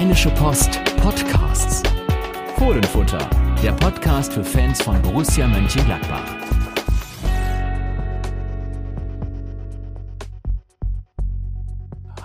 Rheinische 0.00 0.30
Post 0.30 0.82
Podcasts. 0.96 1.82
Fohlenfutter, 2.56 3.18
der 3.62 3.72
Podcast 3.72 4.32
für 4.32 4.42
Fans 4.42 4.80
von 4.80 5.00
Borussia 5.02 5.46
Mönchengladbach. 5.46 6.24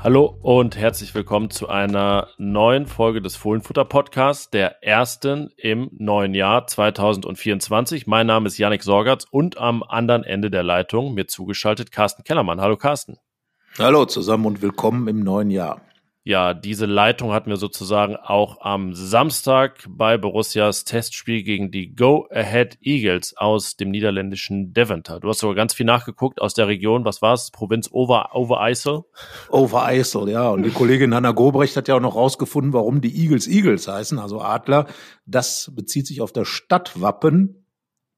Hallo 0.02 0.38
und 0.42 0.78
herzlich 0.78 1.14
willkommen 1.16 1.50
zu 1.50 1.68
einer 1.68 2.30
neuen 2.38 2.86
Folge 2.86 3.22
des 3.22 3.36
Fohlenfutter 3.36 3.84
Podcasts, 3.84 4.50
der 4.50 4.82
ersten 4.82 5.50
im 5.58 5.90
neuen 5.92 6.34
Jahr 6.34 6.68
2024. 6.68 8.08
Mein 8.08 8.28
Name 8.28 8.48
ist 8.48 8.58
Yannick 8.58 8.84
Sorgatz 8.84 9.28
und 9.30 9.58
am 9.58 9.84
anderen 9.84 10.24
Ende 10.24 10.50
der 10.50 10.64
Leitung 10.64 11.14
mir 11.14 11.28
zugeschaltet 11.28 11.92
Carsten 11.92 12.24
Kellermann. 12.24 12.62
Hallo 12.62 12.78
Carsten. 12.78 13.18
Hallo 13.78 14.06
zusammen 14.06 14.46
und 14.46 14.62
willkommen 14.62 15.10
im 15.10 15.20
neuen 15.20 15.52
Jahr. 15.52 15.85
Ja, 16.28 16.56
diese 16.56 16.88
Leitung 16.88 17.34
hatten 17.34 17.52
wir 17.52 17.58
sozusagen 17.58 18.16
auch 18.16 18.60
am 18.62 18.96
Samstag 18.96 19.86
bei 19.88 20.18
Borussias 20.18 20.84
Testspiel 20.84 21.44
gegen 21.44 21.70
die 21.70 21.94
Go 21.94 22.28
Ahead 22.32 22.80
Eagles 22.82 23.38
aus 23.38 23.76
dem 23.78 23.92
niederländischen 23.92 24.74
Deventer. 24.74 25.20
Du 25.20 25.30
hast 25.30 25.38
sogar 25.38 25.54
ganz 25.54 25.76
viel 25.76 25.86
nachgeguckt 25.86 26.42
aus 26.42 26.56
der 26.56 26.68
Region. 26.68 27.06
Was 27.06 27.22
war 27.22 27.34
es? 27.34 27.52
Provinz 27.52 27.90
Over, 27.92 28.32
Overijssel? 28.34 29.04
Overijssel, 29.50 30.28
ja. 30.28 30.50
Und 30.50 30.64
die 30.64 30.72
Kollegin 30.72 31.14
Hanna 31.14 31.30
Gobrecht 31.30 31.78
hat 31.78 31.88
ja 31.88 31.94
auch 31.94 32.02
noch 32.02 32.16
rausgefunden, 32.16 32.74
warum 32.74 33.02
die 33.02 33.22
Eagles 33.22 33.48
Eagles 33.48 33.88
heißen, 33.88 34.18
also 34.18 34.42
Adler. 34.42 34.88
Das 35.28 35.72
bezieht 35.76 36.08
sich 36.08 36.22
auf 36.22 36.34
das 36.34 36.48
Stadtwappen 36.48 37.68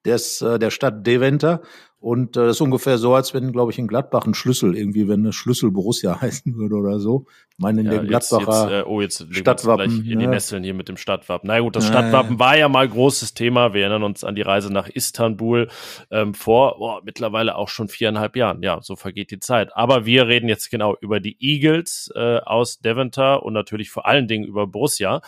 des, 0.05 0.41
äh, 0.41 0.59
der 0.59 0.71
Stadt 0.71 1.05
Deventer. 1.05 1.61
Und 1.99 2.37
äh, 2.37 2.45
das 2.45 2.57
ist 2.57 2.61
ungefähr 2.61 2.99
so, 2.99 3.15
als 3.15 3.33
wenn, 3.33 3.51
glaube 3.51 3.71
ich, 3.71 3.79
in 3.79 3.87
Gladbach 3.87 4.27
ein 4.27 4.35
Schlüssel 4.35 4.77
irgendwie, 4.77 5.07
wenn 5.07 5.21
eine 5.21 5.33
Schlüssel 5.33 5.71
Borussia 5.71 6.21
heißen 6.21 6.55
würde 6.55 6.75
oder 6.75 6.99
so. 6.99 7.25
Ich 7.49 7.57
meine, 7.57 7.81
in 7.81 7.87
ja, 7.87 7.93
dem 7.93 8.07
Gladbacher 8.07 8.71
jetzt, 8.71 8.85
äh, 8.85 8.89
oh, 8.89 9.01
jetzt 9.01 9.27
Stadtwappen. 9.31 10.05
in 10.05 10.19
die 10.19 10.27
Nesseln 10.27 10.63
hier 10.63 10.75
mit 10.75 10.89
dem 10.89 10.97
Stadtwappen. 10.97 11.47
Na 11.47 11.59
gut, 11.59 11.75
das 11.75 11.87
Stadtwappen 11.87 12.35
äh. 12.35 12.39
war 12.39 12.55
ja 12.55 12.69
mal 12.69 12.87
großes 12.87 13.33
Thema. 13.33 13.73
Wir 13.73 13.81
erinnern 13.81 14.03
uns 14.03 14.23
an 14.23 14.35
die 14.35 14.43
Reise 14.43 14.71
nach 14.71 14.87
Istanbul 14.89 15.69
ähm, 16.11 16.35
vor 16.35 16.79
oh, 16.79 16.99
mittlerweile 17.03 17.55
auch 17.55 17.69
schon 17.69 17.87
viereinhalb 17.87 18.35
Jahren. 18.35 18.61
Ja, 18.61 18.79
so 18.83 18.95
vergeht 18.95 19.31
die 19.31 19.39
Zeit. 19.39 19.75
Aber 19.75 20.05
wir 20.05 20.27
reden 20.27 20.49
jetzt 20.49 20.69
genau 20.69 20.95
über 21.01 21.19
die 21.19 21.35
Eagles 21.39 22.11
äh, 22.15 22.37
aus 22.45 22.79
Deventer 22.79 23.41
und 23.41 23.53
natürlich 23.53 23.89
vor 23.89 24.05
allen 24.05 24.27
Dingen 24.27 24.45
über 24.45 24.67
Borussia. 24.67 25.21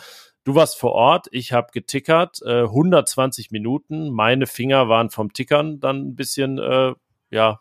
Du 0.44 0.54
warst 0.54 0.78
vor 0.78 0.92
Ort, 0.92 1.26
ich 1.32 1.52
habe 1.52 1.68
getickert, 1.72 2.40
äh, 2.42 2.62
120 2.62 3.50
Minuten. 3.50 4.10
Meine 4.10 4.46
Finger 4.46 4.88
waren 4.88 5.10
vom 5.10 5.32
Tickern 5.32 5.80
dann 5.80 6.08
ein 6.08 6.16
bisschen, 6.16 6.58
äh, 6.58 6.94
ja, 7.30 7.60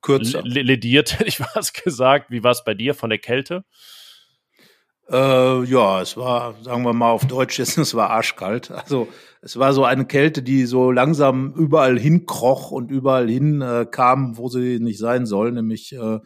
kürzer. 0.00 0.42
Lediert, 0.42 1.12
hätte 1.18 1.28
ich 1.28 1.40
was 1.40 1.72
gesagt. 1.72 2.30
Wie 2.30 2.42
war 2.42 2.52
es 2.52 2.64
bei 2.64 2.74
dir 2.74 2.94
von 2.94 3.10
der 3.10 3.18
Kälte? 3.18 3.64
Äh, 5.10 5.64
ja, 5.64 6.00
es 6.00 6.16
war, 6.16 6.54
sagen 6.62 6.82
wir 6.82 6.94
mal 6.94 7.10
auf 7.10 7.26
Deutsch 7.26 7.58
es 7.60 7.94
war 7.94 8.10
arschkalt. 8.10 8.70
Also 8.70 9.08
es 9.42 9.58
war 9.58 9.74
so 9.74 9.84
eine 9.84 10.06
Kälte, 10.06 10.42
die 10.42 10.64
so 10.64 10.90
langsam 10.90 11.52
überall 11.52 11.98
hinkroch 11.98 12.70
und 12.70 12.90
überall 12.90 13.28
hin 13.28 13.60
äh, 13.60 13.84
kam, 13.90 14.38
wo 14.38 14.48
sie 14.48 14.80
nicht 14.80 14.98
sein 14.98 15.26
soll. 15.26 15.52
Nämlich, 15.52 15.92
äh, 15.92 16.20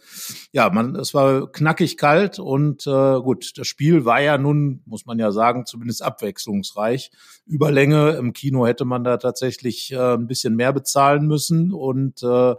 ja, 0.53 0.71
man, 0.71 0.95
es 0.95 1.15
war 1.15 1.51
knackig 1.51 1.97
kalt 1.97 2.39
und 2.39 2.87
äh, 2.87 3.21
gut, 3.21 3.59
das 3.59 3.67
Spiel 3.67 4.05
war 4.05 4.21
ja 4.21 4.39
nun, 4.39 4.83
muss 4.87 5.07
man 5.07 5.19
ja 5.19 5.33
sagen, 5.33 5.67
zumindest 5.67 6.05
abwechslungsreich. 6.05 7.11
Überlänge 7.47 8.11
im 8.11 8.33
Kino 8.33 8.65
hätte 8.65 8.85
man 8.85 9.03
da 9.03 9.17
tatsächlich 9.17 9.93
äh, 9.93 10.15
ein 10.15 10.29
bisschen 10.29 10.55
mehr 10.55 10.73
bezahlen 10.73 11.27
müssen 11.27 11.73
und 11.73 12.23
äh, 12.23 12.55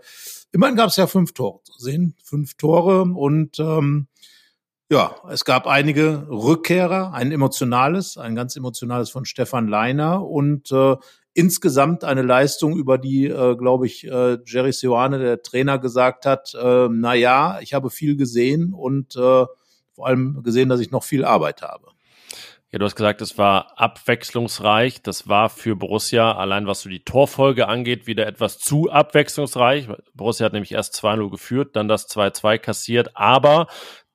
immerhin 0.52 0.76
gab 0.76 0.90
es 0.90 0.98
ja 0.98 1.08
fünf 1.08 1.32
Tore 1.32 1.62
zu 1.64 1.80
sehen, 1.80 2.16
fünf 2.22 2.56
Tore 2.56 3.04
und 3.04 3.58
ähm, 3.60 4.08
ja, 4.90 5.16
es 5.30 5.46
gab 5.46 5.68
einige 5.68 6.28
Rückkehrer, 6.30 7.14
ein 7.14 7.32
emotionales, 7.32 8.18
ein 8.18 8.36
ganz 8.36 8.56
emotionales 8.56 9.12
von 9.12 9.24
Stefan 9.26 9.68
Leiner 9.68 10.26
und 10.26 10.72
äh, 10.72 10.96
insgesamt 11.34 12.04
eine 12.04 12.24
Leistung, 12.24 12.76
über 12.76 12.98
die, 12.98 13.28
äh, 13.28 13.56
glaube 13.56 13.86
ich, 13.86 14.08
äh, 14.08 14.40
Jerry 14.46 14.74
Sioane, 14.74 15.20
der 15.20 15.44
Trainer, 15.44 15.78
gesagt 15.78 16.26
hat, 16.26 16.56
äh, 16.56 16.88
na 16.92 17.14
ja, 17.14 17.60
ich 17.62 17.76
habe 17.76 17.92
viel 17.92 18.18
gesehen 18.18 18.74
und 18.74 19.16
äh, 19.16 19.46
vor 19.94 20.08
allem 20.08 20.42
gesehen, 20.42 20.70
dass 20.70 20.80
ich 20.80 20.92
noch 20.92 21.04
viel 21.04 21.24
Arbeit 21.24 21.62
habe. 21.62 21.88
Ja, 22.72 22.78
du 22.78 22.86
hast 22.86 22.96
gesagt, 22.96 23.22
es 23.22 23.38
war 23.38 23.80
abwechslungsreich. 23.80 25.02
Das 25.02 25.28
war 25.28 25.50
für 25.50 25.76
Borussia, 25.76 26.34
allein 26.34 26.68
was 26.68 26.82
so 26.82 26.90
die 26.90 27.04
Torfolge 27.04 27.68
angeht, 27.68 28.06
wieder 28.06 28.28
etwas 28.28 28.60
zu 28.60 28.92
abwechslungsreich. 28.92 29.88
Borussia 30.14 30.46
hat 30.46 30.54
nämlich 30.54 30.74
erst 30.74 30.96
2-0 30.96 31.32
geführt, 31.32 31.76
dann 31.76 31.88
das 31.88 32.08
2-2 32.08 32.60
kassiert. 32.60 33.10
Aber 33.16 33.68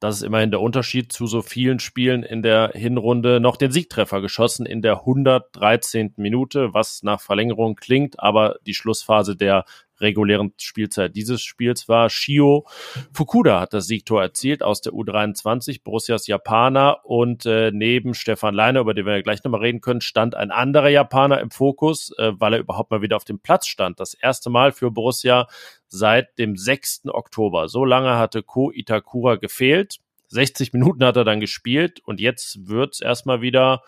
das 0.04 0.16
ist 0.16 0.22
immerhin 0.22 0.50
der 0.50 0.60
Unterschied 0.60 1.12
zu 1.12 1.26
so 1.26 1.40
vielen 1.40 1.78
Spielen 1.78 2.24
in 2.24 2.42
der 2.42 2.72
Hinrunde. 2.74 3.40
Noch 3.40 3.56
den 3.56 3.72
Siegtreffer 3.72 4.20
geschossen 4.20 4.66
in 4.66 4.82
der 4.82 4.98
113. 4.98 6.12
Minute, 6.16 6.74
was 6.74 7.02
nach 7.02 7.22
Verlängerung 7.22 7.74
klingt, 7.74 8.20
aber 8.20 8.56
die 8.66 8.74
Schlussphase 8.74 9.34
der 9.34 9.64
regulären 10.04 10.52
Spielzeit 10.58 11.16
dieses 11.16 11.42
Spiels 11.42 11.88
war. 11.88 12.08
Shio 12.08 12.66
Fukuda 13.12 13.60
hat 13.60 13.74
das 13.74 13.86
Siegtor 13.86 14.22
erzielt 14.22 14.62
aus 14.62 14.80
der 14.80 14.92
U23, 14.92 15.82
Borussias 15.82 16.28
Japaner 16.28 17.04
und 17.04 17.46
äh, 17.46 17.72
neben 17.72 18.14
Stefan 18.14 18.54
Leiner, 18.54 18.80
über 18.80 18.94
den 18.94 19.06
wir 19.06 19.22
gleich 19.22 19.42
nochmal 19.42 19.62
reden 19.62 19.80
können, 19.80 20.00
stand 20.00 20.36
ein 20.36 20.52
anderer 20.52 20.88
Japaner 20.88 21.40
im 21.40 21.50
Fokus, 21.50 22.12
äh, 22.18 22.32
weil 22.38 22.54
er 22.54 22.60
überhaupt 22.60 22.90
mal 22.92 23.02
wieder 23.02 23.16
auf 23.16 23.24
dem 23.24 23.40
Platz 23.40 23.66
stand. 23.66 23.98
Das 23.98 24.14
erste 24.14 24.50
Mal 24.50 24.70
für 24.70 24.90
Borussia 24.92 25.48
seit 25.88 26.38
dem 26.38 26.56
6. 26.56 27.06
Oktober. 27.06 27.68
So 27.68 27.84
lange 27.84 28.16
hatte 28.16 28.42
Ko 28.42 28.70
Itakura 28.70 29.36
gefehlt. 29.36 29.98
60 30.28 30.72
Minuten 30.72 31.04
hat 31.04 31.16
er 31.16 31.24
dann 31.24 31.40
gespielt 31.40 32.00
und 32.04 32.20
jetzt 32.20 32.68
wird 32.68 32.94
es 32.94 33.00
erstmal 33.00 33.40
wieder 33.40 33.82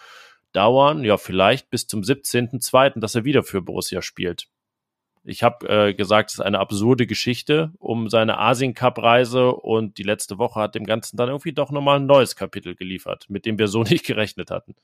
dauern, 0.53 1.05
ja, 1.05 1.19
vielleicht 1.19 1.71
bis 1.71 1.87
zum 1.87 2.01
17.02., 2.01 2.99
dass 2.99 3.15
er 3.15 3.25
wieder 3.25 3.43
für 3.43 3.61
Borussia 3.61 4.01
spielt. 4.01 4.49
Ich 5.29 5.43
habe 5.43 5.69
äh, 5.69 5.95
gesagt, 5.95 6.31
es 6.31 6.35
ist 6.35 6.41
eine 6.41 6.61
absurde 6.61 7.07
Geschichte 7.07 7.73
um 7.79 8.09
seine 8.09 8.39
Asien-Cup-Reise 8.39 9.53
und 9.53 9.99
die 9.99 10.05
letzte 10.05 10.39
Woche 10.39 10.61
hat 10.61 10.77
dem 10.77 10.85
Ganzen 10.85 11.17
dann 11.17 11.29
irgendwie 11.29 11.53
doch 11.53 11.73
nochmal 11.73 11.99
ein 11.99 12.07
neues 12.07 12.37
Kapitel 12.37 12.77
geliefert, 12.77 13.27
mit 13.29 13.45
dem 13.45 13.59
wir 13.59 13.67
so 13.67 13.83
nicht 13.83 14.07
gerechnet 14.07 14.51
hatten. 14.51 14.77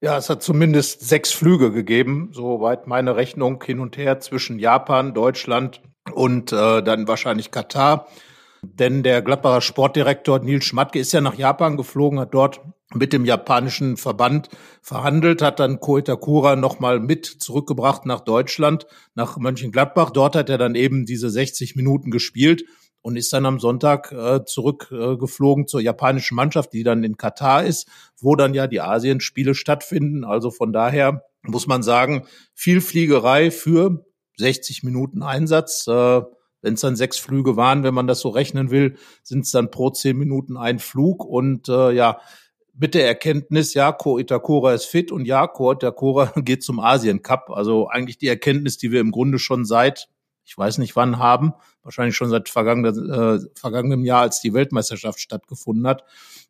Ja, 0.00 0.16
es 0.16 0.28
hat 0.30 0.42
zumindest 0.42 1.02
sechs 1.06 1.32
Flüge 1.32 1.70
gegeben, 1.70 2.30
soweit 2.32 2.86
meine 2.86 3.16
Rechnung 3.16 3.62
hin 3.62 3.80
und 3.80 3.96
her 3.96 4.20
zwischen 4.20 4.58
Japan, 4.58 5.14
Deutschland 5.14 5.80
und 6.12 6.52
äh, 6.52 6.82
dann 6.82 7.06
wahrscheinlich 7.06 7.50
Katar. 7.50 8.08
Denn 8.64 9.02
der 9.02 9.22
Gladbacher 9.22 9.60
Sportdirektor 9.60 10.38
Nils 10.40 10.64
Schmatke 10.64 10.98
ist 10.98 11.12
ja 11.12 11.20
nach 11.20 11.36
Japan 11.36 11.76
geflogen, 11.76 12.20
hat 12.20 12.34
dort 12.34 12.60
mit 12.94 13.12
dem 13.12 13.24
japanischen 13.24 13.96
Verband 13.96 14.48
verhandelt, 14.80 15.42
hat 15.42 15.60
dann 15.60 15.80
Koitakura 15.80 16.56
nochmal 16.56 17.00
mit 17.00 17.26
zurückgebracht 17.26 18.06
nach 18.06 18.20
Deutschland, 18.20 18.86
nach 19.14 19.36
Mönchengladbach. 19.36 20.10
Dort 20.10 20.36
hat 20.36 20.48
er 20.48 20.58
dann 20.58 20.74
eben 20.74 21.04
diese 21.04 21.30
60 21.30 21.76
Minuten 21.76 22.10
gespielt 22.10 22.64
und 23.02 23.16
ist 23.16 23.32
dann 23.32 23.44
am 23.44 23.60
Sonntag 23.60 24.12
äh, 24.12 24.44
zurückgeflogen 24.44 25.64
äh, 25.64 25.66
zur 25.66 25.80
japanischen 25.80 26.36
Mannschaft, 26.36 26.72
die 26.72 26.84
dann 26.84 27.04
in 27.04 27.16
Katar 27.16 27.64
ist, 27.64 27.86
wo 28.20 28.34
dann 28.36 28.54
ja 28.54 28.66
die 28.66 28.80
Asienspiele 28.80 29.54
stattfinden. 29.54 30.24
Also 30.24 30.50
von 30.50 30.72
daher 30.72 31.24
muss 31.42 31.66
man 31.66 31.82
sagen, 31.82 32.26
viel 32.54 32.80
Fliegerei 32.80 33.50
für 33.50 34.06
60 34.38 34.84
Minuten 34.84 35.22
Einsatz. 35.22 35.86
Äh, 35.86 36.22
wenn 36.64 36.74
es 36.74 36.80
dann 36.80 36.96
sechs 36.96 37.18
Flüge 37.18 37.56
waren, 37.56 37.84
wenn 37.84 37.92
man 37.92 38.06
das 38.06 38.20
so 38.20 38.30
rechnen 38.30 38.70
will, 38.70 38.96
sind 39.22 39.44
es 39.44 39.50
dann 39.50 39.70
pro 39.70 39.90
zehn 39.90 40.16
Minuten 40.16 40.56
ein 40.56 40.78
Flug. 40.78 41.24
Und 41.24 41.68
äh, 41.68 41.92
ja, 41.92 42.20
mit 42.72 42.94
der 42.94 43.06
Erkenntnis, 43.06 43.74
ja, 43.74 43.92
Ko 43.92 44.18
Itakura 44.18 44.72
ist 44.72 44.86
fit 44.86 45.12
und 45.12 45.26
ja, 45.26 45.46
Ko 45.46 45.72
Itakura 45.72 46.32
geht 46.36 46.64
zum 46.64 46.80
Asien 46.80 47.20
Cup. 47.20 47.50
Also 47.50 47.88
eigentlich 47.88 48.16
die 48.16 48.28
Erkenntnis, 48.28 48.78
die 48.78 48.90
wir 48.90 49.00
im 49.00 49.10
Grunde 49.10 49.38
schon 49.38 49.66
seit, 49.66 50.08
ich 50.42 50.56
weiß 50.56 50.78
nicht 50.78 50.96
wann 50.96 51.18
haben, 51.18 51.52
wahrscheinlich 51.82 52.16
schon 52.16 52.30
seit 52.30 52.48
vergangenem, 52.48 53.10
äh, 53.10 53.40
vergangenem 53.54 54.06
Jahr, 54.06 54.22
als 54.22 54.40
die 54.40 54.54
Weltmeisterschaft 54.54 55.20
stattgefunden 55.20 55.86
hat. 55.86 56.02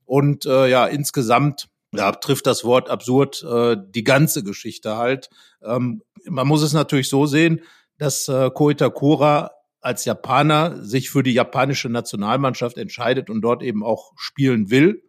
Und 0.04 0.46
äh, 0.46 0.68
ja, 0.68 0.86
insgesamt 0.86 1.68
ja, 1.92 2.12
trifft 2.12 2.46
das 2.46 2.62
Wort 2.62 2.88
absurd 2.88 3.42
äh, 3.42 3.76
die 3.76 4.04
ganze 4.04 4.44
Geschichte 4.44 4.96
halt. 4.96 5.28
Ähm, 5.60 6.02
man 6.28 6.46
muss 6.46 6.62
es 6.62 6.72
natürlich 6.72 7.08
so 7.08 7.26
sehen, 7.26 7.62
dass 7.98 8.28
äh, 8.28 8.50
Ko 8.50 8.70
Itakura 8.70 9.50
als 9.84 10.06
Japaner 10.06 10.82
sich 10.82 11.10
für 11.10 11.22
die 11.22 11.34
japanische 11.34 11.90
Nationalmannschaft 11.90 12.78
entscheidet 12.78 13.28
und 13.28 13.42
dort 13.42 13.62
eben 13.62 13.84
auch 13.84 14.12
spielen 14.16 14.70
will, 14.70 15.02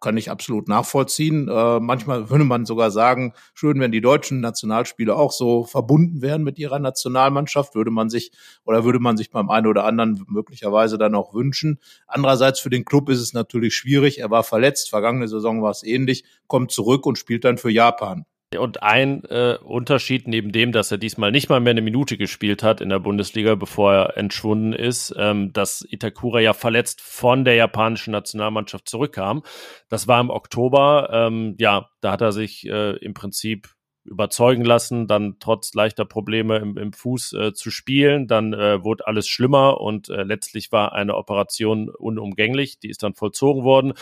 kann 0.00 0.16
ich 0.16 0.28
absolut 0.28 0.66
nachvollziehen. 0.66 1.48
Äh, 1.48 1.78
manchmal 1.78 2.28
würde 2.28 2.44
man 2.44 2.66
sogar 2.66 2.90
sagen, 2.90 3.32
schön, 3.54 3.78
wenn 3.78 3.92
die 3.92 4.00
deutschen 4.00 4.40
Nationalspieler 4.40 5.16
auch 5.16 5.30
so 5.30 5.62
verbunden 5.62 6.20
wären 6.20 6.42
mit 6.42 6.58
ihrer 6.58 6.80
Nationalmannschaft, 6.80 7.76
würde 7.76 7.92
man 7.92 8.10
sich 8.10 8.32
oder 8.64 8.84
würde 8.84 8.98
man 8.98 9.16
sich 9.16 9.30
beim 9.30 9.48
einen 9.48 9.68
oder 9.68 9.84
anderen 9.84 10.24
möglicherweise 10.26 10.98
dann 10.98 11.14
auch 11.14 11.32
wünschen. 11.32 11.78
Andererseits 12.08 12.58
für 12.58 12.70
den 12.70 12.84
Club 12.84 13.08
ist 13.08 13.20
es 13.20 13.32
natürlich 13.32 13.76
schwierig. 13.76 14.18
Er 14.18 14.30
war 14.30 14.42
verletzt, 14.42 14.90
vergangene 14.90 15.28
Saison 15.28 15.62
war 15.62 15.70
es 15.70 15.84
ähnlich, 15.84 16.24
kommt 16.48 16.72
zurück 16.72 17.06
und 17.06 17.18
spielt 17.18 17.44
dann 17.44 17.56
für 17.56 17.70
Japan. 17.70 18.26
Und 18.58 18.82
ein 18.82 19.24
äh, 19.24 19.56
Unterschied 19.62 20.28
neben 20.28 20.52
dem, 20.52 20.72
dass 20.72 20.90
er 20.90 20.98
diesmal 20.98 21.32
nicht 21.32 21.48
mal 21.48 21.60
mehr 21.60 21.72
eine 21.72 21.82
Minute 21.82 22.16
gespielt 22.16 22.62
hat 22.62 22.80
in 22.80 22.88
der 22.88 22.98
Bundesliga, 22.98 23.54
bevor 23.54 23.92
er 23.92 24.16
entschwunden 24.16 24.72
ist, 24.72 25.14
ähm, 25.16 25.52
dass 25.52 25.86
Itakura 25.88 26.40
ja 26.40 26.52
verletzt 26.52 27.00
von 27.00 27.44
der 27.44 27.54
japanischen 27.54 28.12
Nationalmannschaft 28.12 28.88
zurückkam. 28.88 29.42
Das 29.88 30.08
war 30.08 30.20
im 30.20 30.30
Oktober. 30.30 31.08
Ähm, 31.12 31.56
ja, 31.58 31.90
da 32.00 32.12
hat 32.12 32.20
er 32.20 32.32
sich 32.32 32.66
äh, 32.66 32.96
im 32.96 33.14
Prinzip 33.14 33.68
überzeugen 34.04 34.64
lassen, 34.64 35.06
dann 35.06 35.36
trotz 35.38 35.74
leichter 35.74 36.04
Probleme 36.04 36.56
im, 36.58 36.76
im 36.76 36.92
Fuß 36.92 37.34
äh, 37.34 37.52
zu 37.52 37.70
spielen. 37.70 38.26
Dann 38.26 38.52
äh, 38.52 38.82
wurde 38.82 39.06
alles 39.06 39.28
schlimmer 39.28 39.80
und 39.80 40.08
äh, 40.08 40.24
letztlich 40.24 40.72
war 40.72 40.92
eine 40.92 41.16
Operation 41.16 41.88
unumgänglich. 41.88 42.80
Die 42.80 42.88
ist 42.88 43.02
dann 43.02 43.14
vollzogen 43.14 43.62
worden. 43.62 43.94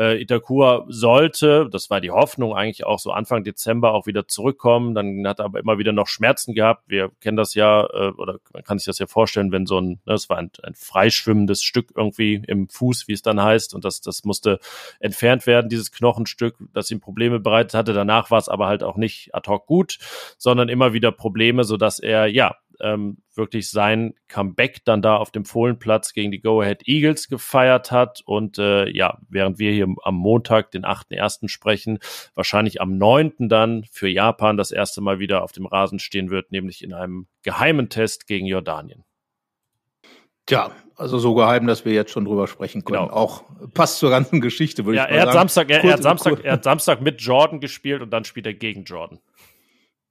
Äh, 0.00 0.22
Itakura 0.22 0.86
sollte, 0.88 1.68
das 1.70 1.90
war 1.90 2.00
die 2.00 2.10
Hoffnung, 2.10 2.54
eigentlich 2.54 2.86
auch 2.86 2.98
so 2.98 3.10
Anfang 3.10 3.44
Dezember 3.44 3.92
auch 3.92 4.06
wieder 4.06 4.26
zurückkommen. 4.26 4.94
Dann 4.94 5.26
hat 5.28 5.40
er 5.40 5.44
aber 5.44 5.60
immer 5.60 5.76
wieder 5.76 5.92
noch 5.92 6.06
Schmerzen 6.06 6.54
gehabt. 6.54 6.84
Wir 6.86 7.10
kennen 7.20 7.36
das 7.36 7.54
ja, 7.54 7.82
äh, 7.82 8.10
oder 8.16 8.38
man 8.54 8.64
kann 8.64 8.78
sich 8.78 8.86
das 8.86 8.98
ja 8.98 9.06
vorstellen, 9.06 9.52
wenn 9.52 9.66
so 9.66 9.78
ein, 9.78 9.88
ne, 9.88 9.98
das 10.06 10.30
war 10.30 10.38
ein, 10.38 10.50
ein 10.62 10.72
freischwimmendes 10.74 11.62
Stück 11.62 11.92
irgendwie 11.94 12.42
im 12.46 12.70
Fuß, 12.70 13.08
wie 13.08 13.12
es 13.12 13.20
dann 13.20 13.42
heißt, 13.42 13.74
und 13.74 13.84
das, 13.84 14.00
das 14.00 14.24
musste 14.24 14.58
entfernt 15.00 15.46
werden, 15.46 15.68
dieses 15.68 15.92
Knochenstück, 15.92 16.56
das 16.72 16.90
ihm 16.90 17.00
Probleme 17.00 17.38
bereitet 17.38 17.74
hatte. 17.74 17.92
Danach 17.92 18.30
war 18.30 18.38
es 18.38 18.48
aber 18.48 18.68
halt 18.68 18.82
auch 18.82 18.96
nicht 18.96 19.34
ad 19.34 19.50
hoc 19.50 19.66
gut, 19.66 19.98
sondern 20.38 20.70
immer 20.70 20.94
wieder 20.94 21.12
Probleme, 21.12 21.64
so 21.64 21.76
dass 21.76 21.98
er, 21.98 22.26
ja, 22.26 22.56
ähm, 22.82 23.18
wirklich 23.34 23.70
sein 23.70 24.14
Comeback 24.28 24.84
dann 24.84 25.02
da 25.02 25.16
auf 25.16 25.30
dem 25.30 25.44
Fohlenplatz 25.44 26.12
gegen 26.12 26.30
die 26.30 26.40
Go 26.40 26.60
Ahead 26.60 26.86
Eagles 26.86 27.28
gefeiert 27.28 27.90
hat. 27.90 28.22
Und 28.24 28.58
äh, 28.58 28.88
ja, 28.90 29.18
während 29.28 29.58
wir 29.58 29.72
hier 29.72 29.86
am 30.02 30.14
Montag, 30.14 30.70
den 30.70 30.84
8.1. 30.84 31.48
sprechen, 31.48 31.98
wahrscheinlich 32.34 32.80
am 32.80 32.98
9. 32.98 33.48
dann 33.48 33.84
für 33.90 34.08
Japan 34.08 34.56
das 34.56 34.70
erste 34.70 35.00
Mal 35.00 35.18
wieder 35.18 35.42
auf 35.42 35.52
dem 35.52 35.66
Rasen 35.66 35.98
stehen 35.98 36.30
wird, 36.30 36.52
nämlich 36.52 36.82
in 36.84 36.92
einem 36.92 37.26
geheimen 37.42 37.88
Test 37.88 38.26
gegen 38.26 38.46
Jordanien. 38.46 39.04
Tja, 40.46 40.72
also 40.96 41.18
so 41.18 41.34
geheim, 41.34 41.66
dass 41.66 41.84
wir 41.84 41.92
jetzt 41.92 42.10
schon 42.10 42.24
drüber 42.24 42.46
sprechen 42.46 42.84
können. 42.84 43.04
Genau. 43.04 43.14
Auch 43.14 43.44
passt 43.72 43.98
zur 43.98 44.10
ganzen 44.10 44.40
Geschichte, 44.40 44.84
würde 44.84 44.96
ja, 44.98 45.04
ich 45.04 45.10
mal 45.10 45.16
er 45.16 45.24
sagen. 45.26 45.38
Samstag, 45.38 45.70
er, 45.70 45.84
er, 45.84 45.92
hat 45.92 46.02
Samstag, 46.02 46.44
er 46.44 46.52
hat 46.52 46.64
Samstag 46.64 47.00
mit 47.00 47.20
Jordan 47.22 47.60
gespielt 47.60 48.02
und 48.02 48.10
dann 48.10 48.24
spielt 48.24 48.46
er 48.46 48.54
gegen 48.54 48.84
Jordan. 48.84 49.20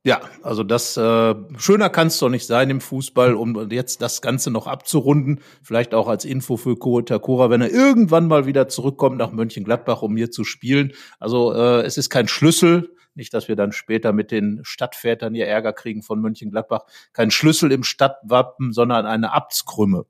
Ja, 0.05 0.21
also 0.43 0.63
das 0.63 0.95
äh, 0.95 1.35
schöner 1.57 1.89
kann 1.89 2.07
es 2.07 2.19
doch 2.19 2.29
nicht 2.29 2.47
sein 2.47 2.69
im 2.69 2.79
Fußball, 2.79 3.33
um 3.33 3.69
jetzt 3.69 4.01
das 4.01 4.21
Ganze 4.21 4.49
noch 4.49 4.65
abzurunden. 4.65 5.41
Vielleicht 5.61 5.93
auch 5.93 6.07
als 6.07 6.23
Info 6.23 6.55
für 6.55 6.77
Ko 6.77 7.01
Takura, 7.01 7.49
wenn 7.49 7.61
er 7.61 7.69
irgendwann 7.69 8.27
mal 8.27 8.45
wieder 8.45 8.69
zurückkommt 8.69 9.17
nach 9.17 9.31
Mönchengladbach, 9.31 10.01
um 10.01 10.15
hier 10.15 10.31
zu 10.31 10.45
spielen. 10.45 10.93
Also 11.19 11.53
äh, 11.53 11.81
es 11.81 11.97
ist 11.97 12.09
kein 12.09 12.29
Schlüssel, 12.29 12.95
nicht, 13.13 13.33
dass 13.33 13.49
wir 13.49 13.57
dann 13.57 13.73
später 13.73 14.13
mit 14.13 14.31
den 14.31 14.61
Stadtvätern 14.63 15.33
hier 15.33 15.47
Ärger 15.47 15.73
kriegen 15.73 16.01
von 16.01 16.21
Mönchengladbach. 16.21 16.83
Kein 17.11 17.29
Schlüssel 17.29 17.73
im 17.73 17.83
Stadtwappen, 17.83 18.71
sondern 18.71 19.05
eine 19.05 19.33
Abtskrümme, 19.33 20.05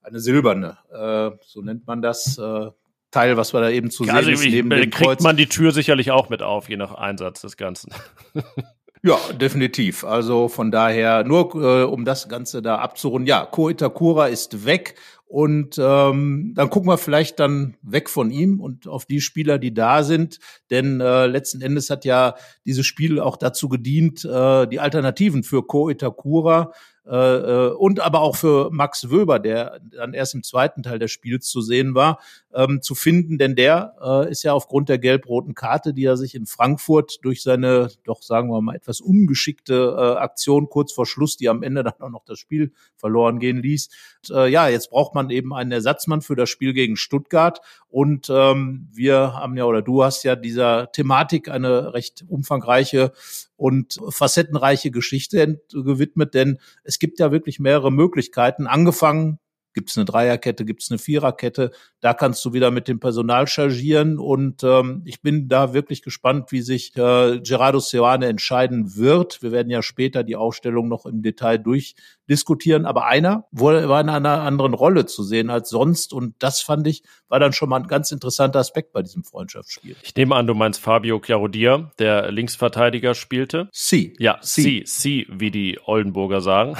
eine 0.00 0.20
silberne. 0.20 0.78
Äh, 0.92 1.36
so 1.44 1.60
nennt 1.60 1.88
man 1.88 2.02
das. 2.02 2.38
Äh, 2.38 2.70
Teil, 3.10 3.36
was 3.36 3.54
wir 3.54 3.60
da 3.60 3.70
eben 3.70 3.92
zu 3.92 4.02
also 4.08 4.24
sehen 4.24 4.34
ist, 4.34 4.44
neben 4.44 4.70
dem 4.70 4.80
kriegt 4.90 4.94
Kreuz. 4.94 5.22
man 5.22 5.36
die 5.36 5.46
Tür 5.46 5.70
sicherlich 5.70 6.10
auch 6.10 6.30
mit 6.30 6.42
auf, 6.42 6.68
je 6.68 6.76
nach 6.76 6.94
Einsatz 6.94 7.42
des 7.42 7.56
Ganzen. 7.56 7.92
Ja, 9.06 9.18
definitiv. 9.34 10.02
Also 10.02 10.48
von 10.48 10.70
daher, 10.70 11.24
nur 11.24 11.54
äh, 11.56 11.84
um 11.84 12.06
das 12.06 12.26
Ganze 12.26 12.62
da 12.62 12.78
abzurunden. 12.78 13.26
Ja, 13.26 13.44
Ko 13.44 13.68
Itakura 13.68 14.28
ist 14.28 14.64
weg 14.64 14.94
und 15.26 15.76
ähm, 15.78 16.52
dann 16.54 16.70
gucken 16.70 16.88
wir 16.88 16.96
vielleicht 16.96 17.38
dann 17.38 17.76
weg 17.82 18.08
von 18.08 18.30
ihm 18.30 18.60
und 18.60 18.88
auf 18.88 19.04
die 19.04 19.20
Spieler, 19.20 19.58
die 19.58 19.74
da 19.74 20.04
sind. 20.04 20.38
Denn 20.70 21.02
äh, 21.02 21.26
letzten 21.26 21.60
Endes 21.60 21.90
hat 21.90 22.06
ja 22.06 22.34
dieses 22.64 22.86
Spiel 22.86 23.20
auch 23.20 23.36
dazu 23.36 23.68
gedient, 23.68 24.24
äh, 24.24 24.66
die 24.66 24.80
Alternativen 24.80 25.42
für 25.42 25.66
Ko 25.66 25.90
Itakura 25.90 26.72
äh, 27.06 27.16
äh, 27.16 27.70
und 27.72 28.00
aber 28.00 28.20
auch 28.20 28.36
für 28.36 28.70
Max 28.70 29.10
Wöber, 29.10 29.38
der 29.38 29.78
dann 29.90 30.14
erst 30.14 30.34
im 30.34 30.42
zweiten 30.42 30.82
Teil 30.82 30.98
des 30.98 31.10
Spiels 31.10 31.48
zu 31.48 31.60
sehen 31.60 31.94
war, 31.94 32.18
ähm, 32.54 32.80
zu 32.80 32.94
finden, 32.94 33.36
denn 33.36 33.56
der 33.56 33.94
äh, 34.02 34.30
ist 34.30 34.42
ja 34.42 34.54
aufgrund 34.54 34.88
der 34.88 34.98
gelb-roten 34.98 35.54
Karte, 35.54 35.92
die 35.92 36.04
er 36.04 36.16
sich 36.16 36.34
in 36.34 36.46
Frankfurt 36.46 37.18
durch 37.22 37.42
seine, 37.42 37.88
doch 38.04 38.22
sagen 38.22 38.48
wir 38.48 38.62
mal, 38.62 38.74
etwas 38.74 39.02
ungeschickte 39.02 39.94
äh, 39.96 40.18
Aktion 40.18 40.70
kurz 40.70 40.92
vor 40.92 41.04
Schluss, 41.04 41.36
die 41.36 41.50
am 41.50 41.62
Ende 41.62 41.82
dann 41.82 42.00
auch 42.00 42.10
noch 42.10 42.24
das 42.24 42.38
Spiel 42.38 42.72
verloren 42.96 43.38
gehen 43.38 43.60
ließ. 43.60 43.90
Und, 44.30 44.36
äh, 44.36 44.48
ja, 44.48 44.68
jetzt 44.68 44.88
braucht 44.88 45.14
man 45.14 45.28
eben 45.28 45.52
einen 45.52 45.72
Ersatzmann 45.72 46.22
für 46.22 46.36
das 46.36 46.48
Spiel 46.48 46.72
gegen 46.72 46.96
Stuttgart 46.96 47.60
und 47.88 48.30
ähm, 48.30 48.88
wir 48.92 49.34
haben 49.34 49.56
ja 49.56 49.64
oder 49.64 49.82
du 49.82 50.02
hast 50.02 50.22
ja 50.24 50.36
dieser 50.36 50.90
Thematik 50.90 51.50
eine 51.50 51.92
recht 51.92 52.24
umfangreiche 52.28 53.12
und 53.56 54.00
facettenreiche 54.08 54.90
Geschichte 54.90 55.60
gewidmet, 55.72 56.34
denn 56.34 56.58
es 56.82 56.98
gibt 56.98 57.20
ja 57.20 57.32
wirklich 57.32 57.60
mehrere 57.60 57.92
Möglichkeiten, 57.92 58.66
angefangen 58.66 59.38
Gibt 59.74 59.90
es 59.90 59.98
eine 59.98 60.04
Dreierkette, 60.04 60.64
gibt 60.64 60.82
es 60.82 60.90
eine 60.90 60.98
Viererkette? 60.98 61.72
Da 62.00 62.14
kannst 62.14 62.44
du 62.44 62.52
wieder 62.52 62.70
mit 62.70 62.86
dem 62.86 63.00
Personal 63.00 63.48
chargieren 63.48 64.18
und 64.18 64.62
ähm, 64.62 65.02
ich 65.04 65.20
bin 65.20 65.48
da 65.48 65.74
wirklich 65.74 66.02
gespannt, 66.02 66.52
wie 66.52 66.62
sich 66.62 66.96
äh, 66.96 67.40
Gerardo 67.40 67.80
Seoane 67.80 68.26
entscheiden 68.26 68.96
wird. 68.96 69.42
Wir 69.42 69.52
werden 69.52 69.70
ja 69.70 69.82
später 69.82 70.22
die 70.22 70.36
Aufstellung 70.36 70.86
noch 70.88 71.06
im 71.06 71.22
Detail 71.22 71.58
durchdiskutieren, 71.58 72.86
aber 72.86 73.06
einer 73.06 73.46
war 73.50 74.00
in 74.00 74.08
einer 74.08 74.42
anderen 74.42 74.74
Rolle 74.74 75.06
zu 75.06 75.24
sehen 75.24 75.50
als 75.50 75.70
sonst 75.70 76.12
und 76.12 76.36
das 76.38 76.60
fand 76.60 76.86
ich, 76.86 77.02
war 77.28 77.40
dann 77.40 77.52
schon 77.52 77.68
mal 77.68 77.80
ein 77.80 77.88
ganz 77.88 78.12
interessanter 78.12 78.60
Aspekt 78.60 78.92
bei 78.92 79.02
diesem 79.02 79.24
Freundschaftsspiel. 79.24 79.96
Ich 80.02 80.14
nehme 80.14 80.36
an, 80.36 80.46
du 80.46 80.54
meinst 80.54 80.80
Fabio 80.80 81.20
Chiarodia, 81.20 81.90
der 81.98 82.30
Linksverteidiger 82.30 83.14
spielte. 83.14 83.68
Sie. 83.72 84.14
Ja, 84.20 84.38
sie, 84.40 84.84
sie, 84.86 85.26
wie 85.28 85.50
die 85.50 85.80
Oldenburger 85.84 86.40
sagen, 86.40 86.76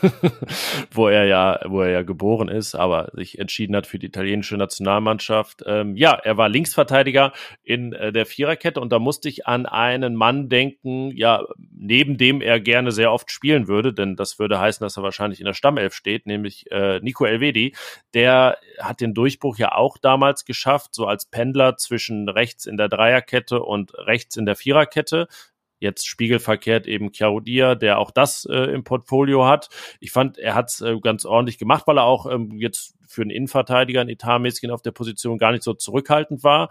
wo 0.92 1.08
er 1.08 1.26
ja, 1.26 1.60
wo 1.66 1.82
er 1.82 1.90
ja 1.90 2.02
geboren 2.02 2.37
geboren 2.38 2.48
ist, 2.48 2.74
aber 2.74 3.10
sich 3.14 3.38
entschieden 3.38 3.76
hat 3.76 3.86
für 3.86 3.98
die 3.98 4.06
italienische 4.06 4.56
Nationalmannschaft. 4.56 5.62
Ähm, 5.66 5.96
ja, 5.96 6.12
er 6.12 6.36
war 6.36 6.48
Linksverteidiger 6.48 7.32
in 7.62 7.92
äh, 7.92 8.12
der 8.12 8.26
Viererkette 8.26 8.80
und 8.80 8.90
da 8.92 8.98
musste 8.98 9.28
ich 9.28 9.46
an 9.46 9.66
einen 9.66 10.14
Mann 10.14 10.48
denken, 10.48 11.10
ja, 11.14 11.44
neben 11.56 12.16
dem 12.16 12.40
er 12.40 12.60
gerne 12.60 12.92
sehr 12.92 13.12
oft 13.12 13.30
spielen 13.30 13.68
würde, 13.68 13.92
denn 13.92 14.16
das 14.16 14.38
würde 14.38 14.60
heißen, 14.60 14.84
dass 14.84 14.96
er 14.96 15.02
wahrscheinlich 15.02 15.40
in 15.40 15.46
der 15.46 15.54
Stammelf 15.54 15.94
steht, 15.94 16.26
nämlich 16.26 16.70
äh, 16.70 17.00
Nico 17.00 17.24
Elvedi. 17.24 17.74
Der 18.14 18.58
hat 18.78 19.00
den 19.00 19.14
Durchbruch 19.14 19.58
ja 19.58 19.72
auch 19.72 19.98
damals 19.98 20.44
geschafft, 20.44 20.94
so 20.94 21.06
als 21.06 21.26
Pendler 21.26 21.76
zwischen 21.76 22.28
rechts 22.28 22.66
in 22.66 22.76
der 22.76 22.88
Dreierkette 22.88 23.62
und 23.62 23.92
rechts 23.94 24.36
in 24.36 24.46
der 24.46 24.56
Viererkette 24.56 25.28
jetzt 25.78 26.06
spiegelverkehrt 26.06 26.86
eben 26.86 27.12
Chiarodia, 27.12 27.74
der 27.74 27.98
auch 27.98 28.10
das 28.10 28.46
äh, 28.50 28.72
im 28.72 28.84
Portfolio 28.84 29.46
hat. 29.46 29.68
Ich 30.00 30.10
fand, 30.10 30.38
er 30.38 30.54
hat 30.54 30.70
es 30.70 30.80
äh, 30.80 30.98
ganz 31.00 31.24
ordentlich 31.24 31.58
gemacht, 31.58 31.84
weil 31.86 31.98
er 31.98 32.04
auch 32.04 32.30
ähm, 32.30 32.52
jetzt 32.58 32.96
für 33.06 33.22
einen 33.22 33.30
Innenverteidiger, 33.30 34.00
ein 34.00 34.08
Etatmäßigen 34.08 34.70
auf 34.70 34.82
der 34.82 34.92
Position 34.92 35.38
gar 35.38 35.52
nicht 35.52 35.62
so 35.62 35.74
zurückhaltend 35.74 36.44
war. 36.44 36.68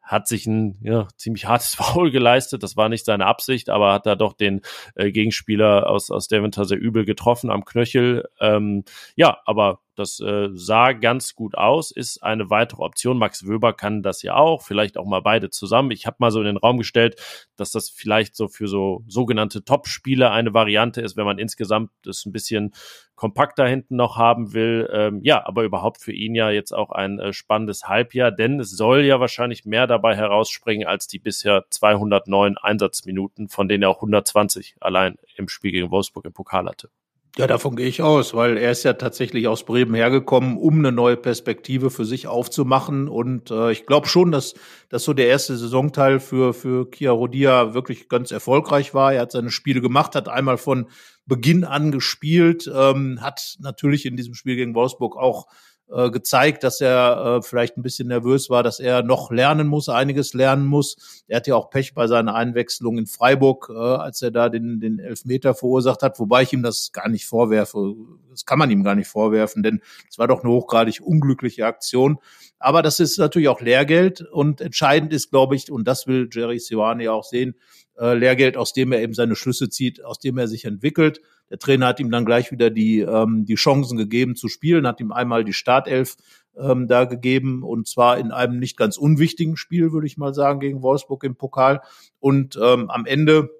Hat 0.00 0.28
sich 0.28 0.46
ein 0.46 0.78
ja, 0.82 1.08
ziemlich 1.16 1.46
hartes 1.46 1.74
Foul 1.76 2.10
geleistet. 2.10 2.62
Das 2.62 2.76
war 2.76 2.88
nicht 2.88 3.04
seine 3.04 3.26
Absicht, 3.26 3.70
aber 3.70 3.92
hat 3.92 4.06
da 4.06 4.16
doch 4.16 4.32
den 4.32 4.62
äh, 4.94 5.10
Gegenspieler 5.12 5.88
aus, 5.88 6.10
aus 6.10 6.28
Deventer 6.28 6.64
sehr 6.64 6.78
übel 6.78 7.04
getroffen 7.04 7.50
am 7.50 7.64
Knöchel. 7.64 8.28
Ähm, 8.40 8.84
ja, 9.16 9.38
aber 9.44 9.80
das 9.94 10.20
äh, 10.20 10.48
sah 10.52 10.92
ganz 10.92 11.34
gut 11.34 11.56
aus, 11.56 11.90
ist 11.90 12.22
eine 12.22 12.50
weitere 12.50 12.82
Option. 12.82 13.18
Max 13.18 13.46
Wöber 13.46 13.72
kann 13.72 14.02
das 14.02 14.22
ja 14.22 14.34
auch, 14.34 14.62
vielleicht 14.62 14.96
auch 14.96 15.06
mal 15.06 15.20
beide 15.20 15.50
zusammen. 15.50 15.90
Ich 15.90 16.06
habe 16.06 16.16
mal 16.18 16.30
so 16.30 16.40
in 16.40 16.46
den 16.46 16.56
Raum 16.56 16.78
gestellt, 16.78 17.20
dass 17.56 17.70
das 17.70 17.90
vielleicht 17.90 18.36
so 18.36 18.48
für 18.48 18.68
so 18.68 19.04
sogenannte 19.06 19.64
Top-Spiele 19.64 20.30
eine 20.30 20.54
Variante 20.54 21.00
ist, 21.00 21.16
wenn 21.16 21.24
man 21.24 21.38
insgesamt 21.38 21.90
das 22.02 22.24
ein 22.26 22.32
bisschen 22.32 22.72
kompakter 23.14 23.66
hinten 23.66 23.96
noch 23.96 24.16
haben 24.16 24.52
will. 24.52 24.88
Ähm, 24.92 25.20
ja, 25.22 25.46
aber 25.46 25.64
überhaupt 25.64 26.00
für 26.00 26.12
ihn 26.12 26.34
ja 26.34 26.50
jetzt 26.50 26.72
auch 26.72 26.90
ein 26.90 27.18
äh, 27.20 27.32
spannendes 27.32 27.84
Halbjahr, 27.88 28.32
denn 28.32 28.60
es 28.60 28.70
soll 28.70 29.02
ja 29.04 29.20
wahrscheinlich 29.20 29.64
mehr 29.64 29.86
dabei 29.86 30.16
herausspringen 30.16 30.86
als 30.86 31.06
die 31.06 31.18
bisher 31.18 31.64
209 31.70 32.58
Einsatzminuten, 32.58 33.48
von 33.48 33.68
denen 33.68 33.84
er 33.84 33.90
auch 33.90 33.98
120 33.98 34.76
allein 34.80 35.16
im 35.36 35.48
Spiel 35.48 35.72
gegen 35.72 35.90
Wolfsburg 35.90 36.24
im 36.24 36.32
Pokal 36.32 36.66
hatte. 36.66 36.90
Ja, 37.36 37.48
davon 37.48 37.74
gehe 37.74 37.88
ich 37.88 38.00
aus, 38.00 38.32
weil 38.34 38.56
er 38.56 38.70
ist 38.70 38.84
ja 38.84 38.92
tatsächlich 38.92 39.48
aus 39.48 39.64
Bremen 39.64 39.92
hergekommen, 39.94 40.56
um 40.56 40.78
eine 40.78 40.92
neue 40.92 41.16
Perspektive 41.16 41.90
für 41.90 42.04
sich 42.04 42.28
aufzumachen. 42.28 43.08
Und 43.08 43.50
äh, 43.50 43.72
ich 43.72 43.86
glaube 43.86 44.06
schon, 44.06 44.30
dass, 44.30 44.54
dass 44.88 45.02
so 45.02 45.14
der 45.14 45.26
erste 45.26 45.56
Saisonteil 45.56 46.20
für, 46.20 46.54
für 46.54 46.88
Kia 46.88 47.10
Rodia 47.10 47.74
wirklich 47.74 48.08
ganz 48.08 48.30
erfolgreich 48.30 48.94
war. 48.94 49.14
Er 49.14 49.22
hat 49.22 49.32
seine 49.32 49.50
Spiele 49.50 49.80
gemacht, 49.80 50.14
hat 50.14 50.28
einmal 50.28 50.58
von 50.58 50.86
Beginn 51.26 51.64
an 51.64 51.90
gespielt, 51.90 52.70
ähm, 52.72 53.18
hat 53.20 53.56
natürlich 53.58 54.06
in 54.06 54.16
diesem 54.16 54.34
Spiel 54.34 54.54
gegen 54.54 54.76
Wolfsburg 54.76 55.16
auch 55.16 55.46
äh, 55.90 56.10
gezeigt, 56.10 56.64
dass 56.64 56.80
er 56.80 57.38
äh, 57.38 57.42
vielleicht 57.42 57.76
ein 57.76 57.82
bisschen 57.82 58.08
nervös 58.08 58.48
war, 58.48 58.62
dass 58.62 58.80
er 58.80 59.02
noch 59.02 59.30
lernen 59.30 59.66
muss, 59.66 59.88
einiges 59.88 60.32
lernen 60.32 60.64
muss. 60.64 61.24
Er 61.28 61.36
hat 61.36 61.46
ja 61.46 61.56
auch 61.56 61.70
Pech 61.70 61.94
bei 61.94 62.06
seiner 62.06 62.34
Einwechslung 62.34 62.98
in 62.98 63.06
Freiburg, 63.06 63.70
äh, 63.70 63.78
als 63.78 64.22
er 64.22 64.30
da 64.30 64.48
den, 64.48 64.80
den 64.80 64.98
Elfmeter 64.98 65.54
verursacht 65.54 66.02
hat, 66.02 66.18
wobei 66.18 66.42
ich 66.42 66.52
ihm 66.52 66.62
das 66.62 66.92
gar 66.92 67.08
nicht 67.08 67.26
vorwerfe. 67.26 67.94
Das 68.30 68.46
kann 68.46 68.58
man 68.58 68.70
ihm 68.70 68.82
gar 68.82 68.94
nicht 68.94 69.08
vorwerfen, 69.08 69.62
denn 69.62 69.82
es 70.08 70.18
war 70.18 70.26
doch 70.26 70.42
eine 70.42 70.52
hochgradig 70.52 71.00
unglückliche 71.02 71.66
Aktion. 71.66 72.18
Aber 72.58 72.80
das 72.80 72.98
ist 72.98 73.18
natürlich 73.18 73.48
auch 73.48 73.60
Lehrgeld 73.60 74.22
und 74.22 74.62
entscheidend 74.62 75.12
ist, 75.12 75.30
glaube 75.30 75.54
ich, 75.54 75.70
und 75.70 75.86
das 75.86 76.06
will 76.06 76.30
Jerry 76.32 76.58
Siwani 76.58 77.08
auch 77.08 77.24
sehen, 77.24 77.56
äh, 77.98 78.14
Lehrgeld, 78.14 78.56
aus 78.56 78.72
dem 78.72 78.92
er 78.92 79.02
eben 79.02 79.14
seine 79.14 79.36
Schlüsse 79.36 79.68
zieht, 79.68 80.04
aus 80.04 80.18
dem 80.18 80.38
er 80.38 80.48
sich 80.48 80.64
entwickelt. 80.64 81.20
Der 81.54 81.60
Trainer 81.60 81.86
hat 81.86 82.00
ihm 82.00 82.10
dann 82.10 82.24
gleich 82.24 82.50
wieder 82.50 82.68
die, 82.68 82.98
ähm, 82.98 83.44
die 83.44 83.54
Chancen 83.54 83.96
gegeben 83.96 84.34
zu 84.34 84.48
spielen, 84.48 84.88
hat 84.88 84.98
ihm 84.98 85.12
einmal 85.12 85.44
die 85.44 85.52
Startelf 85.52 86.16
ähm, 86.58 86.88
da 86.88 87.04
gegeben 87.04 87.62
und 87.62 87.86
zwar 87.86 88.18
in 88.18 88.32
einem 88.32 88.58
nicht 88.58 88.76
ganz 88.76 88.96
unwichtigen 88.96 89.56
Spiel, 89.56 89.92
würde 89.92 90.08
ich 90.08 90.16
mal 90.16 90.34
sagen, 90.34 90.58
gegen 90.58 90.82
Wolfsburg 90.82 91.22
im 91.22 91.36
Pokal. 91.36 91.80
Und 92.18 92.58
ähm, 92.60 92.90
am 92.90 93.06
Ende 93.06 93.50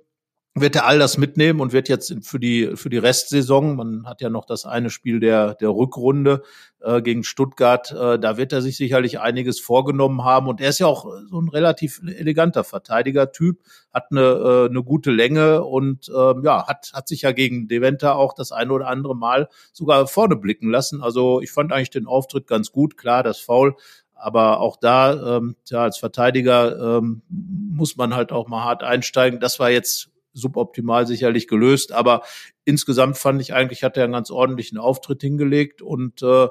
wird 0.56 0.76
er 0.76 0.86
all 0.86 1.00
das 1.00 1.18
mitnehmen 1.18 1.60
und 1.60 1.72
wird 1.72 1.88
jetzt 1.88 2.14
für 2.22 2.38
die 2.38 2.76
für 2.76 2.88
die 2.88 2.98
Restsaison, 2.98 3.74
man 3.74 4.06
hat 4.06 4.20
ja 4.20 4.30
noch 4.30 4.44
das 4.44 4.66
eine 4.66 4.88
Spiel 4.88 5.18
der 5.18 5.54
der 5.54 5.70
Rückrunde 5.70 6.42
äh, 6.80 7.02
gegen 7.02 7.24
Stuttgart, 7.24 7.90
äh, 7.90 8.20
da 8.20 8.36
wird 8.36 8.52
er 8.52 8.62
sich 8.62 8.76
sicherlich 8.76 9.18
einiges 9.18 9.58
vorgenommen 9.58 10.22
haben 10.22 10.46
und 10.46 10.60
er 10.60 10.68
ist 10.68 10.78
ja 10.78 10.86
auch 10.86 11.06
so 11.28 11.40
ein 11.40 11.48
relativ 11.48 12.00
eleganter 12.06 12.62
Verteidiger-Typ, 12.62 13.58
hat 13.92 14.12
eine 14.12 14.20
äh, 14.20 14.68
eine 14.70 14.84
gute 14.84 15.10
Länge 15.10 15.64
und 15.64 16.08
äh, 16.08 16.34
ja 16.44 16.68
hat 16.68 16.92
hat 16.94 17.08
sich 17.08 17.22
ja 17.22 17.32
gegen 17.32 17.66
Deventer 17.66 18.14
auch 18.14 18.32
das 18.32 18.52
eine 18.52 18.72
oder 18.72 18.86
andere 18.86 19.16
Mal 19.16 19.48
sogar 19.72 20.06
vorne 20.06 20.36
blicken 20.36 20.70
lassen. 20.70 21.02
Also 21.02 21.40
ich 21.40 21.50
fand 21.50 21.72
eigentlich 21.72 21.90
den 21.90 22.06
Auftritt 22.06 22.46
ganz 22.46 22.70
gut, 22.70 22.96
klar 22.96 23.24
das 23.24 23.40
Foul 23.40 23.74
aber 24.16 24.60
auch 24.60 24.76
da, 24.76 25.36
ähm, 25.36 25.56
ja, 25.66 25.82
als 25.82 25.98
Verteidiger 25.98 26.98
ähm, 26.98 27.20
muss 27.28 27.96
man 27.96 28.14
halt 28.14 28.32
auch 28.32 28.48
mal 28.48 28.64
hart 28.64 28.82
einsteigen. 28.82 29.38
Das 29.38 29.58
war 29.58 29.70
jetzt 29.70 30.13
suboptimal 30.34 31.06
sicherlich 31.06 31.48
gelöst, 31.48 31.92
aber 31.92 32.22
insgesamt 32.64 33.16
fand 33.16 33.40
ich 33.40 33.54
eigentlich, 33.54 33.82
hat 33.82 33.96
er 33.96 34.04
einen 34.04 34.12
ganz 34.12 34.30
ordentlichen 34.30 34.78
Auftritt 34.78 35.22
hingelegt 35.22 35.80
und 35.80 36.22
äh, 36.22 36.48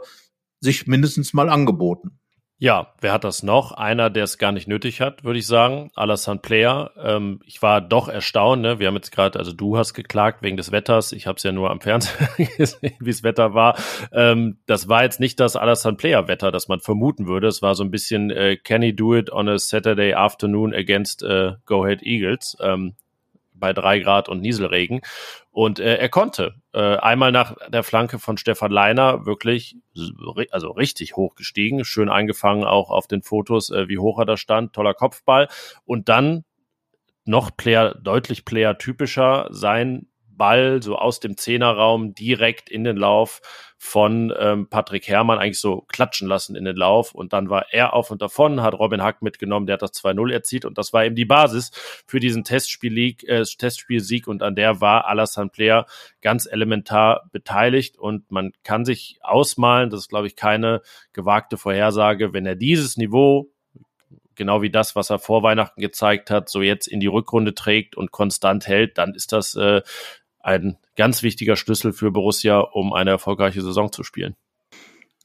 sich 0.59 0.87
mindestens 0.87 1.33
mal 1.33 1.49
angeboten. 1.49 2.19
Ja, 2.63 2.93
wer 3.01 3.11
hat 3.11 3.25
das 3.25 3.43
noch? 3.43 3.73
Einer, 3.73 4.09
der 4.09 4.23
es 4.23 4.37
gar 4.37 4.53
nicht 4.53 4.69
nötig 4.69 5.01
hat, 5.01 5.25
würde 5.25 5.37
ich 5.37 5.47
sagen. 5.47 5.91
Alassane 5.95 6.39
Player. 6.39 6.91
Ähm, 6.97 7.41
ich 7.45 7.61
war 7.61 7.81
doch 7.81 8.07
erstaunt. 8.07 8.61
Ne? 8.61 8.79
Wir 8.79 8.87
haben 8.87 8.95
jetzt 8.95 9.11
gerade, 9.11 9.37
also 9.37 9.51
du 9.51 9.77
hast 9.77 9.93
geklagt 9.93 10.41
wegen 10.43 10.55
des 10.55 10.71
Wetters. 10.71 11.11
Ich 11.11 11.27
habe 11.27 11.35
es 11.35 11.43
ja 11.43 11.51
nur 11.51 11.71
am 11.71 11.81
Fernsehen 11.81 12.29
gesehen, 12.57 12.95
wie 13.01 13.09
es 13.09 13.21
Wetter 13.21 13.53
war. 13.53 13.75
Ähm, 14.13 14.59
das 14.65 14.87
war 14.87 15.03
jetzt 15.03 15.19
nicht 15.19 15.41
das 15.41 15.57
Alassane 15.57 15.97
Player 15.97 16.29
Wetter, 16.29 16.51
das 16.51 16.69
man 16.69 16.79
vermuten 16.79 17.27
würde. 17.27 17.47
Es 17.47 17.61
war 17.61 17.75
so 17.75 17.83
ein 17.83 17.91
bisschen 17.91 18.31
äh, 18.31 18.55
Can 18.55 18.81
he 18.81 18.95
do 18.95 19.13
it 19.13 19.29
on 19.29 19.49
a 19.49 19.57
Saturday 19.57 20.13
afternoon 20.13 20.73
against 20.73 21.21
äh, 21.21 21.55
Go 21.65 21.83
Ahead 21.83 22.01
Eagles? 22.01 22.55
Ähm, 22.61 22.95
bei 23.53 23.73
drei 23.73 23.99
Grad 23.99 24.29
und 24.29 24.41
Nieselregen. 24.41 25.01
Und 25.51 25.79
äh, 25.79 25.95
er 25.95 26.09
konnte 26.09 26.55
äh, 26.73 26.97
einmal 26.97 27.31
nach 27.31 27.55
der 27.69 27.83
Flanke 27.83 28.19
von 28.19 28.37
Stefan 28.37 28.71
Leiner 28.71 29.25
wirklich, 29.25 29.77
also 30.51 30.71
richtig 30.71 31.15
hoch 31.15 31.35
gestiegen, 31.35 31.85
schön 31.85 32.09
eingefangen 32.09 32.63
auch 32.63 32.89
auf 32.89 33.07
den 33.07 33.21
Fotos, 33.21 33.69
äh, 33.69 33.87
wie 33.87 33.99
hoch 33.99 34.19
er 34.19 34.25
da 34.25 34.37
stand, 34.37 34.73
toller 34.73 34.93
Kopfball. 34.93 35.47
Und 35.85 36.09
dann 36.09 36.43
noch 37.25 37.55
Player, 37.55 37.95
deutlich 37.95 38.45
Player-typischer 38.45 39.47
sein 39.51 40.07
Ball 40.37 40.81
so 40.81 40.97
aus 40.97 41.19
dem 41.19 41.37
Zehnerraum 41.37 42.13
direkt 42.13 42.69
in 42.69 42.83
den 42.83 42.97
Lauf 42.97 43.41
von 43.77 44.33
ähm, 44.39 44.69
Patrick 44.69 45.07
Herrmann 45.09 45.39
eigentlich 45.39 45.59
so 45.59 45.81
klatschen 45.89 46.27
lassen 46.27 46.55
in 46.55 46.63
den 46.63 46.77
Lauf. 46.77 47.13
Und 47.13 47.33
dann 47.33 47.49
war 47.49 47.65
er 47.71 47.93
auf 47.93 48.11
und 48.11 48.21
davon, 48.21 48.61
hat 48.61 48.73
Robin 48.75 49.03
Hack 49.03 49.21
mitgenommen, 49.21 49.65
der 49.65 49.73
hat 49.73 49.81
das 49.81 49.93
2-0 49.93 50.31
erzielt. 50.31 50.63
Und 50.63 50.77
das 50.77 50.93
war 50.93 51.03
eben 51.03 51.15
die 51.15 51.25
Basis 51.25 51.71
für 52.07 52.21
diesen 52.21 52.45
Testspiel 52.45 52.97
äh, 52.97 53.43
Testspielsieg. 53.43 54.27
Und 54.27 54.41
an 54.41 54.55
der 54.55 54.79
war 54.79 55.07
Alassane 55.07 55.49
Player 55.49 55.85
ganz 56.21 56.45
elementar 56.45 57.29
beteiligt. 57.33 57.97
Und 57.97 58.31
man 58.31 58.53
kann 58.63 58.85
sich 58.85 59.19
ausmalen, 59.21 59.89
das 59.89 60.01
ist 60.01 60.09
glaube 60.09 60.27
ich 60.27 60.37
keine 60.37 60.81
gewagte 61.11 61.57
Vorhersage, 61.57 62.33
wenn 62.33 62.45
er 62.45 62.55
dieses 62.55 62.95
Niveau 62.95 63.49
genau 64.35 64.61
wie 64.61 64.71
das, 64.71 64.95
was 64.95 65.09
er 65.09 65.19
vor 65.19 65.43
Weihnachten 65.43 65.81
gezeigt 65.81 66.29
hat, 66.29 66.49
so 66.49 66.61
jetzt 66.61 66.87
in 66.87 66.99
die 66.99 67.07
Rückrunde 67.07 67.53
trägt 67.53 67.95
und 67.95 68.11
konstant 68.11 68.67
hält, 68.67 68.97
dann 68.97 69.13
ist 69.13 69.31
das 69.31 69.55
äh, 69.55 69.81
ein 70.43 70.77
ganz 70.95 71.23
wichtiger 71.23 71.55
Schlüssel 71.55 71.93
für 71.93 72.11
Borussia, 72.11 72.59
um 72.59 72.93
eine 72.93 73.11
erfolgreiche 73.11 73.61
Saison 73.61 73.91
zu 73.91 74.03
spielen. 74.03 74.35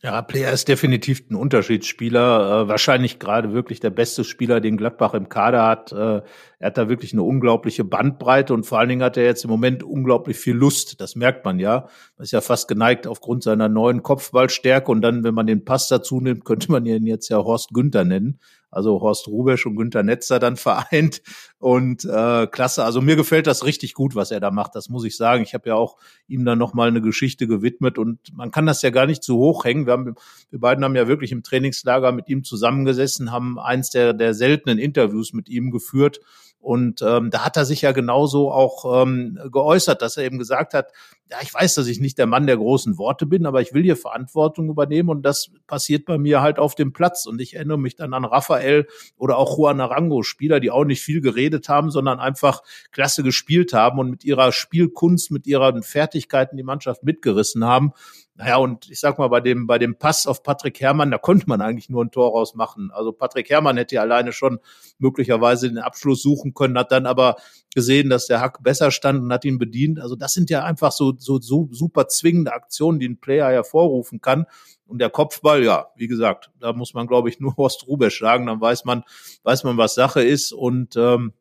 Ja, 0.00 0.22
Player 0.22 0.52
ist 0.52 0.68
definitiv 0.68 1.28
ein 1.28 1.34
Unterschiedsspieler. 1.34 2.62
Äh, 2.62 2.68
wahrscheinlich 2.68 3.18
gerade 3.18 3.52
wirklich 3.52 3.80
der 3.80 3.90
beste 3.90 4.22
Spieler, 4.22 4.60
den 4.60 4.76
Gladbach 4.76 5.12
im 5.12 5.28
Kader 5.28 5.66
hat. 5.66 5.90
Äh, 5.90 6.22
er 6.60 6.66
hat 6.66 6.78
da 6.78 6.88
wirklich 6.88 7.12
eine 7.12 7.24
unglaubliche 7.24 7.82
Bandbreite 7.82 8.54
und 8.54 8.64
vor 8.64 8.78
allen 8.78 8.90
Dingen 8.90 9.02
hat 9.02 9.16
er 9.16 9.24
jetzt 9.24 9.42
im 9.42 9.50
Moment 9.50 9.82
unglaublich 9.82 10.36
viel 10.36 10.54
Lust. 10.54 11.00
Das 11.00 11.16
merkt 11.16 11.44
man 11.44 11.58
ja. 11.58 11.88
Er 12.16 12.22
ist 12.22 12.30
ja 12.30 12.40
fast 12.40 12.68
geneigt 12.68 13.08
aufgrund 13.08 13.42
seiner 13.42 13.68
neuen 13.68 14.04
Kopfballstärke 14.04 14.88
und 14.88 15.00
dann, 15.00 15.24
wenn 15.24 15.34
man 15.34 15.48
den 15.48 15.64
Pass 15.64 15.88
dazu 15.88 16.20
nimmt, 16.20 16.44
könnte 16.44 16.70
man 16.70 16.86
ihn 16.86 17.04
jetzt 17.04 17.28
ja 17.28 17.38
Horst 17.38 17.70
Günther 17.74 18.04
nennen 18.04 18.38
also 18.70 19.00
Horst 19.00 19.28
Rubesch 19.28 19.66
und 19.66 19.76
Günter 19.76 20.02
Netzer 20.02 20.38
dann 20.38 20.56
vereint. 20.58 21.22
Und 21.58 22.04
äh, 22.04 22.46
klasse, 22.46 22.84
also 22.84 23.00
mir 23.00 23.16
gefällt 23.16 23.46
das 23.46 23.64
richtig 23.64 23.94
gut, 23.94 24.14
was 24.14 24.30
er 24.30 24.40
da 24.40 24.50
macht, 24.50 24.74
das 24.74 24.88
muss 24.88 25.04
ich 25.04 25.16
sagen. 25.16 25.42
Ich 25.42 25.54
habe 25.54 25.70
ja 25.70 25.74
auch 25.74 25.96
ihm 26.26 26.44
dann 26.44 26.58
nochmal 26.58 26.88
eine 26.88 27.00
Geschichte 27.00 27.48
gewidmet 27.48 27.98
und 27.98 28.18
man 28.34 28.50
kann 28.50 28.66
das 28.66 28.82
ja 28.82 28.90
gar 28.90 29.06
nicht 29.06 29.22
zu 29.22 29.36
hoch 29.36 29.64
hängen. 29.64 29.86
Wir, 29.86 29.92
haben, 29.92 30.14
wir 30.50 30.60
beiden 30.60 30.84
haben 30.84 30.94
ja 30.94 31.08
wirklich 31.08 31.32
im 31.32 31.42
Trainingslager 31.42 32.12
mit 32.12 32.28
ihm 32.28 32.44
zusammengesessen, 32.44 33.32
haben 33.32 33.58
eins 33.58 33.90
der, 33.90 34.12
der 34.12 34.34
seltenen 34.34 34.78
Interviews 34.78 35.32
mit 35.32 35.48
ihm 35.48 35.70
geführt. 35.70 36.20
Und 36.60 37.02
ähm, 37.02 37.30
da 37.30 37.44
hat 37.44 37.56
er 37.56 37.64
sich 37.64 37.82
ja 37.82 37.92
genauso 37.92 38.50
auch 38.50 39.02
ähm, 39.02 39.38
geäußert, 39.50 40.02
dass 40.02 40.16
er 40.16 40.24
eben 40.24 40.38
gesagt 40.38 40.74
hat, 40.74 40.92
ja, 41.30 41.38
ich 41.42 41.52
weiß, 41.52 41.74
dass 41.74 41.86
ich 41.86 42.00
nicht 42.00 42.18
der 42.18 42.26
Mann 42.26 42.46
der 42.46 42.56
großen 42.56 42.98
Worte 42.98 43.26
bin, 43.26 43.46
aber 43.46 43.60
ich 43.60 43.74
will 43.74 43.82
hier 43.82 43.96
Verantwortung 43.96 44.68
übernehmen 44.68 45.08
und 45.08 45.22
das 45.22 45.50
passiert 45.66 46.04
bei 46.04 46.18
mir 46.18 46.40
halt 46.40 46.58
auf 46.58 46.74
dem 46.74 46.92
Platz. 46.92 47.26
Und 47.26 47.40
ich 47.40 47.54
erinnere 47.54 47.78
mich 47.78 47.96
dann 47.96 48.14
an 48.14 48.24
Raphael 48.24 48.86
oder 49.16 49.36
auch 49.36 49.56
Juan 49.56 49.80
Arango, 49.80 50.22
Spieler, 50.22 50.58
die 50.58 50.70
auch 50.70 50.84
nicht 50.84 51.02
viel 51.02 51.20
geredet 51.20 51.68
haben, 51.68 51.90
sondern 51.90 52.18
einfach 52.18 52.62
klasse 52.92 53.22
gespielt 53.22 53.72
haben 53.72 53.98
und 53.98 54.10
mit 54.10 54.24
ihrer 54.24 54.52
Spielkunst, 54.52 55.30
mit 55.30 55.46
ihren 55.46 55.82
Fertigkeiten 55.82 56.56
die 56.56 56.62
Mannschaft 56.62 57.02
mitgerissen 57.02 57.64
haben. 57.64 57.92
Naja, 58.38 58.58
und 58.58 58.88
ich 58.88 59.00
sag 59.00 59.18
mal, 59.18 59.26
bei 59.26 59.40
dem, 59.40 59.66
bei 59.66 59.80
dem 59.80 59.96
Pass 59.96 60.28
auf 60.28 60.44
Patrick 60.44 60.80
Herrmann, 60.80 61.10
da 61.10 61.18
konnte 61.18 61.48
man 61.48 61.60
eigentlich 61.60 61.88
nur 61.88 62.04
ein 62.04 62.12
Tor 62.12 62.30
rausmachen. 62.30 62.92
Also 62.92 63.10
Patrick 63.10 63.50
Herrmann 63.50 63.76
hätte 63.76 63.96
ja 63.96 64.02
alleine 64.02 64.30
schon 64.30 64.60
möglicherweise 64.98 65.66
den 65.66 65.78
Abschluss 65.78 66.22
suchen 66.22 66.54
können, 66.54 66.78
hat 66.78 66.92
dann 66.92 67.06
aber 67.06 67.34
gesehen, 67.74 68.10
dass 68.10 68.28
der 68.28 68.40
Hack 68.40 68.62
besser 68.62 68.92
stand 68.92 69.22
und 69.22 69.32
hat 69.32 69.44
ihn 69.44 69.58
bedient. 69.58 69.98
Also 69.98 70.14
das 70.14 70.34
sind 70.34 70.50
ja 70.50 70.62
einfach 70.62 70.92
so, 70.92 71.14
so, 71.18 71.40
so 71.40 71.68
super 71.72 72.06
zwingende 72.06 72.52
Aktionen, 72.52 73.00
die 73.00 73.08
ein 73.08 73.18
Player 73.18 73.50
hervorrufen 73.50 74.20
kann. 74.20 74.46
Und 74.86 75.00
der 75.00 75.10
Kopfball, 75.10 75.64
ja, 75.64 75.88
wie 75.96 76.06
gesagt, 76.06 76.52
da 76.60 76.72
muss 76.72 76.94
man, 76.94 77.08
glaube 77.08 77.28
ich, 77.30 77.40
nur 77.40 77.56
Horst 77.56 77.88
Rubesch 77.88 78.20
sagen, 78.20 78.46
dann 78.46 78.60
weiß 78.60 78.84
man, 78.84 79.02
weiß 79.42 79.64
man, 79.64 79.76
was 79.78 79.96
Sache 79.96 80.22
ist. 80.22 80.52
Und 80.52 80.94
ähm, 80.96 81.32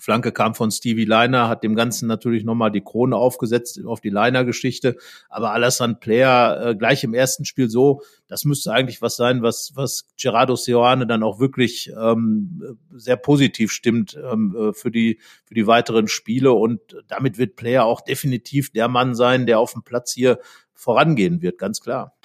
Flanke 0.00 0.32
kam 0.32 0.54
von 0.54 0.70
Stevie 0.70 1.04
Leiner, 1.04 1.48
hat 1.48 1.62
dem 1.62 1.74
Ganzen 1.74 2.06
natürlich 2.06 2.44
nochmal 2.44 2.70
die 2.70 2.82
Krone 2.82 3.16
aufgesetzt 3.16 3.80
auf 3.84 4.00
die 4.00 4.10
Leiner-Geschichte. 4.10 4.96
Aber 5.28 5.52
Alassane 5.52 5.94
Player 5.94 6.60
äh, 6.60 6.74
gleich 6.74 7.04
im 7.04 7.14
ersten 7.14 7.44
Spiel 7.44 7.68
so, 7.68 8.02
das 8.28 8.44
müsste 8.44 8.72
eigentlich 8.72 9.02
was 9.02 9.16
sein, 9.16 9.42
was, 9.42 9.72
was 9.74 10.08
Gerardo 10.20 10.56
Seoane 10.56 11.06
dann 11.06 11.22
auch 11.22 11.38
wirklich 11.38 11.92
ähm, 11.98 12.78
sehr 12.92 13.16
positiv 13.16 13.72
stimmt 13.72 14.18
ähm, 14.22 14.56
äh, 14.56 14.72
für, 14.72 14.90
die, 14.90 15.20
für 15.44 15.54
die 15.54 15.66
weiteren 15.66 16.08
Spiele. 16.08 16.52
Und 16.52 16.80
damit 17.08 17.38
wird 17.38 17.56
Player 17.56 17.84
auch 17.84 18.00
definitiv 18.00 18.72
der 18.72 18.88
Mann 18.88 19.14
sein, 19.14 19.46
der 19.46 19.58
auf 19.58 19.72
dem 19.72 19.82
Platz 19.82 20.12
hier 20.12 20.38
vorangehen 20.74 21.42
wird, 21.42 21.58
ganz 21.58 21.80
klar. 21.80 22.16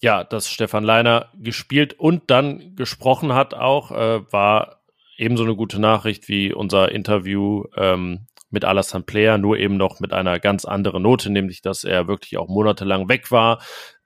Ja, 0.00 0.24
dass 0.24 0.50
Stefan 0.50 0.84
Leiner 0.84 1.30
gespielt 1.38 1.94
und 1.98 2.30
dann 2.30 2.76
gesprochen 2.76 3.32
hat 3.32 3.54
auch, 3.54 3.90
äh, 3.90 4.32
war 4.32 4.83
ebenso 5.16 5.44
eine 5.44 5.56
gute 5.56 5.80
Nachricht 5.80 6.28
wie 6.28 6.52
unser 6.52 6.92
Interview 6.92 7.64
ähm, 7.76 8.26
mit 8.50 8.64
Alassane 8.64 9.04
Player, 9.04 9.36
nur 9.36 9.58
eben 9.58 9.76
noch 9.76 10.00
mit 10.00 10.12
einer 10.12 10.38
ganz 10.40 10.64
anderen 10.64 11.02
Note, 11.02 11.30
nämlich 11.30 11.60
dass 11.60 11.84
er 11.84 12.08
wirklich 12.08 12.38
auch 12.38 12.48
monatelang 12.48 13.08
weg 13.08 13.30
war, 13.30 13.60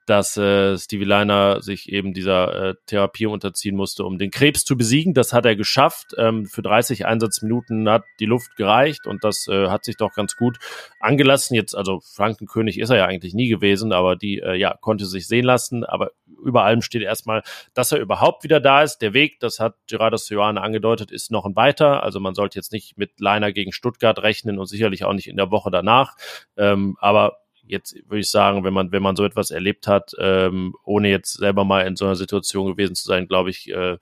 dass 0.09 0.37
äh, 0.37 0.75
Stevie 0.75 1.05
Liner 1.05 1.61
sich 1.61 1.91
eben 1.91 2.15
dieser 2.15 2.69
äh, 2.69 2.75
Therapie 2.87 3.27
unterziehen 3.27 3.75
musste, 3.75 4.03
um 4.03 4.17
den 4.17 4.31
Krebs 4.31 4.65
zu 4.65 4.75
besiegen. 4.75 5.13
Das 5.13 5.33
hat 5.33 5.45
er 5.45 5.55
geschafft. 5.55 6.15
Ähm, 6.17 6.47
für 6.47 6.63
30 6.63 7.05
Einsatzminuten 7.05 7.87
hat 7.87 8.05
die 8.19 8.25
Luft 8.25 8.55
gereicht 8.55 9.05
und 9.05 9.23
das 9.23 9.47
äh, 9.47 9.67
hat 9.67 9.85
sich 9.85 9.97
doch 9.97 10.13
ganz 10.15 10.35
gut 10.35 10.57
angelassen. 10.99 11.53
Jetzt, 11.53 11.75
also 11.75 11.99
Frankenkönig 11.99 12.79
ist 12.79 12.89
er 12.89 12.97
ja 12.97 13.05
eigentlich 13.05 13.35
nie 13.35 13.49
gewesen, 13.49 13.93
aber 13.93 14.15
die 14.15 14.39
äh, 14.39 14.55
ja 14.55 14.75
konnte 14.81 15.05
sich 15.05 15.27
sehen 15.27 15.45
lassen. 15.45 15.83
Aber 15.83 16.09
über 16.43 16.63
allem 16.63 16.81
steht 16.81 17.03
erstmal, 17.03 17.43
dass 17.75 17.91
er 17.91 17.99
überhaupt 17.99 18.43
wieder 18.43 18.59
da 18.59 18.81
ist. 18.81 18.99
Der 18.99 19.13
Weg, 19.13 19.39
das 19.39 19.59
hat 19.59 19.75
Gerardo 19.87 20.17
Sioane 20.17 20.59
angedeutet, 20.59 21.11
ist 21.11 21.29
noch 21.29 21.45
ein 21.45 21.55
weiter. 21.55 22.01
Also 22.01 22.19
man 22.19 22.33
sollte 22.33 22.57
jetzt 22.57 22.73
nicht 22.73 22.97
mit 22.97 23.19
Liner 23.19 23.51
gegen 23.51 23.73
Stuttgart 23.73 24.17
rechnen 24.23 24.57
und 24.57 24.65
sicherlich 24.65 25.03
auch 25.03 25.13
nicht 25.13 25.27
in 25.27 25.37
der 25.37 25.51
Woche 25.51 25.69
danach. 25.69 26.15
Ähm, 26.57 26.97
aber 26.99 27.38
jetzt 27.69 27.95
würde 28.07 28.19
ich 28.19 28.29
sagen, 28.29 28.63
wenn 28.63 28.73
man, 28.73 28.91
wenn 28.91 29.03
man 29.03 29.15
so 29.15 29.23
etwas 29.23 29.51
erlebt 29.51 29.87
hat, 29.87 30.11
ähm, 30.19 30.75
ohne 30.83 31.09
jetzt 31.09 31.33
selber 31.33 31.65
mal 31.65 31.85
in 31.85 31.95
so 31.95 32.05
einer 32.05 32.15
Situation 32.15 32.67
gewesen 32.67 32.95
zu 32.95 33.07
sein, 33.07 33.27
glaube 33.27 33.49
ich, 33.49 33.69
äh, 33.69 33.97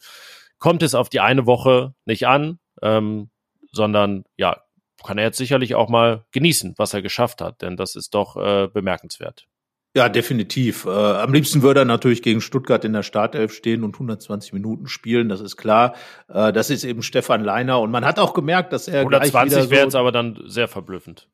kommt 0.57 0.83
es 0.83 0.95
auf 0.95 1.09
die 1.09 1.19
eine 1.19 1.45
Woche 1.45 1.93
nicht 2.05 2.27
an, 2.27 2.59
ähm, 2.81 3.29
sondern 3.71 4.24
ja, 4.38 4.62
kann 5.03 5.17
er 5.17 5.25
jetzt 5.25 5.38
sicherlich 5.38 5.75
auch 5.75 5.89
mal 5.89 6.25
genießen, 6.31 6.74
was 6.77 6.93
er 6.93 7.01
geschafft 7.01 7.41
hat, 7.41 7.62
denn 7.62 7.77
das 7.77 7.95
ist 7.95 8.13
doch 8.13 8.36
äh, 8.38 8.67
bemerkenswert. 8.67 9.47
Ja, 9.98 10.10
definitiv. 10.10 10.86
Äh, 10.86 10.89
am 10.89 11.34
liebsten 11.34 11.63
würde 11.63 11.80
er 11.80 11.86
natürlich 11.86 12.22
gegen 12.22 12.39
Stuttgart 12.39 12.86
in 12.86 12.94
der 12.94 13.01
Startelf 13.01 13.51
stehen 13.51 13.84
und 13.84 13.96
120 13.96 14.54
Minuten 14.54 14.88
spielen, 14.88 15.27
das 15.27 15.42
ist 15.42 15.58
klar. 15.58 15.96
Äh, 16.32 16.54
das 16.54 16.70
ist 16.70 16.84
eben 16.84 17.01
Stefan 17.01 17.44
Leiner 17.44 17.80
und 17.80 17.89
man 17.89 18.06
hat 18.06 18.20
auch 18.20 18.36
gemerkt, 18.36 18.74
dass 18.74 18.88
er 18.88 19.00
120 19.00 19.72
wäre 19.72 19.86
jetzt 19.86 19.96
aber 19.96 20.12
dann 20.12 20.39
sehr 20.46 20.68
verblüffend. 20.68 21.27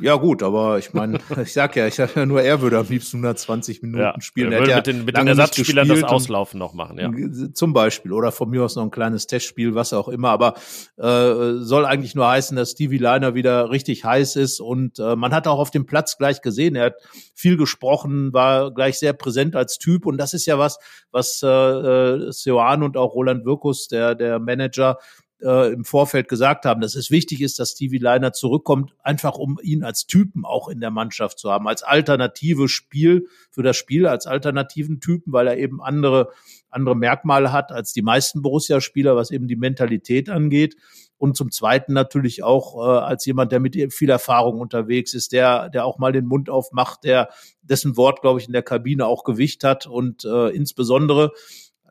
Ja 0.00 0.16
gut, 0.16 0.42
aber 0.42 0.78
ich 0.78 0.92
meine, 0.92 1.20
ich 1.40 1.52
sag 1.52 1.76
ja, 1.76 1.86
ich 1.86 1.94
sag 1.94 2.16
ja 2.16 2.26
nur, 2.26 2.42
er 2.42 2.60
würde 2.60 2.78
am 2.78 2.88
liebsten 2.88 3.18
100 3.24 3.48
Minuten 3.80 4.02
ja, 4.02 4.20
spielen. 4.20 4.50
Er 4.50 4.60
würde 4.60 4.74
mit 4.74 4.86
den, 4.88 5.04
mit 5.04 5.16
den 5.16 5.28
Ersatzspielern 5.28 5.86
das 5.86 6.02
Auslaufen 6.02 6.58
noch 6.58 6.74
machen, 6.74 6.98
ja. 6.98 7.12
Zum 7.52 7.72
Beispiel 7.72 8.10
oder 8.10 8.32
von 8.32 8.50
mir 8.50 8.64
aus 8.64 8.74
noch 8.74 8.82
ein 8.82 8.90
kleines 8.90 9.28
Testspiel, 9.28 9.76
was 9.76 9.92
auch 9.92 10.08
immer. 10.08 10.30
Aber 10.30 10.54
äh, 10.96 11.60
soll 11.60 11.84
eigentlich 11.84 12.16
nur 12.16 12.28
heißen, 12.28 12.56
dass 12.56 12.72
Stevie 12.72 12.98
Leiner 12.98 13.36
wieder 13.36 13.70
richtig 13.70 14.04
heiß 14.04 14.34
ist 14.34 14.58
und 14.58 14.98
äh, 14.98 15.14
man 15.14 15.32
hat 15.32 15.46
auch 15.46 15.60
auf 15.60 15.70
dem 15.70 15.86
Platz 15.86 16.18
gleich 16.18 16.42
gesehen, 16.42 16.74
er 16.74 16.86
hat 16.86 16.94
viel 17.34 17.56
gesprochen, 17.56 17.99
war 18.04 18.72
gleich 18.72 18.98
sehr 18.98 19.12
präsent 19.12 19.56
als 19.56 19.78
Typ 19.78 20.06
und 20.06 20.18
das 20.18 20.34
ist 20.34 20.46
ja 20.46 20.58
was, 20.58 20.78
was 21.10 21.42
äh, 21.42 21.46
äh 21.46 22.32
Seoane 22.32 22.84
und 22.84 22.96
auch 22.96 23.14
Roland 23.14 23.44
Wirkus, 23.44 23.88
der 23.88 24.14
der 24.14 24.38
Manager 24.38 24.98
äh, 25.42 25.72
im 25.72 25.84
Vorfeld 25.84 26.28
gesagt 26.28 26.64
haben, 26.64 26.80
dass 26.80 26.94
es 26.94 27.10
wichtig 27.10 27.40
ist, 27.40 27.58
dass 27.58 27.72
Stevie 27.72 27.98
Leiner 27.98 28.32
zurückkommt, 28.32 28.94
einfach 29.02 29.36
um 29.36 29.58
ihn 29.62 29.84
als 29.84 30.06
Typen 30.06 30.44
auch 30.44 30.68
in 30.68 30.80
der 30.80 30.90
Mannschaft 30.90 31.38
zu 31.38 31.50
haben, 31.50 31.66
als 31.68 31.82
alternative 31.82 32.68
Spiel 32.68 33.26
für 33.50 33.62
das 33.62 33.76
Spiel, 33.76 34.06
als 34.06 34.26
alternativen 34.26 35.00
Typen, 35.00 35.32
weil 35.32 35.46
er 35.46 35.58
eben 35.58 35.82
andere, 35.82 36.30
andere 36.68 36.96
Merkmale 36.96 37.52
hat 37.52 37.72
als 37.72 37.92
die 37.92 38.02
meisten 38.02 38.42
Borussia-Spieler, 38.42 39.16
was 39.16 39.30
eben 39.30 39.48
die 39.48 39.56
Mentalität 39.56 40.28
angeht. 40.28 40.76
Und 41.20 41.36
zum 41.36 41.50
Zweiten 41.50 41.92
natürlich 41.92 42.42
auch 42.42 42.78
äh, 42.78 42.98
als 42.98 43.26
jemand, 43.26 43.52
der 43.52 43.60
mit 43.60 43.76
viel 43.92 44.08
Erfahrung 44.08 44.58
unterwegs 44.58 45.12
ist, 45.12 45.32
der, 45.32 45.68
der 45.68 45.84
auch 45.84 45.98
mal 45.98 46.12
den 46.12 46.24
Mund 46.24 46.48
aufmacht, 46.48 47.04
der 47.04 47.28
dessen 47.60 47.98
Wort, 47.98 48.22
glaube 48.22 48.40
ich, 48.40 48.46
in 48.46 48.54
der 48.54 48.62
Kabine 48.62 49.04
auch 49.04 49.22
Gewicht 49.22 49.62
hat 49.62 49.86
und 49.86 50.24
äh, 50.24 50.48
insbesondere 50.48 51.32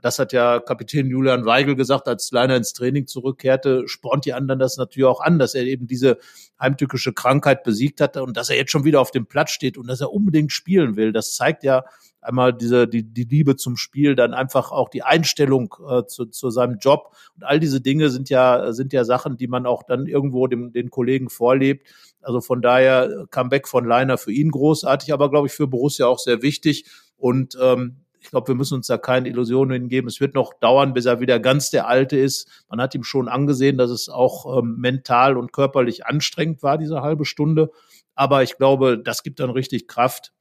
das 0.02 0.20
hat 0.20 0.34
ja 0.34 0.60
Kapitän 0.60 1.08
Julian 1.08 1.46
Weigel 1.46 1.76
gesagt, 1.76 2.08
als 2.08 2.32
Leiner 2.32 2.56
ins 2.56 2.74
Training 2.74 3.08
zurückkehrte, 3.08 3.88
spornt 3.88 4.26
die 4.26 4.34
anderen 4.34 4.60
das 4.60 4.78
natürlich 4.78 5.08
auch 5.08 5.22
an, 5.22 5.40
dass 5.40 5.56
er 5.56 5.64
eben 5.64 5.88
diese 5.88 6.18
heimtückische 6.60 7.14
Krankheit 7.14 7.64
besiegt 7.64 8.02
hat 8.02 8.18
und 8.18 8.38
dass 8.38 8.50
er 8.50 8.58
jetzt 8.58 8.72
schon 8.72 8.86
wieder 8.86 9.02
auf 9.02 9.12
dem 9.12 9.26
Platz 9.26 9.52
steht 9.52 9.78
und 9.78 9.88
dass 9.88 10.02
er 10.02 10.12
unbedingt 10.12 10.52
spielen 10.52 10.96
will. 10.96 11.12
Das 11.12 11.36
zeigt 11.36 11.64
ja 11.64 11.84
einmal 12.22 12.54
diese 12.54 12.88
die, 12.88 13.04
die 13.04 13.24
Liebe 13.24 13.56
zum 13.56 13.78
Spiel, 13.78 14.16
dann 14.16 14.34
einfach 14.34 14.72
auch 14.72 14.90
die 14.90 15.04
Einstellung 15.04 15.74
äh, 15.90 16.06
zu, 16.06 16.26
zu 16.26 16.50
seinem 16.50 16.78
Job 16.80 17.16
und 17.36 17.44
all 17.44 17.60
diese 17.60 17.82
Dinge 17.82 18.10
sind 18.10 18.30
ja 18.30 18.74
sind 18.74 18.94
ja 18.94 19.04
Sachen, 19.04 19.38
die 19.38 19.48
man 19.48 19.66
auch 19.66 19.84
dann 19.84 20.06
irgendwo 20.06 20.48
dem, 20.48 20.72
den 20.72 20.90
Kollegen 20.90 21.30
vorlebt. 21.30 21.88
Also 22.22 22.42
von 22.42 22.62
daher 22.62 23.26
Comeback 23.32 23.68
von 23.68 23.86
Leiner 23.86 24.18
für 24.18 24.32
ihn 24.32 24.52
großartig, 24.52 25.14
aber 25.14 25.30
glaube 25.30 25.48
ich 25.48 25.54
für 25.54 25.68
Borussia 25.68 26.08
auch 26.08 26.20
sehr 26.20 26.42
wichtig 26.42 26.86
und 27.18 27.58
ähm, 27.62 27.98
ich 28.22 28.30
glaube, 28.30 28.50
wir 28.50 28.56
müssen 28.56 28.76
uns 28.76 28.88
da 28.88 28.98
keine 28.98 29.30
Illusionen 29.30 29.82
hingeben. 29.82 30.08
Es 30.08 30.20
wird 30.20 30.36
noch 30.36 30.54
dauern, 30.54 30.94
bis 30.94 31.06
er 31.06 31.20
wieder 31.20 31.40
ganz 31.40 31.70
der 31.70 31.88
Alte 31.88 32.18
ist. 32.18 32.48
Man 32.70 32.82
hat 32.82 32.94
ihm 32.94 33.04
schon 33.04 33.28
angesehen, 33.28 33.78
dass 33.78 33.90
es 33.90 34.10
auch 34.10 34.60
ähm, 34.60 34.76
mental 34.78 35.38
und 35.38 35.54
körperlich 35.54 36.06
anstrengend 36.06 36.62
war, 36.62 36.78
diese 36.78 37.02
halbe 37.02 37.26
Stunde. 37.26 37.72
Aber 38.16 38.44
ich 38.44 38.58
glaube, 38.58 39.00
das 39.00 39.24
gibt 39.24 39.40
dann 39.40 39.50
richtig 39.50 39.88
Kraft. 39.88 40.34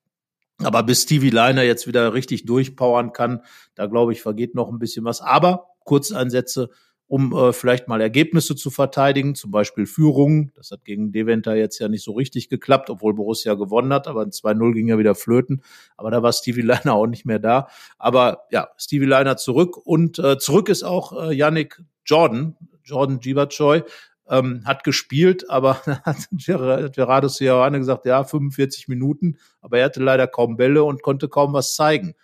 Aber 0.63 0.83
bis 0.83 1.05
Stevie 1.05 1.31
Liner 1.31 1.63
jetzt 1.63 1.87
wieder 1.87 2.15
richtig 2.15 2.45
durchpowern 2.45 3.13
kann, 3.13 3.43
da 3.77 3.87
glaube 3.87 4.13
ich, 4.13 4.23
vergeht 4.23 4.57
noch 4.57 4.71
ein 4.71 4.81
bisschen 4.81 5.05
was. 5.05 5.21
Aber 5.21 5.69
Kurzeinsätze 5.85 6.71
um 7.09 7.35
äh, 7.35 7.53
vielleicht 7.55 7.89
mal 7.89 8.01
Ergebnisse 8.03 8.55
zu 8.55 8.71
verteidigen, 8.71 9.35
zum 9.35 9.51
Beispiel 9.51 9.87
Führungen. 9.87 10.53
Das 10.55 10.71
hat 10.71 10.85
gegen 10.85 11.11
Deventer 11.11 11.57
jetzt 11.57 11.79
ja 11.79 11.89
nicht 11.89 12.05
so 12.05 12.13
richtig 12.13 12.51
geklappt, 12.51 12.91
obwohl 12.91 13.15
Borussia 13.15 13.55
gewonnen 13.55 13.93
hat, 13.95 14.07
aber 14.07 14.23
ein 14.23 14.31
2-0 14.31 14.75
ging 14.75 14.89
ja 14.89 14.99
wieder 14.99 15.15
flöten. 15.15 15.63
Aber 15.97 16.11
da 16.11 16.23
war 16.23 16.33
Stevie 16.33 16.61
Leiner 16.61 16.93
auch 16.95 17.07
nicht 17.07 17.25
mehr 17.25 17.39
da. 17.39 17.69
Aber 17.97 18.45
ja, 18.51 18.69
Stevie 18.77 19.07
Leiner 19.07 19.39
zurück 19.39 19.79
und 19.79 20.19
äh, 20.19 20.39
zurück 20.39 20.69
ist 20.69 20.83
auch 20.83 21.29
äh, 21.29 21.35
Yannick 21.35 21.83
Jordan, 22.05 22.57
Jordan 22.85 23.21
Givachoy, 23.21 23.83
ähm, 24.29 24.63
hat 24.67 24.85
gespielt, 24.85 25.49
aber 25.49 25.77
hat 26.05 26.29
Gerardo 26.31 27.29
Sierrane 27.29 27.79
gesagt, 27.79 28.05
ja, 28.05 28.23
45 28.23 28.89
Minuten, 28.89 29.39
aber 29.63 29.79
er 29.79 29.87
hatte 29.87 30.03
leider 30.03 30.27
kaum 30.27 30.59
Bälle 30.59 30.85
und 30.85 31.03
konnte 31.03 31.29
kaum 31.29 31.55
was 31.55 31.75
zeigen 31.75 32.15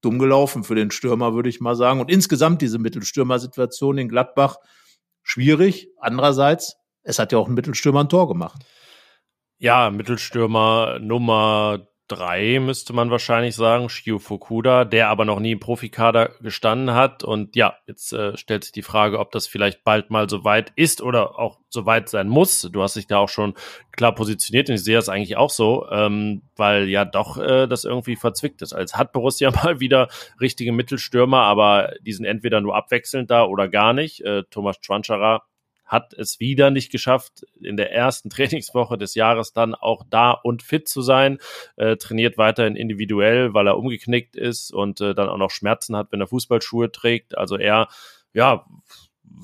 dumm 0.00 0.18
gelaufen 0.18 0.64
für 0.64 0.74
den 0.74 0.90
Stürmer, 0.90 1.34
würde 1.34 1.48
ich 1.48 1.60
mal 1.60 1.76
sagen. 1.76 2.00
Und 2.00 2.10
insgesamt 2.10 2.62
diese 2.62 2.78
Mittelstürmer-Situation 2.78 3.98
in 3.98 4.08
Gladbach 4.08 4.56
schwierig. 5.22 5.88
Andererseits, 5.98 6.76
es 7.02 7.18
hat 7.18 7.32
ja 7.32 7.38
auch 7.38 7.48
ein 7.48 7.54
Mittelstürmer 7.54 8.00
ein 8.00 8.08
Tor 8.08 8.28
gemacht. 8.28 8.64
Ja, 9.58 9.90
Mittelstürmer 9.90 10.98
Nummer 11.00 11.86
drei, 12.10 12.58
müsste 12.60 12.92
man 12.92 13.10
wahrscheinlich 13.10 13.54
sagen, 13.54 13.88
Shio 13.88 14.18
Fukuda, 14.18 14.84
der 14.84 15.08
aber 15.08 15.24
noch 15.24 15.38
nie 15.38 15.52
im 15.52 15.60
Profikader 15.60 16.30
gestanden 16.40 16.94
hat. 16.94 17.22
Und 17.22 17.54
ja, 17.56 17.74
jetzt 17.86 18.12
äh, 18.12 18.36
stellt 18.36 18.64
sich 18.64 18.72
die 18.72 18.82
Frage, 18.82 19.18
ob 19.18 19.30
das 19.30 19.46
vielleicht 19.46 19.84
bald 19.84 20.10
mal 20.10 20.28
so 20.28 20.44
weit 20.44 20.72
ist 20.76 21.00
oder 21.00 21.38
auch 21.38 21.58
so 21.68 21.86
weit 21.86 22.08
sein 22.08 22.28
muss. 22.28 22.62
Du 22.72 22.82
hast 22.82 22.96
dich 22.96 23.06
da 23.06 23.18
auch 23.18 23.28
schon 23.28 23.54
klar 23.92 24.14
positioniert 24.14 24.68
und 24.68 24.74
ich 24.74 24.84
sehe 24.84 24.96
das 24.96 25.08
eigentlich 25.08 25.36
auch 25.36 25.50
so, 25.50 25.86
ähm, 25.90 26.42
weil 26.56 26.88
ja 26.88 27.04
doch 27.04 27.38
äh, 27.38 27.66
das 27.66 27.84
irgendwie 27.84 28.16
verzwickt 28.16 28.60
ist. 28.62 28.72
Als 28.72 28.96
hat 28.96 29.12
Borussia 29.12 29.50
mal 29.64 29.80
wieder 29.80 30.08
richtige 30.40 30.72
Mittelstürmer, 30.72 31.42
aber 31.42 31.92
die 32.02 32.12
sind 32.12 32.24
entweder 32.24 32.60
nur 32.60 32.74
abwechselnd 32.74 33.30
da 33.30 33.44
oder 33.44 33.68
gar 33.68 33.92
nicht. 33.92 34.20
Äh, 34.22 34.42
Thomas 34.50 34.76
Schwanscherer 34.80 35.42
hat 35.90 36.14
es 36.14 36.38
wieder 36.38 36.70
nicht 36.70 36.92
geschafft, 36.92 37.44
in 37.60 37.76
der 37.76 37.92
ersten 37.92 38.30
Trainingswoche 38.30 38.96
des 38.96 39.14
Jahres 39.16 39.52
dann 39.52 39.74
auch 39.74 40.04
da 40.08 40.30
und 40.30 40.62
fit 40.62 40.88
zu 40.88 41.02
sein, 41.02 41.38
äh, 41.76 41.96
trainiert 41.96 42.38
weiterhin 42.38 42.76
individuell, 42.76 43.52
weil 43.54 43.66
er 43.66 43.76
umgeknickt 43.76 44.36
ist 44.36 44.72
und 44.72 45.00
äh, 45.00 45.14
dann 45.14 45.28
auch 45.28 45.36
noch 45.36 45.50
Schmerzen 45.50 45.96
hat, 45.96 46.12
wenn 46.12 46.20
er 46.20 46.28
Fußballschuhe 46.28 46.92
trägt. 46.92 47.36
Also 47.36 47.56
er, 47.56 47.88
ja, 48.32 48.64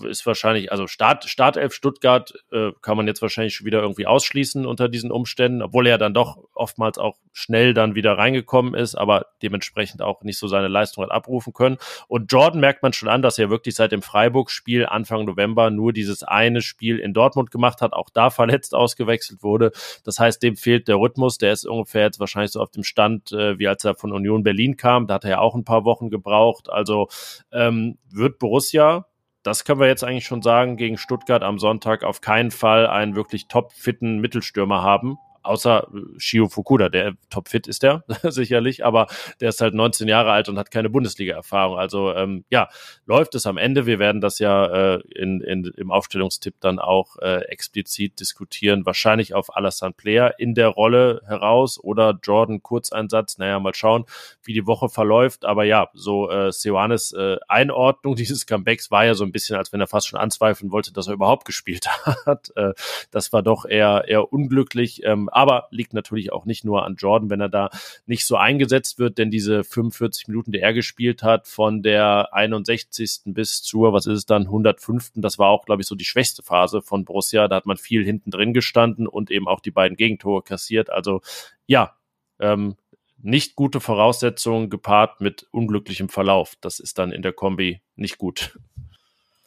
ist 0.05 0.27
wahrscheinlich, 0.27 0.72
also 0.72 0.87
Start, 0.87 1.25
Startelf 1.25 1.72
Stuttgart 1.72 2.33
äh, 2.53 2.72
kann 2.83 2.96
man 2.96 3.07
jetzt 3.07 3.22
wahrscheinlich 3.22 3.55
schon 3.55 3.66
wieder 3.66 3.81
irgendwie 3.81 4.07
ausschließen 4.07 4.66
unter 4.66 4.88
diesen 4.88 5.11
Umständen, 5.11 5.62
obwohl 5.62 5.87
er 5.87 5.99
dann 5.99 6.14
doch 6.14 6.38
oftmals 6.55 6.99
auch 6.99 7.16
schnell 7.33 7.75
dann 7.75 7.94
wieder 7.94 8.18
reingekommen 8.18 8.75
ist, 8.75 8.94
aber 8.94 9.27
dementsprechend 9.42 10.03
auch 10.03 10.22
nicht 10.22 10.38
so 10.38 10.49
seine 10.49 10.68
Leistung 10.68 11.05
hat 11.05 11.11
abrufen 11.11 11.53
können. 11.53 11.79
Und 12.09 12.33
Jordan 12.33 12.61
merkt 12.61 12.83
man 12.83 12.92
schon 12.92 13.09
an, 13.09 13.22
dass 13.22 13.38
er 13.38 13.51
wirklich 13.51 13.75
seit 13.75 13.92
dem 13.92 14.03
Freiburg-Spiel 14.03 14.87
Anfang 14.87 15.25
November 15.25 15.70
nur 15.70 15.92
dieses 15.92 16.22
eine 16.22 16.62
Spiel 16.62 16.99
in 16.99 17.14
Dortmund 17.14 17.51
gemacht 17.51 17.81
hat, 17.81 17.92
auch 17.92 18.11
da 18.11 18.31
verletzt 18.37 18.75
ausgewechselt 18.75 19.42
wurde. 19.42 19.72
Das 20.05 20.18
heißt, 20.18 20.42
dem 20.42 20.57
fehlt 20.57 20.88
der 20.88 20.96
Rhythmus, 20.96 21.38
der 21.38 21.53
ist 21.53 21.66
ungefähr 21.66 22.03
jetzt 22.03 22.20
wahrscheinlich 22.20 22.53
so 22.53 22.61
auf 22.61 22.70
dem 22.70 22.85
Stand, 22.85 23.33
äh, 23.33 23.59
wie 23.59 23.68
als 23.68 23.85
er 23.85 23.94
von 23.94 24.12
Union 24.12 24.42
Berlin 24.42 24.77
kam. 24.77 25.07
Da 25.07 25.14
hat 25.14 25.25
er 25.25 25.31
ja 25.31 25.38
auch 25.38 25.55
ein 25.55 25.64
paar 25.64 25.85
Wochen 25.85 26.11
gebraucht. 26.11 26.68
Also 26.70 27.09
ähm, 27.53 27.99
wird 28.11 28.38
Borussia 28.38 29.07
das 29.47 29.65
können 29.65 29.81
wir 29.81 29.87
jetzt 29.87 30.05
eigentlich 30.05 30.27
schon 30.27 30.43
sagen, 30.43 30.77
gegen 30.77 30.99
Stuttgart 30.99 31.43
am 31.43 31.59
Sonntag 31.59 32.03
auf 32.03 32.21
keinen 32.21 32.51
Fall 32.51 32.87
einen 32.87 33.15
wirklich 33.15 33.49
topfitten 33.49 34.19
Mittelstürmer 34.19 34.83
haben 34.83 35.19
außer 35.47 35.89
äh, 35.93 36.19
Shio 36.19 36.49
Fukuda, 36.49 36.89
der 36.89 37.15
topfit 37.31 37.67
ist 37.67 37.83
der 37.83 38.05
sicherlich, 38.23 38.85
aber 38.85 39.07
der 39.41 39.51
ist 39.51 39.61
halt 39.61 39.75
19 39.75 40.09
Jahre 40.09 40.33
alt 40.33 40.49
und 40.49 40.59
hat 40.59 40.71
keine 40.71 40.91
Bundesliga-Erfahrung. 40.91 41.79
Also 41.79 42.13
ähm, 42.13 42.45
ja, 42.51 42.69
läuft 43.07 43.35
es 43.35 43.47
am 43.47 43.57
Ende. 43.57 43.87
Wir 43.87 43.99
werden 43.99 44.21
das 44.21 44.39
ja 44.39 44.67
äh, 44.97 45.01
in, 45.15 45.41
in, 45.41 45.65
im 45.77 45.91
Aufstellungstipp 45.91 46.55
dann 46.61 46.79
auch 46.79 47.17
äh, 47.19 47.43
explizit 47.47 48.21
diskutieren. 48.21 48.87
Wahrscheinlich 48.87 49.35
auf 49.35 49.57
Alassane 49.57 49.95
Player 49.97 50.39
in 50.39 50.55
der 50.55 50.69
Rolle 50.69 51.23
heraus 51.27 51.79
oder 51.83 52.19
Jordan 52.23 52.63
Kurzeinsatz. 52.63 53.39
Naja, 53.39 53.59
mal 53.61 53.75
schauen, 53.75 54.05
wie 54.43 54.53
die 54.53 54.67
Woche 54.67 54.89
verläuft. 54.89 55.45
Aber 55.45 55.65
ja, 55.65 55.89
so 55.95 56.31
äh, 56.31 56.53
Seoanes 56.53 57.13
äh, 57.13 57.37
Einordnung 57.49 58.15
dieses 58.17 58.47
Comebacks 58.47 58.91
war 58.91 59.05
ja 59.05 59.15
so 59.15 59.25
ein 59.25 59.33
bisschen, 59.33 59.57
als 59.57 59.73
wenn 59.73 59.81
er 59.81 59.87
fast 59.87 60.09
schon 60.09 60.19
anzweifeln 60.19 60.73
wollte, 60.73 60.93
dass 60.93 61.07
er 61.07 61.15
überhaupt 61.15 61.45
gespielt 61.45 61.87
hat. 62.27 62.53
äh, 62.57 62.73
das 63.11 63.33
war 63.33 63.43
doch 63.43 63.65
eher, 63.65 64.05
eher 64.07 64.33
unglücklich. 64.33 65.03
Ähm, 65.05 65.29
aber 65.37 65.68
liegt 65.70 65.92
natürlich 65.92 66.33
auch 66.33 66.46
nicht 66.46 66.64
nur 66.64 66.87
an 66.87 66.96
Jordan, 66.96 67.29
wenn 67.29 67.42
er 67.42 67.51
da 67.51 67.68
nicht 68.07 68.27
so 68.27 68.37
eingesetzt 68.37 68.99
wird, 68.99 69.18
denn 69.18 69.31
diese 69.31 69.64
45 69.64 70.29
Minuten, 70.29 70.51
die 70.51 70.61
er 70.61 70.72
gespielt 70.72 71.22
hat, 71.22 71.46
von 71.46 71.83
der 71.83 72.33
61. 72.33 73.20
bis 73.27 73.62
zur, 73.62 73.92
was 73.92 74.07
ist 74.07 74.16
es 74.16 74.25
dann, 74.25 74.44
105. 74.44 75.12
Das 75.16 75.38
war 75.38 75.51
auch, 75.51 75.66
glaube 75.66 75.83
ich, 75.83 75.88
so 75.88 75.94
die 75.94 76.07
schwächste 76.07 76.42
Phase 76.42 76.81
von 76.81 77.05
Borussia. 77.05 77.49
Da 77.49 77.57
hat 77.57 77.66
man 77.66 77.77
viel 77.77 78.03
hinten 78.03 78.31
drin 78.31 78.55
gestanden 78.55 79.07
und 79.07 79.31
eben 79.31 79.46
auch 79.46 79.61
die 79.61 79.70
beiden 79.70 79.99
Gegentore 79.99 80.40
kassiert. 80.40 80.88
Also 80.88 81.20
ja, 81.66 81.94
ähm, 82.40 82.77
nicht 83.18 83.57
gute 83.57 83.81
Voraussetzungen 83.81 84.70
gepaart 84.70 85.20
mit 85.20 85.46
unglücklichem 85.51 86.09
Verlauf. 86.09 86.55
Das 86.62 86.79
ist 86.79 86.99
dann 86.99 87.12
in 87.12 87.20
der 87.20 87.35
Kombi 87.35 87.83
nicht 87.94 88.16
gut. 88.16 88.59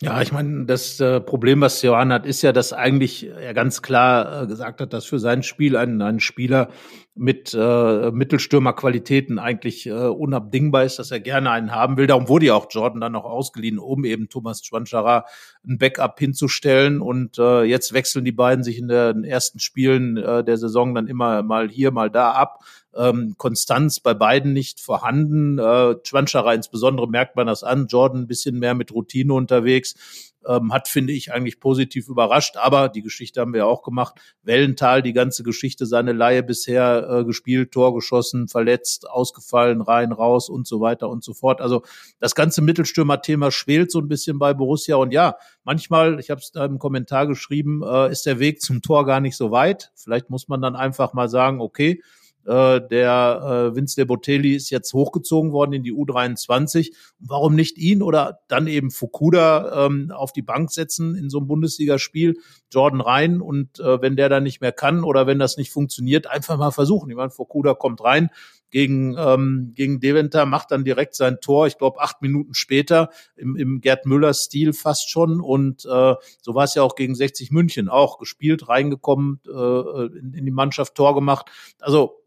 Ja, 0.01 0.21
ich 0.21 0.31
meine, 0.31 0.65
das 0.65 0.97
äh, 1.01 1.19
Problem, 1.19 1.59
was 1.59 1.81
Johann 1.81 2.13
hat, 2.13 2.25
ist 2.25 2.41
ja, 2.41 2.53
dass 2.53 2.71
eigentlich 2.71 3.27
er 3.27 3.53
ganz 3.53 3.81
klar 3.81 4.43
äh, 4.43 4.47
gesagt 4.47 4.79
hat, 4.79 4.93
dass 4.93 5.05
für 5.05 5.19
sein 5.19 5.43
Spiel 5.43 5.75
ein, 5.75 6.01
ein 6.01 6.21
Spieler 6.21 6.69
mit 7.15 7.53
äh, 7.53 8.11
Mittelstürmerqualitäten 8.11 9.39
eigentlich 9.39 9.87
äh, 9.87 9.91
unabdingbar 9.91 10.85
ist, 10.85 10.99
dass 10.99 11.11
er 11.11 11.19
gerne 11.19 11.51
einen 11.51 11.75
haben 11.75 11.97
will. 11.97 12.07
Darum 12.07 12.29
wurde 12.29 12.45
ja 12.45 12.53
auch 12.53 12.67
Jordan 12.69 13.01
dann 13.01 13.11
noch 13.11 13.25
ausgeliehen, 13.25 13.77
um 13.77 14.05
eben 14.05 14.29
Thomas 14.29 14.63
Schwanschara 14.63 15.25
ein 15.67 15.77
Backup 15.77 16.17
hinzustellen. 16.17 17.01
Und 17.01 17.37
äh, 17.37 17.63
jetzt 17.63 17.91
wechseln 17.91 18.23
die 18.23 18.31
beiden 18.31 18.63
sich 18.63 18.77
in 18.77 18.87
den 18.87 19.25
ersten 19.25 19.59
Spielen 19.59 20.15
äh, 20.15 20.45
der 20.45 20.55
Saison 20.55 20.95
dann 20.95 21.07
immer 21.07 21.43
mal 21.43 21.67
hier, 21.67 21.91
mal 21.91 22.09
da 22.09 22.31
ab. 22.31 22.59
Ähm, 22.95 23.35
Konstanz 23.37 23.99
bei 23.99 24.13
beiden 24.13 24.53
nicht 24.53 24.79
vorhanden. 24.79 25.59
Äh, 25.59 25.95
Schwanschara 26.03 26.53
insbesondere 26.53 27.07
merkt 27.07 27.35
man 27.35 27.47
das 27.47 27.63
an. 27.63 27.87
Jordan 27.87 28.21
ein 28.21 28.27
bisschen 28.27 28.59
mehr 28.59 28.73
mit 28.73 28.91
Routine 28.91 29.33
unterwegs 29.33 30.29
ähm, 30.47 30.71
hat, 30.73 30.87
finde 30.87 31.13
ich, 31.13 31.31
eigentlich 31.33 31.59
positiv 31.59 32.07
überrascht. 32.07 32.57
Aber 32.57 32.89
die 32.89 33.01
Geschichte 33.01 33.41
haben 33.41 33.53
wir 33.53 33.67
auch 33.67 33.83
gemacht. 33.83 34.15
Wellental, 34.43 35.01
die 35.01 35.13
ganze 35.13 35.43
Geschichte, 35.43 35.85
seine 35.85 36.13
Laie 36.13 36.43
bisher 36.43 37.07
äh, 37.09 37.25
gespielt, 37.25 37.71
Tor 37.71 37.93
geschossen, 37.93 38.47
verletzt, 38.47 39.09
ausgefallen, 39.09 39.81
rein, 39.81 40.11
raus 40.11 40.49
und 40.49 40.67
so 40.67 40.79
weiter 40.79 41.09
und 41.09 41.23
so 41.23 41.33
fort. 41.33 41.61
Also 41.61 41.83
das 42.19 42.35
ganze 42.35 42.61
Mittelstürmer-Thema 42.61 43.51
schwelt 43.51 43.91
so 43.91 43.99
ein 43.99 44.07
bisschen 44.07 44.39
bei 44.39 44.53
Borussia. 44.53 44.95
Und 44.95 45.13
ja, 45.13 45.35
manchmal, 45.63 46.19
ich 46.19 46.29
habe 46.29 46.41
es 46.41 46.51
da 46.51 46.65
im 46.65 46.79
Kommentar 46.79 47.27
geschrieben, 47.27 47.81
äh, 47.83 48.11
ist 48.11 48.25
der 48.25 48.39
Weg 48.39 48.61
zum 48.61 48.81
Tor 48.81 49.05
gar 49.05 49.19
nicht 49.19 49.35
so 49.35 49.51
weit. 49.51 49.91
Vielleicht 49.95 50.29
muss 50.29 50.47
man 50.47 50.61
dann 50.61 50.75
einfach 50.75 51.13
mal 51.13 51.29
sagen, 51.29 51.61
okay, 51.61 52.01
äh, 52.45 52.81
der 52.87 53.71
äh, 53.71 53.75
Vince 53.75 53.95
de 53.95 54.05
Botelli 54.05 54.55
ist 54.55 54.69
jetzt 54.69 54.93
hochgezogen 54.93 55.51
worden 55.51 55.73
in 55.73 55.83
die 55.83 55.93
U23. 55.93 56.93
Warum 57.19 57.55
nicht 57.55 57.77
ihn 57.77 58.01
oder 58.01 58.39
dann 58.47 58.67
eben 58.67 58.91
Fukuda 58.91 59.85
ähm, 59.85 60.11
auf 60.11 60.31
die 60.31 60.41
Bank 60.41 60.71
setzen 60.71 61.15
in 61.15 61.29
so 61.29 61.39
einem 61.39 61.47
Bundesligaspiel, 61.47 62.37
Jordan 62.71 63.01
rein 63.01 63.41
und 63.41 63.79
äh, 63.79 64.01
wenn 64.01 64.15
der 64.15 64.29
dann 64.29 64.43
nicht 64.43 64.61
mehr 64.61 64.71
kann 64.71 65.03
oder 65.03 65.27
wenn 65.27 65.39
das 65.39 65.57
nicht 65.57 65.71
funktioniert, 65.71 66.27
einfach 66.27 66.57
mal 66.57 66.71
versuchen. 66.71 67.09
Ich 67.09 67.15
meine, 67.15 67.31
Fukuda 67.31 67.73
kommt 67.73 68.03
rein, 68.03 68.29
gegen, 68.71 69.15
ähm, 69.17 69.71
gegen 69.75 69.99
Deventer, 69.99 70.45
macht 70.45 70.71
dann 70.71 70.83
direkt 70.83 71.15
sein 71.15 71.39
Tor, 71.41 71.67
ich 71.67 71.77
glaube 71.77 71.99
acht 72.01 72.21
Minuten 72.21 72.53
später, 72.53 73.09
im, 73.35 73.55
im 73.55 73.81
Gerd 73.81 74.05
Müller-Stil 74.05 74.73
fast 74.73 75.09
schon. 75.09 75.41
Und 75.41 75.85
äh, 75.85 76.15
so 76.41 76.55
war 76.55 76.63
es 76.63 76.75
ja 76.75 76.83
auch 76.83 76.95
gegen 76.95 77.15
60 77.15 77.51
München, 77.51 77.89
auch 77.89 78.19
gespielt, 78.19 78.69
reingekommen, 78.69 79.41
äh, 79.47 80.05
in, 80.19 80.33
in 80.33 80.45
die 80.45 80.51
Mannschaft 80.51 80.95
Tor 80.95 81.15
gemacht. 81.15 81.49
Also 81.79 82.21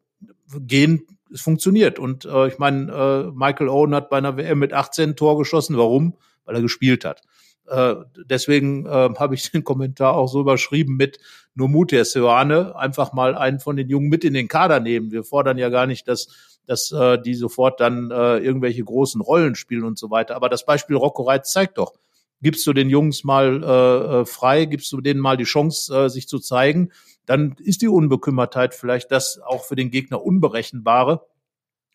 gehen, 0.61 1.07
es 1.33 1.41
funktioniert. 1.41 1.99
Und 1.99 2.25
äh, 2.25 2.49
ich 2.49 2.59
meine, 2.59 2.93
äh, 2.93 3.31
Michael 3.33 3.69
Owen 3.69 3.95
hat 3.95 4.11
bei 4.11 4.19
einer 4.19 4.37
WM 4.37 4.59
mit 4.59 4.73
18 4.73 5.17
Tor 5.17 5.39
geschossen. 5.39 5.77
Warum? 5.77 6.17
Weil 6.45 6.57
er 6.57 6.63
gespielt 6.63 7.05
hat. 7.05 7.23
Äh, 7.73 7.97
deswegen 8.27 8.87
äh, 8.87 9.11
habe 9.19 9.35
ich 9.35 9.51
den 9.53 9.65
Kommentar 9.65 10.15
auch 10.15 10.29
so 10.29 10.41
überschrieben 10.41 10.97
mit 10.97 11.19
nur 11.55 11.69
Mut 11.69 11.93
der 11.93 12.05
Seoane, 12.05 12.77
einfach 12.77 13.13
mal 13.13 13.35
einen 13.35 13.61
von 13.61 13.77
den 13.77 13.89
Jungen 13.89 14.09
mit 14.09 14.25
in 14.25 14.35
den 14.35 14.49
Kader 14.49 14.81
nehmen. 14.81 15.11
Wir 15.11 15.25
fordern 15.25 15.59
ja 15.59 15.69
gar 15.69 15.87
nicht, 15.87 16.09
dass 16.09 16.29
dass 16.65 16.93
äh, 16.93 17.21
die 17.21 17.35
sofort 17.35 17.81
dann 17.81 18.13
äh, 18.13 18.39
irgendwelche 18.39 18.85
großen 18.85 19.21
Rollen 19.21 19.57
spielen 19.57 19.83
und 19.83 19.99
so 19.99 20.13
weiter. 20.13 20.37
Aber 20.37 20.49
das 20.49 20.65
Beispiel 20.65 20.95
Rocco 20.95 21.25
Reitz 21.25 21.51
zeigt 21.51 21.77
doch, 21.77 21.93
gibst 22.41 22.65
du 22.69 22.73
den 22.73 22.89
Jungs 22.89 23.25
mal 23.25 23.65
äh, 23.65 24.21
äh 24.21 24.25
frei, 24.25 24.67
gibst 24.67 24.93
du 24.93 25.01
denen 25.01 25.19
mal 25.19 25.37
die 25.37 25.43
Chance, 25.43 25.93
äh, 25.93 26.09
sich 26.09 26.29
zu 26.29 26.39
zeigen 26.39 26.93
dann 27.27 27.55
ist 27.59 27.83
die 27.83 27.89
Unbekümmertheit 27.89 28.75
vielleicht 28.75 29.13
das 29.13 29.41
auch 29.41 29.65
für 29.65 29.77
den 29.77 29.91
Gegner 29.91 30.23
Unberechenbare 30.23 31.27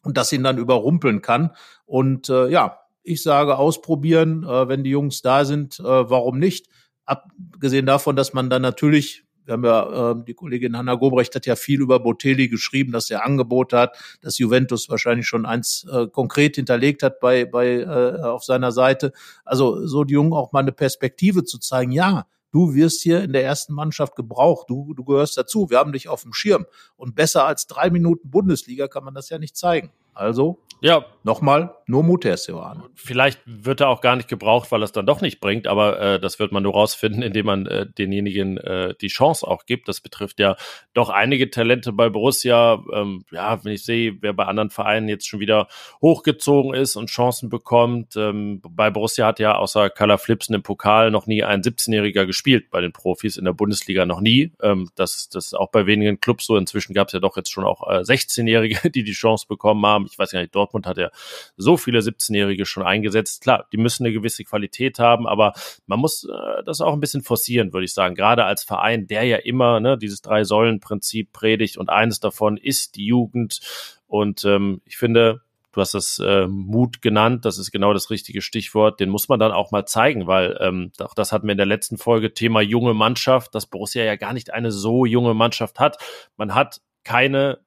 und 0.03 0.17
das 0.17 0.31
ihn 0.31 0.43
dann 0.43 0.57
überrumpeln 0.57 1.21
kann. 1.21 1.51
Und 1.85 2.29
äh, 2.29 2.47
ja, 2.47 2.79
ich 3.07 3.23
sage 3.23 3.57
ausprobieren, 3.57 4.43
äh, 4.43 4.67
wenn 4.67 4.83
die 4.83 4.89
Jungs 4.91 5.21
da 5.21 5.45
sind, 5.45 5.79
äh, 5.79 5.83
warum 5.83 6.39
nicht? 6.39 6.67
Abgesehen 7.05 7.85
davon, 7.85 8.15
dass 8.15 8.33
man 8.33 8.49
dann 8.49 8.61
natürlich 8.61 9.23
wir 9.47 9.53
haben 9.53 9.63
ja, 9.63 10.11
äh, 10.11 10.15
die 10.25 10.33
Kollegin 10.33 10.77
Hanna 10.77 10.95
Gobrecht 10.95 11.33
hat 11.33 11.45
ja 11.45 11.55
viel 11.55 11.81
über 11.81 11.99
Botelli 12.01 12.49
geschrieben, 12.49 12.91
dass 12.91 13.09
er 13.09 13.25
Angebot 13.25 13.71
hat, 13.71 13.97
dass 14.21 14.37
Juventus 14.37 14.89
wahrscheinlich 14.89 15.25
schon 15.25 15.45
eins 15.45 15.87
äh, 15.89 16.07
konkret 16.07 16.57
hinterlegt 16.57 17.01
hat 17.01 17.21
bei, 17.21 17.45
bei 17.45 17.79
äh, 17.79 18.19
auf 18.21 18.43
seiner 18.43 18.73
Seite. 18.73 19.13
Also 19.45 19.87
so 19.87 20.03
die 20.03 20.15
Jungen 20.15 20.33
auch 20.33 20.51
mal 20.51 20.59
eine 20.59 20.73
Perspektive 20.73 21.45
zu 21.45 21.59
zeigen, 21.59 21.93
ja, 21.93 22.27
du 22.51 22.73
wirst 22.73 23.01
hier 23.01 23.23
in 23.23 23.31
der 23.31 23.45
ersten 23.45 23.73
Mannschaft 23.73 24.15
gebraucht, 24.17 24.69
du, 24.69 24.93
du 24.93 25.05
gehörst 25.05 25.37
dazu, 25.37 25.69
wir 25.69 25.77
haben 25.77 25.93
dich 25.93 26.09
auf 26.09 26.23
dem 26.23 26.33
Schirm. 26.33 26.65
Und 26.97 27.15
besser 27.15 27.45
als 27.45 27.67
drei 27.67 27.89
Minuten 27.89 28.29
Bundesliga 28.29 28.89
kann 28.89 29.05
man 29.05 29.13
das 29.13 29.29
ja 29.29 29.39
nicht 29.39 29.55
zeigen. 29.55 29.91
Also 30.17 30.59
ja. 30.81 31.05
Nochmal, 31.23 31.75
nur 31.87 32.03
Mutterse 32.03 32.55
waren. 32.55 32.83
Vielleicht 32.95 33.41
wird 33.45 33.81
er 33.81 33.89
auch 33.89 33.99
gar 33.99 34.15
nicht 34.15 34.29
gebraucht, 34.29 34.71
weil 34.71 34.81
er 34.81 34.85
es 34.85 34.93
dann 34.93 35.05
doch 35.05 35.19
nicht 35.19 35.41
bringt, 35.41 35.67
aber 35.67 35.99
äh, 35.99 36.19
das 36.21 36.39
wird 36.39 36.53
man 36.53 36.63
nur 36.63 36.71
rausfinden, 36.71 37.21
indem 37.23 37.47
man 37.47 37.65
äh, 37.65 37.85
denjenigen 37.85 38.57
äh, 38.57 38.95
die 39.01 39.09
Chance 39.09 39.45
auch 39.45 39.65
gibt. 39.65 39.89
Das 39.89 39.99
betrifft 39.99 40.39
ja 40.39 40.55
doch 40.93 41.09
einige 41.09 41.49
Talente 41.49 41.91
bei 41.91 42.07
Borussia. 42.07 42.81
Ähm, 42.93 43.25
ja, 43.31 43.61
wenn 43.65 43.73
ich 43.73 43.83
sehe, 43.83 44.15
wer 44.21 44.31
bei 44.31 44.45
anderen 44.45 44.69
Vereinen 44.69 45.09
jetzt 45.09 45.27
schon 45.27 45.41
wieder 45.41 45.67
hochgezogen 46.01 46.73
ist 46.73 46.95
und 46.95 47.09
Chancen 47.09 47.49
bekommt. 47.49 48.15
Ähm, 48.15 48.61
bei 48.61 48.89
Borussia 48.89 49.27
hat 49.27 49.39
ja 49.39 49.57
außer 49.57 49.89
Kala 49.89 50.17
Flipsen 50.17 50.55
im 50.55 50.63
Pokal 50.63 51.11
noch 51.11 51.27
nie 51.27 51.43
ein 51.43 51.61
17-Jähriger 51.61 52.25
gespielt, 52.25 52.69
bei 52.71 52.79
den 52.79 52.93
Profis 52.93 53.35
in 53.35 53.43
der 53.43 53.53
Bundesliga 53.53 54.05
noch 54.05 54.21
nie. 54.21 54.53
Ähm, 54.61 54.89
das, 54.95 55.27
das 55.27 55.47
ist 55.47 55.55
auch 55.55 55.71
bei 55.71 55.85
wenigen 55.87 56.21
Clubs 56.21 56.45
so. 56.45 56.55
Inzwischen 56.55 56.93
gab 56.93 57.07
es 57.07 57.13
ja 57.13 57.19
doch 57.19 57.35
jetzt 57.35 57.51
schon 57.51 57.65
auch 57.65 57.85
äh, 57.85 57.99
16-Jährige, 57.99 58.89
die 58.91 59.03
die 59.03 59.11
Chance 59.11 59.45
bekommen 59.49 59.85
haben. 59.85 60.06
Ich 60.11 60.19
weiß 60.19 60.31
gar 60.31 60.39
nicht, 60.39 60.55
Dortmund 60.55 60.85
hat 60.85 60.97
ja 60.97 61.09
so 61.55 61.77
viele 61.77 61.99
17-Jährige 61.99 62.65
schon 62.65 62.83
eingesetzt. 62.83 63.41
Klar, 63.41 63.67
die 63.71 63.77
müssen 63.77 64.05
eine 64.05 64.13
gewisse 64.13 64.43
Qualität 64.43 64.99
haben, 64.99 65.27
aber 65.27 65.53
man 65.85 65.99
muss 65.99 66.23
äh, 66.23 66.63
das 66.65 66.81
auch 66.81 66.93
ein 66.93 66.99
bisschen 66.99 67.23
forcieren, 67.23 67.73
würde 67.73 67.85
ich 67.85 67.93
sagen. 67.93 68.15
Gerade 68.15 68.45
als 68.45 68.63
Verein, 68.63 69.07
der 69.07 69.23
ja 69.23 69.37
immer 69.37 69.79
ne, 69.79 69.97
dieses 69.97 70.21
Drei-Säulen-Prinzip 70.21 71.31
predigt 71.31 71.77
und 71.77 71.89
eines 71.89 72.19
davon 72.19 72.57
ist 72.57 72.95
die 72.95 73.05
Jugend. 73.05 73.59
Und 74.07 74.45
ähm, 74.45 74.81
ich 74.85 74.97
finde, 74.97 75.41
du 75.77 75.81
hast 75.81 75.93
das 75.93 76.19
äh, 76.19 76.47
Mut 76.47 77.01
genannt, 77.03 77.45
das 77.45 77.59
ist 77.59 77.71
genau 77.71 77.93
das 77.93 78.09
richtige 78.09 78.41
Stichwort, 78.41 78.99
den 78.99 79.09
muss 79.09 79.29
man 79.29 79.39
dann 79.39 79.51
auch 79.51 79.71
mal 79.71 79.85
zeigen, 79.85 80.25
weil 80.25 80.57
ähm, 80.59 80.91
auch 80.99 81.13
das 81.13 81.31
hatten 81.31 81.47
wir 81.47 81.51
in 81.51 81.57
der 81.57 81.67
letzten 81.67 81.97
Folge, 81.97 82.33
Thema 82.33 82.61
junge 82.61 82.95
Mannschaft, 82.95 83.53
dass 83.53 83.67
Borussia 83.67 84.03
ja 84.03 84.15
gar 84.15 84.33
nicht 84.33 84.53
eine 84.53 84.71
so 84.71 85.05
junge 85.05 85.35
Mannschaft 85.35 85.79
hat. 85.79 85.97
Man 86.35 86.55
hat 86.55 86.81
keine 87.03 87.59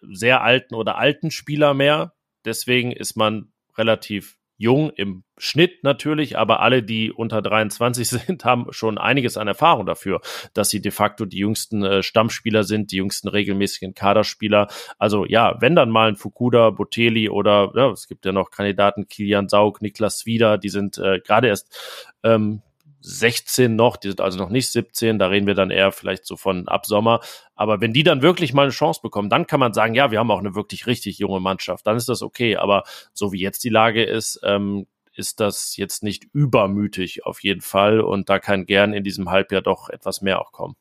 sehr 0.00 0.42
alten 0.42 0.74
oder 0.74 0.98
alten 0.98 1.30
Spieler 1.30 1.74
mehr. 1.74 2.14
Deswegen 2.44 2.92
ist 2.92 3.16
man 3.16 3.52
relativ 3.76 4.38
jung 4.60 4.90
im 4.90 5.24
Schnitt 5.38 5.84
natürlich, 5.84 6.36
aber 6.36 6.60
alle, 6.60 6.82
die 6.82 7.10
unter 7.10 7.40
23 7.40 8.08
sind, 8.26 8.44
haben 8.44 8.66
schon 8.70 8.98
einiges 8.98 9.38
an 9.38 9.48
Erfahrung 9.48 9.86
dafür, 9.86 10.20
dass 10.52 10.68
sie 10.68 10.82
de 10.82 10.92
facto 10.92 11.24
die 11.24 11.38
jüngsten 11.38 11.82
äh, 11.82 12.02
Stammspieler 12.02 12.64
sind, 12.64 12.92
die 12.92 12.96
jüngsten 12.96 13.28
regelmäßigen 13.28 13.94
Kaderspieler. 13.94 14.68
Also 14.98 15.24
ja, 15.24 15.56
wenn 15.60 15.74
dann 15.74 15.88
mal 15.88 16.08
ein 16.08 16.16
Fukuda, 16.16 16.70
Botelli 16.70 17.30
oder 17.30 17.72
ja, 17.74 17.90
es 17.90 18.06
gibt 18.06 18.26
ja 18.26 18.32
noch 18.32 18.50
Kandidaten 18.50 19.08
Kilian 19.08 19.48
Saug, 19.48 19.80
Niklas 19.80 20.26
Wieder, 20.26 20.58
die 20.58 20.68
sind 20.68 20.98
äh, 20.98 21.20
gerade 21.20 21.48
erst 21.48 21.74
ähm, 22.22 22.60
16 23.00 23.74
noch, 23.74 23.96
die 23.96 24.08
sind 24.08 24.20
also 24.20 24.38
noch 24.38 24.50
nicht 24.50 24.68
17, 24.70 25.18
da 25.18 25.28
reden 25.28 25.46
wir 25.46 25.54
dann 25.54 25.70
eher 25.70 25.92
vielleicht 25.92 26.26
so 26.26 26.36
von 26.36 26.68
ab 26.68 26.86
Sommer. 26.86 27.20
Aber 27.54 27.80
wenn 27.80 27.92
die 27.92 28.02
dann 28.02 28.22
wirklich 28.22 28.52
mal 28.52 28.62
eine 28.62 28.72
Chance 28.72 29.00
bekommen, 29.02 29.30
dann 29.30 29.46
kann 29.46 29.60
man 29.60 29.72
sagen, 29.72 29.94
ja, 29.94 30.10
wir 30.10 30.18
haben 30.18 30.30
auch 30.30 30.38
eine 30.38 30.54
wirklich 30.54 30.86
richtig 30.86 31.18
junge 31.18 31.40
Mannschaft, 31.40 31.86
dann 31.86 31.96
ist 31.96 32.08
das 32.08 32.22
okay. 32.22 32.56
Aber 32.56 32.84
so 33.12 33.32
wie 33.32 33.40
jetzt 33.40 33.64
die 33.64 33.68
Lage 33.68 34.04
ist, 34.04 34.40
ähm, 34.44 34.86
ist 35.12 35.40
das 35.40 35.76
jetzt 35.76 36.02
nicht 36.02 36.26
übermütig 36.32 37.26
auf 37.26 37.42
jeden 37.42 37.60
Fall 37.60 38.00
und 38.00 38.28
da 38.28 38.38
kann 38.38 38.66
gern 38.66 38.92
in 38.92 39.04
diesem 39.04 39.30
Halbjahr 39.30 39.62
doch 39.62 39.88
etwas 39.88 40.22
mehr 40.22 40.40
auch 40.40 40.52
kommen. 40.52 40.76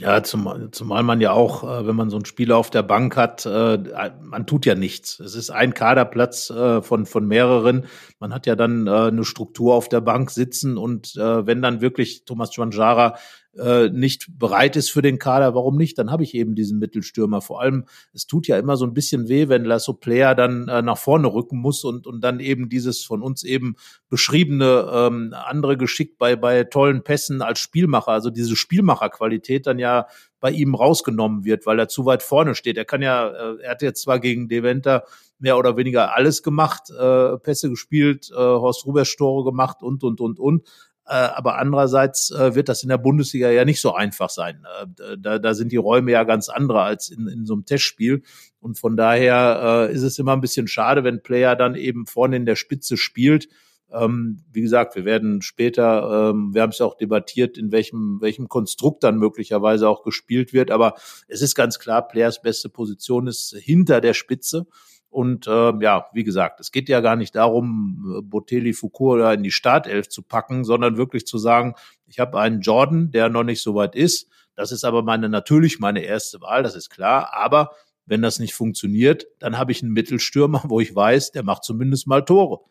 Ja, 0.00 0.22
zumal, 0.22 0.70
zumal 0.72 1.02
man 1.02 1.20
ja 1.20 1.32
auch, 1.32 1.62
äh, 1.64 1.86
wenn 1.86 1.96
man 1.96 2.10
so 2.10 2.16
einen 2.16 2.24
Spieler 2.24 2.56
auf 2.56 2.70
der 2.70 2.82
Bank 2.82 3.16
hat, 3.16 3.46
äh, 3.46 3.78
man 4.20 4.46
tut 4.46 4.66
ja 4.66 4.74
nichts. 4.74 5.20
Es 5.20 5.34
ist 5.34 5.50
ein 5.50 5.74
Kaderplatz 5.74 6.50
äh, 6.50 6.82
von, 6.82 7.06
von 7.06 7.26
mehreren. 7.26 7.86
Man 8.18 8.34
hat 8.34 8.46
ja 8.46 8.56
dann 8.56 8.88
eine 8.88 9.24
Struktur 9.24 9.74
auf 9.74 9.88
der 9.88 10.00
Bank 10.00 10.30
sitzen 10.30 10.78
und 10.78 11.14
wenn 11.16 11.60
dann 11.60 11.80
wirklich 11.80 12.24
Thomas 12.24 12.54
Schwanjara 12.54 13.16
äh, 13.58 13.88
nicht 13.88 14.26
bereit 14.38 14.76
ist 14.76 14.90
für 14.90 15.02
den 15.02 15.18
Kader, 15.18 15.54
warum 15.54 15.76
nicht? 15.76 15.98
Dann 15.98 16.10
habe 16.10 16.22
ich 16.22 16.34
eben 16.34 16.54
diesen 16.54 16.78
Mittelstürmer. 16.78 17.40
Vor 17.40 17.60
allem, 17.60 17.84
es 18.12 18.26
tut 18.26 18.46
ja 18.46 18.58
immer 18.58 18.76
so 18.76 18.84
ein 18.84 18.94
bisschen 18.94 19.28
weh, 19.28 19.48
wenn 19.48 19.64
Lasso 19.64 19.92
Player 19.92 20.34
dann 20.34 20.68
äh, 20.68 20.82
nach 20.82 20.98
vorne 20.98 21.32
rücken 21.32 21.58
muss 21.58 21.84
und, 21.84 22.06
und 22.06 22.20
dann 22.22 22.40
eben 22.40 22.68
dieses 22.68 23.04
von 23.04 23.22
uns 23.22 23.44
eben 23.44 23.76
beschriebene 24.08 24.90
ähm, 24.92 25.34
andere 25.34 25.76
Geschick 25.76 26.18
bei, 26.18 26.36
bei 26.36 26.64
tollen 26.64 27.02
Pässen 27.02 27.42
als 27.42 27.58
Spielmacher, 27.58 28.12
also 28.12 28.30
diese 28.30 28.56
Spielmacherqualität 28.56 29.66
dann 29.66 29.78
ja 29.78 30.06
bei 30.40 30.50
ihm 30.50 30.74
rausgenommen 30.74 31.44
wird, 31.44 31.64
weil 31.64 31.78
er 31.78 31.88
zu 31.88 32.04
weit 32.04 32.22
vorne 32.22 32.54
steht. 32.54 32.76
Er 32.76 32.84
kann 32.84 33.00
ja, 33.00 33.28
äh, 33.28 33.62
er 33.62 33.70
hat 33.70 33.82
jetzt 33.82 34.02
zwar 34.02 34.20
gegen 34.20 34.48
Deventer 34.48 35.04
mehr 35.38 35.58
oder 35.58 35.76
weniger 35.76 36.14
alles 36.14 36.42
gemacht, 36.42 36.90
äh, 36.90 37.38
Pässe 37.38 37.70
gespielt, 37.70 38.30
äh, 38.30 38.36
Horst 38.36 38.86
Rubers 38.86 39.16
Tore 39.16 39.44
gemacht 39.44 39.82
und, 39.82 40.04
und, 40.04 40.20
und, 40.20 40.38
und. 40.38 40.68
Äh, 41.06 41.12
aber 41.14 41.58
andererseits 41.58 42.30
äh, 42.30 42.54
wird 42.54 42.68
das 42.68 42.82
in 42.82 42.88
der 42.88 42.98
Bundesliga 42.98 43.50
ja 43.50 43.64
nicht 43.64 43.80
so 43.80 43.92
einfach 43.94 44.30
sein. 44.30 44.64
Äh, 44.80 45.16
da, 45.18 45.38
da 45.38 45.54
sind 45.54 45.70
die 45.70 45.76
Räume 45.76 46.12
ja 46.12 46.24
ganz 46.24 46.48
andere 46.48 46.80
als 46.82 47.10
in, 47.10 47.28
in 47.28 47.44
so 47.44 47.52
einem 47.52 47.66
Testspiel. 47.66 48.22
Und 48.60 48.78
von 48.78 48.96
daher 48.96 49.90
ist 49.92 50.02
es 50.02 50.18
immer 50.18 50.32
ein 50.32 50.40
bisschen 50.40 50.68
schade, 50.68 51.04
wenn 51.04 51.22
Player 51.22 51.54
dann 51.54 51.74
eben 51.74 52.06
vorne 52.06 52.36
in 52.36 52.46
der 52.46 52.56
Spitze 52.56 52.96
spielt 52.96 53.48
Ähm, 53.94 54.42
wie 54.50 54.62
gesagt, 54.62 54.96
wir 54.96 55.04
werden 55.04 55.40
später, 55.40 56.30
ähm, 56.30 56.52
wir 56.52 56.62
haben 56.62 56.70
es 56.70 56.78
ja 56.78 56.86
auch 56.86 56.96
debattiert, 56.96 57.56
in 57.56 57.70
welchem, 57.70 58.20
welchem 58.20 58.48
Konstrukt 58.48 59.04
dann 59.04 59.18
möglicherweise 59.18 59.88
auch 59.88 60.02
gespielt 60.02 60.52
wird. 60.52 60.70
Aber 60.70 60.94
es 61.28 61.42
ist 61.42 61.54
ganz 61.54 61.78
klar, 61.78 62.08
Players 62.08 62.42
beste 62.42 62.68
Position 62.68 63.26
ist 63.28 63.54
hinter 63.56 64.00
der 64.00 64.14
Spitze. 64.14 64.66
Und 65.14 65.46
äh, 65.46 65.72
ja, 65.78 66.08
wie 66.12 66.24
gesagt, 66.24 66.58
es 66.58 66.72
geht 66.72 66.88
ja 66.88 67.00
gar 67.00 67.14
nicht 67.14 67.36
darum, 67.36 68.24
Botelli 68.24 68.72
Foucault 68.72 69.20
da 69.20 69.32
in 69.32 69.44
die 69.44 69.52
Startelf 69.52 70.08
zu 70.08 70.22
packen, 70.22 70.64
sondern 70.64 70.96
wirklich 70.96 71.24
zu 71.24 71.38
sagen, 71.38 71.74
ich 72.08 72.18
habe 72.18 72.36
einen 72.40 72.62
Jordan, 72.62 73.12
der 73.12 73.28
noch 73.28 73.44
nicht 73.44 73.62
so 73.62 73.76
weit 73.76 73.94
ist. 73.94 74.28
Das 74.56 74.72
ist 74.72 74.82
aber 74.82 75.04
meine 75.04 75.28
natürlich 75.28 75.78
meine 75.78 76.00
erste 76.00 76.40
Wahl, 76.40 76.64
das 76.64 76.74
ist 76.74 76.90
klar. 76.90 77.32
Aber 77.32 77.70
wenn 78.06 78.22
das 78.22 78.40
nicht 78.40 78.54
funktioniert, 78.54 79.28
dann 79.38 79.56
habe 79.56 79.70
ich 79.70 79.84
einen 79.84 79.92
Mittelstürmer, 79.92 80.64
wo 80.64 80.80
ich 80.80 80.96
weiß, 80.96 81.30
der 81.30 81.44
macht 81.44 81.62
zumindest 81.62 82.08
mal 82.08 82.24
Tore. 82.24 82.64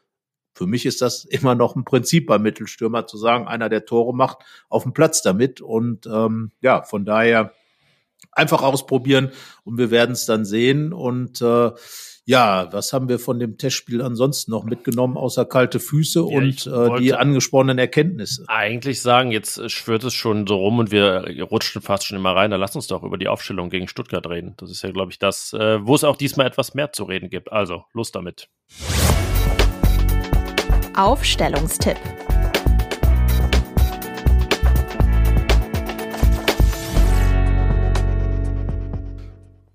Für 0.53 0.67
mich 0.67 0.85
ist 0.85 1.01
das 1.01 1.23
immer 1.23 1.55
noch 1.55 1.77
ein 1.77 1.85
Prinzip 1.85 2.27
beim 2.27 2.41
Mittelstürmer 2.41 3.07
zu 3.07 3.15
sagen, 3.15 3.47
einer 3.47 3.69
der 3.69 3.85
Tore 3.85 4.13
macht 4.13 4.39
auf 4.67 4.83
dem 4.83 4.91
Platz 4.91 5.21
damit. 5.21 5.61
Und 5.61 6.07
ähm, 6.07 6.51
ja, 6.59 6.83
von 6.83 7.05
daher 7.05 7.53
einfach 8.33 8.63
ausprobieren 8.63 9.31
und 9.63 9.77
wir 9.77 9.91
werden 9.91 10.11
es 10.11 10.25
dann 10.25 10.43
sehen. 10.43 10.91
Und 10.91 11.41
äh, 11.41 11.71
ja, 12.25 12.71
was 12.71 12.93
haben 12.93 13.09
wir 13.09 13.19
von 13.19 13.37
dem 13.37 13.57
Testspiel 13.57 14.01
ansonsten 14.01 14.51
noch 14.51 14.63
mitgenommen, 14.63 15.17
außer 15.17 15.43
kalte 15.43 15.81
Füße 15.81 16.19
ja, 16.19 16.37
und 16.37 16.67
äh, 16.67 16.99
die 16.99 17.13
angesprochenen 17.13 17.77
Erkenntnisse? 17.77 18.45
Eigentlich 18.47 19.01
sagen, 19.01 19.31
jetzt 19.31 19.69
schwört 19.69 20.05
es 20.05 20.13
schon 20.13 20.47
so 20.47 20.55
rum 20.55 20.79
und 20.79 20.89
wir 20.91 21.25
rutschen 21.51 21.81
fast 21.81 22.05
schon 22.05 22.17
immer 22.17 22.33
rein. 22.33 22.51
Da 22.51 22.57
lass 22.57 22.77
uns 22.77 22.87
doch 22.87 23.03
über 23.03 23.17
die 23.17 23.27
Aufstellung 23.27 23.69
gegen 23.69 23.89
Stuttgart 23.89 24.25
reden. 24.29 24.53
Das 24.57 24.71
ist 24.71 24.83
ja, 24.83 24.91
glaube 24.91 25.11
ich, 25.11 25.19
das, 25.19 25.51
äh, 25.51 25.85
wo 25.85 25.95
es 25.95 26.05
auch 26.05 26.15
diesmal 26.15 26.47
etwas 26.47 26.73
mehr 26.73 26.93
zu 26.93 27.03
reden 27.03 27.29
gibt. 27.29 27.51
Also, 27.51 27.83
los 27.91 28.13
damit. 28.13 28.47
Aufstellungstipp. 30.95 31.97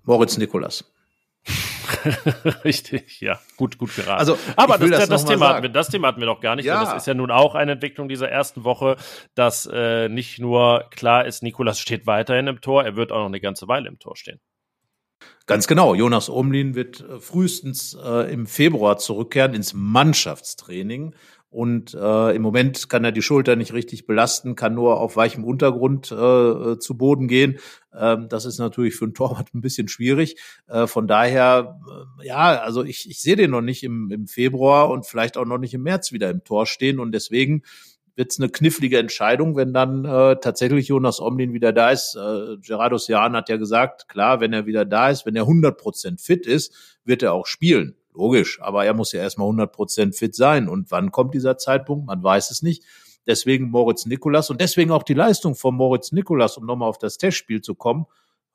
Moritz 0.03 0.37
Nikolas. 0.37 0.83
Richtig, 2.63 3.21
ja, 3.21 3.39
gut, 3.57 3.77
gut 3.77 3.95
geraten. 3.95 4.19
Also, 4.19 4.37
aber 4.55 4.77
das, 4.77 4.89
das, 4.89 5.09
das 5.09 5.25
Thema 5.25 5.49
hatten 5.49 5.63
wir, 5.63 5.69
das 5.69 5.89
Thema 5.89 6.07
hatten 6.07 6.19
wir 6.19 6.27
doch 6.27 6.41
gar 6.41 6.55
nicht. 6.55 6.65
Ja. 6.65 6.83
Das 6.83 6.93
ist 6.95 7.07
ja 7.07 7.13
nun 7.13 7.31
auch 7.31 7.55
eine 7.55 7.73
Entwicklung 7.73 8.09
dieser 8.09 8.29
ersten 8.29 8.63
Woche, 8.63 8.97
dass 9.35 9.65
äh, 9.71 10.09
nicht 10.09 10.39
nur 10.39 10.85
klar 10.91 11.25
ist, 11.25 11.43
Nikolas 11.43 11.79
steht 11.79 12.07
weiterhin 12.07 12.47
im 12.47 12.61
Tor, 12.61 12.83
er 12.83 12.95
wird 12.95 13.11
auch 13.11 13.19
noch 13.19 13.25
eine 13.25 13.39
ganze 13.39 13.67
Weile 13.67 13.87
im 13.87 13.99
Tor 13.99 14.15
stehen. 14.15 14.39
Ganz 15.45 15.67
genau. 15.67 15.95
Jonas 15.95 16.29
Omlin 16.29 16.75
wird 16.75 17.01
äh, 17.01 17.19
frühestens 17.19 17.97
äh, 18.01 18.31
im 18.31 18.45
Februar 18.45 18.97
zurückkehren 18.97 19.53
ins 19.53 19.73
Mannschaftstraining. 19.73 21.15
Und 21.51 21.95
äh, 21.95 22.35
im 22.35 22.43
Moment 22.43 22.89
kann 22.89 23.03
er 23.03 23.11
die 23.11 23.23
Schulter 23.23 23.55
nicht 23.55 23.73
richtig 23.73 24.05
belasten, 24.05 24.55
kann 24.55 24.75
nur 24.75 24.99
auf 24.99 25.15
weichem 25.15 25.43
Untergrund 25.43 26.11
äh, 26.11 26.15
äh, 26.15 26.79
zu 26.79 26.95
Boden 26.95 27.27
gehen. 27.27 27.57
Ähm, 27.91 28.27
das 28.29 28.45
ist 28.45 28.59
natürlich 28.59 28.95
für 28.95 29.05
einen 29.05 29.13
Torwart 29.15 29.53
ein 29.55 29.61
bisschen 29.61 29.87
schwierig. 29.87 30.35
Äh, 30.67 30.85
von 30.85 31.07
daher, 31.07 31.79
äh, 32.21 32.27
ja, 32.27 32.59
also 32.61 32.83
ich, 32.83 33.09
ich 33.09 33.19
sehe 33.19 33.35
den 33.35 33.49
noch 33.49 33.61
nicht 33.61 33.83
im, 33.83 34.11
im 34.11 34.27
Februar 34.27 34.91
und 34.91 35.07
vielleicht 35.07 35.37
auch 35.37 35.45
noch 35.45 35.57
nicht 35.57 35.73
im 35.73 35.81
März 35.81 36.11
wieder 36.11 36.29
im 36.29 36.43
Tor 36.43 36.67
stehen. 36.67 36.99
Und 36.99 37.13
deswegen 37.13 37.63
wird 38.15 38.31
es 38.31 38.39
eine 38.39 38.49
knifflige 38.49 38.99
Entscheidung, 38.99 39.55
wenn 39.55 39.73
dann 39.73 40.05
äh, 40.05 40.35
tatsächlich 40.39 40.89
Jonas 40.89 41.19
Omlin 41.19 41.53
wieder 41.53 41.73
da 41.73 41.89
ist. 41.89 42.15
Äh, 42.15 42.57
Gerardo 42.57 42.97
Sean 42.99 43.35
hat 43.35 43.49
ja 43.49 43.57
gesagt, 43.57 44.07
klar, 44.07 44.39
wenn 44.39 44.53
er 44.53 44.67
wieder 44.67 44.85
da 44.85 45.09
ist, 45.09 45.25
wenn 45.25 45.35
er 45.35 45.43
100 45.43 45.77
Prozent 45.77 46.21
fit 46.21 46.45
ist, 46.45 46.99
wird 47.05 47.23
er 47.23 47.33
auch 47.33 47.47
spielen. 47.47 47.95
Logisch, 48.13 48.59
aber 48.61 48.85
er 48.85 48.93
muss 48.93 49.11
ja 49.11 49.21
erstmal 49.21 49.47
100 49.47 49.71
Prozent 49.71 50.15
fit 50.15 50.35
sein. 50.35 50.67
Und 50.67 50.91
wann 50.91 51.11
kommt 51.11 51.33
dieser 51.33 51.57
Zeitpunkt? 51.57 52.07
Man 52.07 52.23
weiß 52.23 52.51
es 52.51 52.61
nicht. 52.61 52.83
Deswegen 53.27 53.69
Moritz 53.69 54.05
Nikolas 54.05 54.49
und 54.49 54.59
deswegen 54.59 54.91
auch 54.91 55.03
die 55.03 55.13
Leistung 55.13 55.55
von 55.55 55.75
Moritz 55.75 56.11
Nikolas, 56.11 56.57
um 56.57 56.65
nochmal 56.65 56.89
auf 56.89 56.97
das 56.97 57.17
Testspiel 57.17 57.61
zu 57.61 57.75
kommen. 57.75 58.05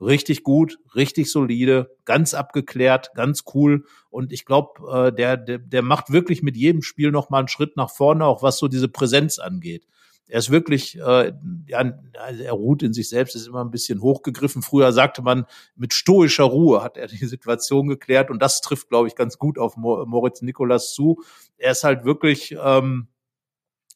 Richtig 0.00 0.42
gut, 0.42 0.78
richtig 0.96 1.30
solide, 1.30 1.96
ganz 2.04 2.34
abgeklärt, 2.34 3.12
ganz 3.14 3.44
cool. 3.54 3.84
Und 4.10 4.32
ich 4.32 4.44
glaube, 4.44 4.80
äh, 4.92 5.12
der, 5.12 5.36
der, 5.36 5.58
der 5.58 5.82
macht 5.82 6.10
wirklich 6.10 6.42
mit 6.42 6.56
jedem 6.56 6.82
Spiel 6.82 7.12
nochmal 7.12 7.40
einen 7.40 7.48
Schritt 7.48 7.76
nach 7.76 7.90
vorne, 7.90 8.24
auch 8.24 8.42
was 8.42 8.58
so 8.58 8.66
diese 8.66 8.88
Präsenz 8.88 9.38
angeht. 9.38 9.86
Er 10.28 10.38
ist 10.38 10.50
wirklich, 10.50 10.98
äh, 10.98 11.32
ja, 11.66 11.92
er 12.14 12.52
ruht 12.52 12.82
in 12.82 12.92
sich 12.92 13.08
selbst, 13.08 13.36
ist 13.36 13.46
immer 13.46 13.62
ein 13.64 13.70
bisschen 13.70 14.00
hochgegriffen. 14.00 14.62
Früher 14.62 14.92
sagte 14.92 15.22
man, 15.22 15.46
mit 15.76 15.92
stoischer 15.92 16.44
Ruhe 16.44 16.82
hat 16.82 16.96
er 16.96 17.08
die 17.08 17.26
Situation 17.26 17.88
geklärt 17.88 18.30
und 18.30 18.40
das 18.40 18.60
trifft, 18.60 18.88
glaube 18.88 19.08
ich, 19.08 19.14
ganz 19.14 19.38
gut 19.38 19.58
auf 19.58 19.76
Moritz 19.76 20.40
Nikolas 20.42 20.94
zu. 20.94 21.22
Er 21.58 21.72
ist 21.72 21.84
halt 21.84 22.04
wirklich 22.04 22.56
ähm, 22.62 23.08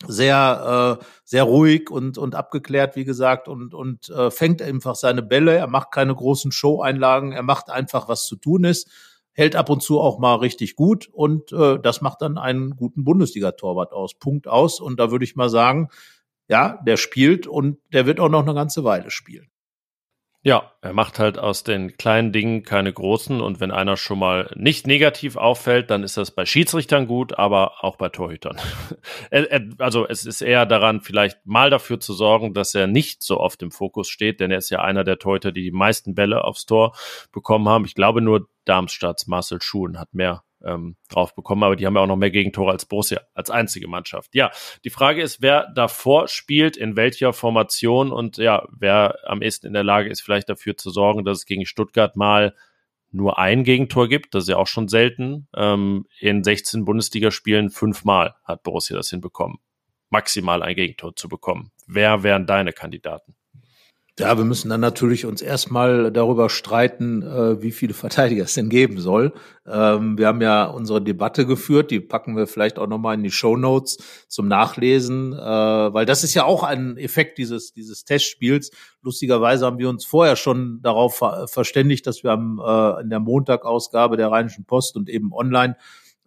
sehr, 0.06 0.98
äh, 1.00 1.04
sehr 1.24 1.44
ruhig 1.44 1.90
und, 1.90 2.18
und 2.18 2.34
abgeklärt, 2.34 2.94
wie 2.94 3.04
gesagt, 3.04 3.48
und, 3.48 3.74
und 3.74 4.10
äh, 4.10 4.30
fängt 4.30 4.60
einfach 4.60 4.96
seine 4.96 5.22
Bälle. 5.22 5.56
Er 5.56 5.66
macht 5.66 5.92
keine 5.92 6.14
großen 6.14 6.52
Show-Einlagen, 6.52 7.32
er 7.32 7.42
macht 7.42 7.70
einfach, 7.70 8.08
was 8.08 8.26
zu 8.26 8.36
tun 8.36 8.64
ist 8.64 8.90
hält 9.38 9.54
ab 9.54 9.70
und 9.70 9.84
zu 9.84 10.00
auch 10.00 10.18
mal 10.18 10.34
richtig 10.34 10.74
gut 10.74 11.08
und 11.12 11.52
äh, 11.52 11.78
das 11.78 12.00
macht 12.00 12.22
dann 12.22 12.38
einen 12.38 12.74
guten 12.74 13.04
Bundesliga-Torwart 13.04 13.92
aus. 13.92 14.14
Punkt 14.14 14.48
aus. 14.48 14.80
Und 14.80 14.98
da 14.98 15.12
würde 15.12 15.24
ich 15.24 15.36
mal 15.36 15.48
sagen, 15.48 15.90
ja, 16.48 16.80
der 16.86 16.96
spielt 16.96 17.46
und 17.46 17.78
der 17.92 18.06
wird 18.06 18.20
auch 18.20 18.28
noch 18.28 18.42
eine 18.42 18.54
ganze 18.54 18.84
Weile 18.84 19.10
spielen. 19.10 19.48
Ja, 20.42 20.72
er 20.82 20.92
macht 20.92 21.18
halt 21.18 21.36
aus 21.36 21.64
den 21.64 21.96
kleinen 21.96 22.32
Dingen 22.32 22.62
keine 22.62 22.92
großen 22.92 23.40
und 23.40 23.58
wenn 23.58 23.72
einer 23.72 23.96
schon 23.96 24.20
mal 24.20 24.50
nicht 24.54 24.86
negativ 24.86 25.36
auffällt, 25.36 25.90
dann 25.90 26.04
ist 26.04 26.16
das 26.16 26.30
bei 26.30 26.46
Schiedsrichtern 26.46 27.08
gut, 27.08 27.36
aber 27.36 27.84
auch 27.84 27.96
bei 27.96 28.08
Torhütern. 28.08 28.56
also 29.78 30.06
es 30.06 30.24
ist 30.24 30.40
eher 30.40 30.64
daran, 30.64 31.00
vielleicht 31.00 31.44
mal 31.44 31.70
dafür 31.70 31.98
zu 31.98 32.14
sorgen, 32.14 32.54
dass 32.54 32.74
er 32.76 32.86
nicht 32.86 33.20
so 33.22 33.40
oft 33.40 33.62
im 33.62 33.72
Fokus 33.72 34.08
steht, 34.08 34.38
denn 34.38 34.52
er 34.52 34.58
ist 34.58 34.70
ja 34.70 34.80
einer 34.80 35.02
der 35.02 35.18
Torhüter, 35.18 35.50
die 35.50 35.64
die 35.64 35.72
meisten 35.72 36.14
Bälle 36.14 36.44
aufs 36.44 36.66
Tor 36.66 36.96
bekommen 37.32 37.68
haben. 37.68 37.84
Ich 37.84 37.94
glaube 37.96 38.20
nur 38.20 38.48
Darmstadts 38.64 39.26
Marcel 39.26 39.60
Schulen 39.60 39.98
hat 39.98 40.14
mehr 40.14 40.44
ähm, 40.64 40.96
drauf 41.08 41.34
bekommen, 41.34 41.62
aber 41.62 41.76
die 41.76 41.86
haben 41.86 41.94
ja 41.94 42.02
auch 42.02 42.06
noch 42.06 42.16
mehr 42.16 42.30
Gegentore 42.30 42.72
als 42.72 42.86
Borussia, 42.86 43.20
als 43.34 43.50
einzige 43.50 43.88
Mannschaft. 43.88 44.34
Ja, 44.34 44.50
die 44.84 44.90
Frage 44.90 45.22
ist, 45.22 45.42
wer 45.42 45.68
davor 45.74 46.28
spielt, 46.28 46.76
in 46.76 46.96
welcher 46.96 47.32
Formation 47.32 48.12
und 48.12 48.38
ja, 48.38 48.66
wer 48.70 49.18
am 49.24 49.42
ehesten 49.42 49.68
in 49.68 49.72
der 49.72 49.84
Lage 49.84 50.10
ist, 50.10 50.20
vielleicht 50.20 50.48
dafür 50.48 50.76
zu 50.76 50.90
sorgen, 50.90 51.24
dass 51.24 51.38
es 51.38 51.46
gegen 51.46 51.66
Stuttgart 51.66 52.16
mal 52.16 52.54
nur 53.10 53.38
ein 53.38 53.64
Gegentor 53.64 54.08
gibt. 54.08 54.34
Das 54.34 54.44
ist 54.44 54.50
ja 54.50 54.56
auch 54.56 54.66
schon 54.66 54.88
selten. 54.88 55.48
Ähm, 55.56 56.06
in 56.18 56.44
16 56.44 56.84
Bundesligaspielen 56.84 57.70
fünfmal 57.70 58.34
hat 58.44 58.62
Borussia 58.62 58.96
das 58.96 59.10
hinbekommen, 59.10 59.58
maximal 60.10 60.62
ein 60.62 60.74
Gegentor 60.74 61.16
zu 61.16 61.28
bekommen. 61.28 61.70
Wer 61.86 62.22
wären 62.22 62.46
deine 62.46 62.72
Kandidaten? 62.72 63.34
Ja, 64.18 64.36
wir 64.36 64.44
müssen 64.44 64.68
dann 64.68 64.80
natürlich 64.80 65.26
uns 65.26 65.40
erstmal 65.40 66.10
darüber 66.10 66.50
streiten, 66.50 67.22
äh, 67.22 67.62
wie 67.62 67.70
viele 67.70 67.94
Verteidiger 67.94 68.42
es 68.42 68.54
denn 68.54 68.68
geben 68.68 68.98
soll. 68.98 69.32
Ähm, 69.64 70.18
wir 70.18 70.26
haben 70.26 70.42
ja 70.42 70.64
unsere 70.64 71.00
Debatte 71.00 71.46
geführt, 71.46 71.92
die 71.92 72.00
packen 72.00 72.36
wir 72.36 72.48
vielleicht 72.48 72.80
auch 72.80 72.88
nochmal 72.88 73.14
in 73.14 73.22
die 73.22 73.30
Show 73.30 73.56
Notes 73.56 73.98
zum 74.26 74.48
Nachlesen, 74.48 75.34
äh, 75.34 75.36
weil 75.36 76.04
das 76.04 76.24
ist 76.24 76.34
ja 76.34 76.44
auch 76.44 76.64
ein 76.64 76.96
Effekt 76.96 77.38
dieses, 77.38 77.72
dieses 77.72 78.04
Testspiels. 78.04 78.72
Lustigerweise 79.02 79.66
haben 79.66 79.78
wir 79.78 79.88
uns 79.88 80.04
vorher 80.04 80.34
schon 80.34 80.80
darauf 80.82 81.18
ver 81.18 81.46
verständigt, 81.46 82.04
dass 82.04 82.24
wir 82.24 82.32
am, 82.32 82.60
äh, 82.60 83.02
in 83.02 83.10
der 83.10 83.20
Montagausgabe 83.20 84.16
der 84.16 84.32
Rheinischen 84.32 84.64
Post 84.64 84.96
und 84.96 85.08
eben 85.08 85.32
online 85.32 85.76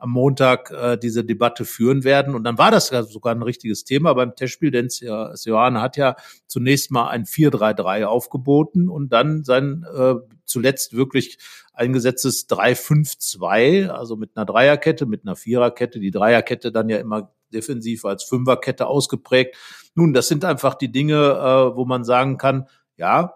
am 0.02 0.10
Montag 0.10 0.72
äh, 0.72 0.98
diese 0.98 1.24
Debatte 1.24 1.64
führen 1.64 2.04
werden. 2.04 2.34
Und 2.34 2.44
dann 2.44 2.58
war 2.58 2.72
das 2.72 2.90
ja 2.90 3.04
sogar 3.04 3.36
ein 3.36 3.44
richtiges 3.44 3.84
Thema 3.84 4.14
beim 4.14 4.36
Testspiel, 4.36 4.72
denn 4.72 4.90
Sioane 4.90 5.80
hat 5.80 5.96
ja 5.96 6.16
zunächst 6.48 6.90
mal 6.90 7.08
ein 7.10 7.26
4-3-3 7.26 8.06
aufgeboten 8.06 8.90
und 8.90 9.10
dann 9.14 9.44
sein 9.44 9.86
äh, 9.96 10.16
zuletzt 10.46 10.96
wirklich 10.96 11.38
eingesetztes 11.74 12.50
3-5-2, 12.50 13.90
also 13.90 14.16
mit 14.16 14.32
einer 14.36 14.48
Dreierkette, 14.48 15.06
mit 15.06 15.24
einer 15.24 15.36
Viererkette, 15.36 16.00
die 16.00 16.12
Dreierkette 16.12 16.72
dann 16.72 16.90
ja 16.90 16.98
immer 16.98 17.32
defensiv 17.54 18.04
als 18.04 18.24
Fünferkette 18.24 18.88
ausgeprägt. 18.88 19.56
Nun, 19.94 20.14
das 20.14 20.28
sind 20.28 20.46
einfach 20.46 20.74
die 20.74 20.92
Dinge, 20.92 21.14
äh, 21.16 21.76
wo 21.76 21.86
man 21.86 22.04
sagen 22.04 22.40
kann, 22.40 22.68
ja, 22.98 23.36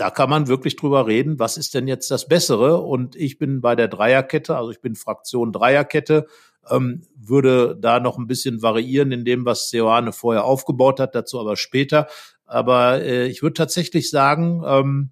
da 0.00 0.08
kann 0.08 0.30
man 0.30 0.48
wirklich 0.48 0.76
drüber 0.76 1.06
reden, 1.06 1.38
was 1.38 1.58
ist 1.58 1.74
denn 1.74 1.86
jetzt 1.86 2.10
das 2.10 2.26
Bessere? 2.26 2.78
Und 2.78 3.16
ich 3.16 3.36
bin 3.36 3.60
bei 3.60 3.76
der 3.76 3.86
Dreierkette, 3.86 4.56
also 4.56 4.70
ich 4.70 4.80
bin 4.80 4.94
Fraktion 4.94 5.52
Dreierkette, 5.52 6.26
ähm, 6.70 7.02
würde 7.14 7.76
da 7.78 8.00
noch 8.00 8.16
ein 8.16 8.26
bisschen 8.26 8.62
variieren 8.62 9.12
in 9.12 9.26
dem, 9.26 9.44
was 9.44 9.68
Seoane 9.68 10.12
vorher 10.12 10.44
aufgebaut 10.44 11.00
hat, 11.00 11.14
dazu 11.14 11.38
aber 11.38 11.56
später. 11.56 12.06
Aber 12.46 13.02
äh, 13.02 13.26
ich 13.26 13.42
würde 13.42 13.54
tatsächlich 13.54 14.08
sagen, 14.08 14.62
ähm, 14.64 15.10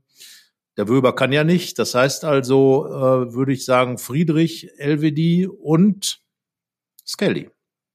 der 0.79 0.89
Wöber 0.89 1.15
kann 1.15 1.33
ja 1.33 1.45
nicht. 1.45 1.79
Das 1.79 1.95
heißt 1.95 2.25
also, 2.25 2.87
äh, 2.87 3.35
würde 3.35 3.53
ich 3.53 3.67
sagen, 3.67 3.99
Friedrich, 3.99 4.71
LWD 4.79 5.49
und 5.49 6.23
Skelly. 7.07 7.51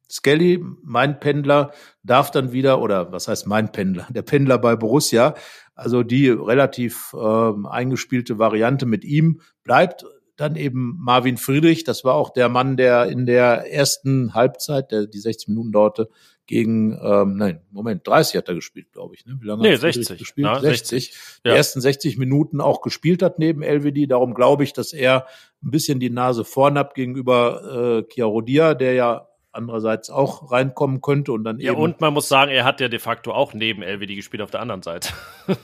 Skelly, 0.10 0.64
mein 0.84 1.20
Pendler, 1.20 1.72
darf 2.04 2.32
dann 2.32 2.52
wieder, 2.52 2.82
oder 2.82 3.12
was 3.12 3.28
heißt 3.28 3.48
mein 3.48 3.72
Pendler? 3.72 4.08
Der 4.10 4.22
Pendler 4.22 4.58
bei 4.58 4.76
Borussia, 4.76 5.36
also 5.76 6.04
die 6.04 6.30
relativ 6.30 7.14
äh, 7.14 7.52
eingespielte 7.68 8.38
Variante 8.38 8.86
mit 8.86 9.04
ihm 9.04 9.42
bleibt 9.64 10.06
dann 10.36 10.56
eben 10.56 10.98
Marvin 11.00 11.38
Friedrich. 11.38 11.84
Das 11.84 12.04
war 12.04 12.16
auch 12.16 12.32
der 12.32 12.50
Mann, 12.50 12.76
der 12.78 13.06
in 13.06 13.26
der 13.26 13.72
ersten 13.72 14.34
Halbzeit, 14.34 14.92
der 14.92 15.06
die 15.08 15.20
60 15.20 15.50
Minuten 15.50 15.72
dauerte, 15.72 16.10
gegen, 16.46 17.00
ähm, 17.02 17.38
nein, 17.38 17.62
Moment, 17.72 18.06
30 18.06 18.36
hat 18.36 18.50
er 18.50 18.56
gespielt, 18.56 18.92
glaube 18.92 19.16
ich. 19.16 19.26
Ne? 19.26 19.38
Wie 19.40 19.48
lange 19.48 19.62
nee, 19.62 19.74
hat 19.74 19.80
60. 19.80 20.18
gespielt? 20.18 20.46
Na, 20.46 20.60
60. 20.60 21.06
60. 21.06 21.42
Die 21.46 21.50
ja. 21.50 21.56
ersten 21.56 21.80
60 21.80 22.18
Minuten 22.18 22.60
auch 22.60 22.82
gespielt 22.82 23.22
hat 23.22 23.40
neben 23.40 23.64
LWD. 23.64 24.12
Darum 24.12 24.34
glaube 24.34 24.64
ich, 24.66 24.74
dass 24.74 24.92
er 24.92 25.26
ein 25.64 25.72
bisschen 25.72 26.00
die 26.00 26.10
Nase 26.10 26.44
vorn 26.44 26.78
hat 26.78 26.96
gegenüber 26.96 28.04
äh, 28.04 28.14
Chiarodia, 28.14 28.74
der 28.74 28.94
ja 28.94 29.28
andererseits 29.54 30.10
auch 30.10 30.52
reinkommen 30.52 31.02
könnte 31.02 31.32
und 31.32 31.44
dann 31.44 31.60
ja, 31.60 31.72
eben. 31.72 31.80
Ja, 31.80 31.86
und 31.86 32.02
man 32.02 32.14
muss 32.14 32.28
sagen, 32.28 32.52
er 32.52 32.66
hat 32.66 32.82
ja 32.82 32.88
de 32.88 33.00
facto 33.00 33.32
auch 33.32 33.54
neben 33.54 33.84
LWD 33.84 34.16
gespielt 34.16 34.42
auf 34.42 34.52
der 34.52 34.62
anderen 34.62 34.82
Seite. 34.82 35.10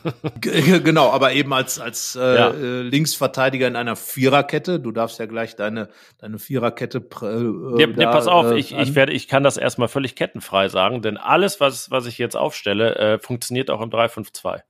genau, 0.41 1.09
aber 1.11 1.33
eben 1.33 1.53
als, 1.53 1.79
als 1.79 2.15
äh, 2.15 2.35
ja. 2.35 2.49
Äh, 2.51 2.81
Linksverteidiger 2.83 3.67
in 3.67 3.75
einer 3.75 3.95
Viererkette. 3.95 4.79
Du 4.79 4.91
darfst 4.91 5.19
ja 5.19 5.25
gleich 5.25 5.55
deine, 5.55 5.89
deine 6.19 6.39
Viererkette. 6.39 6.99
Äh, 6.99 7.81
ja, 7.81 7.87
da, 7.87 7.93
nee, 7.95 8.05
pass 8.05 8.27
auf, 8.27 8.51
äh, 8.51 8.59
ich, 8.59 8.77
ich 8.77 8.95
werde, 8.95 9.11
ich 9.11 9.27
kann 9.27 9.43
das 9.43 9.57
erstmal 9.57 9.87
völlig 9.87 10.15
kettenfrei 10.15 10.69
sagen, 10.69 11.01
denn 11.01 11.17
alles, 11.17 11.59
was, 11.59 11.91
was 11.91 12.05
ich 12.05 12.17
jetzt 12.17 12.35
aufstelle, 12.35 12.95
äh, 12.95 13.19
funktioniert 13.19 13.69
auch 13.69 13.81
im 13.81 13.89
3-5-2. 13.89 14.61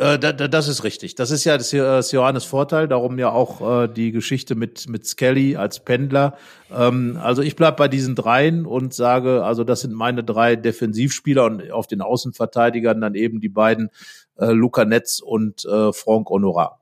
Äh, 0.00 0.18
das 0.18 0.66
ist 0.66 0.82
richtig. 0.82 1.14
Das 1.14 1.30
ist 1.30 1.44
ja 1.44 1.58
das, 1.58 1.70
das 1.70 2.10
Johannes 2.10 2.44
Vorteil, 2.44 2.88
darum 2.88 3.18
ja 3.18 3.30
auch 3.30 3.82
äh, 3.82 3.86
die 3.86 4.12
Geschichte 4.12 4.54
mit, 4.54 4.88
mit 4.88 5.06
Skelly 5.06 5.56
als 5.56 5.80
Pendler. 5.80 6.38
Ähm, 6.74 7.18
also 7.22 7.42
ich 7.42 7.54
bleib 7.54 7.76
bei 7.76 7.86
diesen 7.86 8.14
dreien 8.14 8.64
und 8.64 8.94
sage, 8.94 9.44
also 9.44 9.62
das 9.62 9.82
sind 9.82 9.92
meine 9.92 10.24
drei 10.24 10.56
Defensivspieler 10.56 11.44
und 11.44 11.70
auf 11.70 11.86
den 11.86 12.00
Außenverteidigern 12.00 12.98
dann 12.98 13.14
eben 13.14 13.40
die 13.40 13.50
beiden 13.50 13.90
äh, 14.38 14.52
Luca 14.52 14.86
Netz 14.86 15.20
und 15.20 15.66
äh, 15.66 15.92
Franck 15.92 16.30
Honorat. 16.30 16.78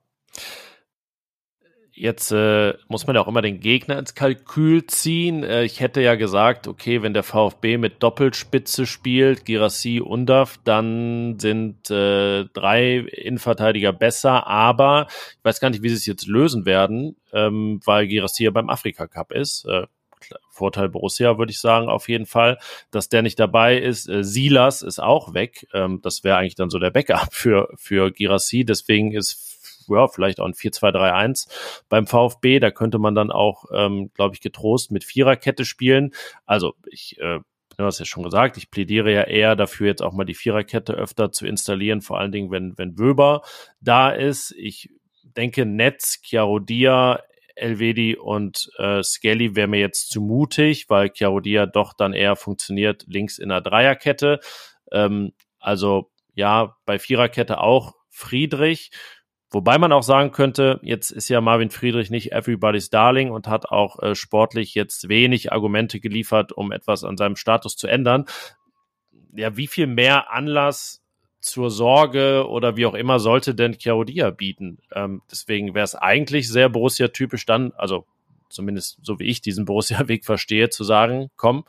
Jetzt 2.00 2.30
äh, 2.30 2.74
muss 2.86 3.06
man 3.08 3.16
ja 3.16 3.22
auch 3.22 3.28
immer 3.28 3.42
den 3.42 3.58
Gegner 3.58 3.98
ins 3.98 4.14
Kalkül 4.14 4.86
ziehen. 4.86 5.42
Äh, 5.42 5.64
ich 5.64 5.80
hätte 5.80 6.00
ja 6.00 6.14
gesagt, 6.14 6.68
okay, 6.68 7.02
wenn 7.02 7.12
der 7.12 7.24
VfB 7.24 7.76
mit 7.76 8.02
Doppelspitze 8.02 8.86
spielt, 8.86 9.44
Girassi, 9.44 10.00
Undaf, 10.00 10.58
dann 10.62 11.40
sind 11.40 11.90
äh, 11.90 12.44
drei 12.52 12.98
Innenverteidiger 12.98 13.92
besser. 13.92 14.46
Aber 14.46 15.08
ich 15.10 15.44
weiß 15.44 15.58
gar 15.58 15.70
nicht, 15.70 15.82
wie 15.82 15.88
sie 15.88 15.96
es 15.96 16.06
jetzt 16.06 16.28
lösen 16.28 16.66
werden, 16.66 17.16
ähm, 17.32 17.80
weil 17.84 18.06
Girassi 18.06 18.44
ja 18.44 18.52
beim 18.52 18.70
Afrika 18.70 19.08
Cup 19.08 19.32
ist. 19.32 19.64
Äh, 19.64 19.86
Vorteil 20.50 20.88
Borussia, 20.88 21.38
würde 21.38 21.52
ich 21.52 21.60
sagen, 21.60 21.88
auf 21.88 22.08
jeden 22.08 22.26
Fall. 22.26 22.58
Dass 22.90 23.08
der 23.08 23.22
nicht 23.22 23.40
dabei 23.40 23.78
ist. 23.78 24.08
Äh, 24.08 24.22
Silas 24.22 24.82
ist 24.82 25.00
auch 25.00 25.34
weg. 25.34 25.66
Ähm, 25.72 26.00
das 26.02 26.22
wäre 26.22 26.36
eigentlich 26.36 26.54
dann 26.54 26.70
so 26.70 26.78
der 26.78 26.90
Backup 26.90 27.32
für, 27.32 27.68
für 27.76 28.12
Girassi. 28.12 28.64
Deswegen 28.64 29.12
ist 29.12 29.57
ja, 29.88 30.08
vielleicht 30.08 30.40
auch 30.40 30.46
ein 30.46 30.54
4-2-3-1 30.54 31.48
beim 31.88 32.06
VfB. 32.06 32.60
Da 32.60 32.70
könnte 32.70 32.98
man 32.98 33.14
dann 33.14 33.30
auch, 33.30 33.64
ähm, 33.72 34.10
glaube 34.14 34.34
ich, 34.34 34.40
getrost 34.40 34.90
mit 34.90 35.04
Viererkette 35.04 35.64
spielen. 35.64 36.12
Also 36.46 36.74
ich 36.90 37.18
äh, 37.20 37.40
du 37.78 37.84
hast 37.84 38.00
ja 38.00 38.04
schon 38.04 38.24
gesagt, 38.24 38.56
ich 38.56 38.70
plädiere 38.70 39.12
ja 39.12 39.22
eher 39.22 39.56
dafür, 39.56 39.86
jetzt 39.86 40.02
auch 40.02 40.12
mal 40.12 40.24
die 40.24 40.34
Viererkette 40.34 40.94
öfter 40.94 41.30
zu 41.30 41.46
installieren, 41.46 42.02
vor 42.02 42.18
allen 42.18 42.32
Dingen, 42.32 42.50
wenn, 42.50 42.76
wenn 42.76 42.98
Wöber 42.98 43.42
da 43.80 44.10
ist. 44.10 44.52
Ich 44.58 44.90
denke, 45.22 45.64
Netz, 45.64 46.20
Chiarodia, 46.20 47.22
Elvedi 47.54 48.16
und 48.16 48.68
äh, 48.78 49.02
Skelly 49.02 49.54
wäre 49.54 49.68
mir 49.68 49.80
jetzt 49.80 50.10
zu 50.10 50.20
mutig, 50.20 50.90
weil 50.90 51.10
Chiarodia 51.10 51.66
doch 51.66 51.92
dann 51.92 52.12
eher 52.12 52.36
funktioniert 52.36 53.04
links 53.06 53.38
in 53.38 53.48
der 53.48 53.60
Dreierkette. 53.60 54.40
Ähm, 54.90 55.32
also 55.58 56.10
ja, 56.34 56.76
bei 56.84 56.98
Viererkette 56.98 57.60
auch 57.60 57.94
Friedrich. 58.08 58.90
Wobei 59.50 59.78
man 59.78 59.92
auch 59.92 60.02
sagen 60.02 60.30
könnte, 60.30 60.78
jetzt 60.82 61.10
ist 61.10 61.28
ja 61.30 61.40
Marvin 61.40 61.70
Friedrich 61.70 62.10
nicht 62.10 62.32
everybody's 62.32 62.90
darling 62.90 63.30
und 63.30 63.48
hat 63.48 63.66
auch 63.66 63.98
äh, 64.02 64.14
sportlich 64.14 64.74
jetzt 64.74 65.08
wenig 65.08 65.52
Argumente 65.52 66.00
geliefert, 66.00 66.52
um 66.52 66.70
etwas 66.70 67.02
an 67.02 67.16
seinem 67.16 67.36
Status 67.36 67.76
zu 67.76 67.86
ändern. 67.86 68.26
Ja, 69.34 69.56
wie 69.56 69.66
viel 69.66 69.86
mehr 69.86 70.30
Anlass 70.32 71.02
zur 71.40 71.70
Sorge 71.70 72.46
oder 72.46 72.76
wie 72.76 72.84
auch 72.84 72.94
immer 72.94 73.20
sollte 73.20 73.54
denn 73.54 73.78
Chiarodia 73.78 74.30
bieten? 74.30 74.80
Ähm, 74.92 75.22
deswegen 75.30 75.74
wäre 75.74 75.84
es 75.84 75.94
eigentlich 75.94 76.48
sehr 76.48 76.68
Borussia-typisch 76.68 77.46
dann, 77.46 77.72
also 77.72 78.04
zumindest 78.50 78.98
so 79.02 79.18
wie 79.18 79.28
ich 79.28 79.40
diesen 79.40 79.64
Borussia-Weg 79.64 80.26
verstehe, 80.26 80.68
zu 80.68 80.84
sagen, 80.84 81.30
komm, 81.36 81.64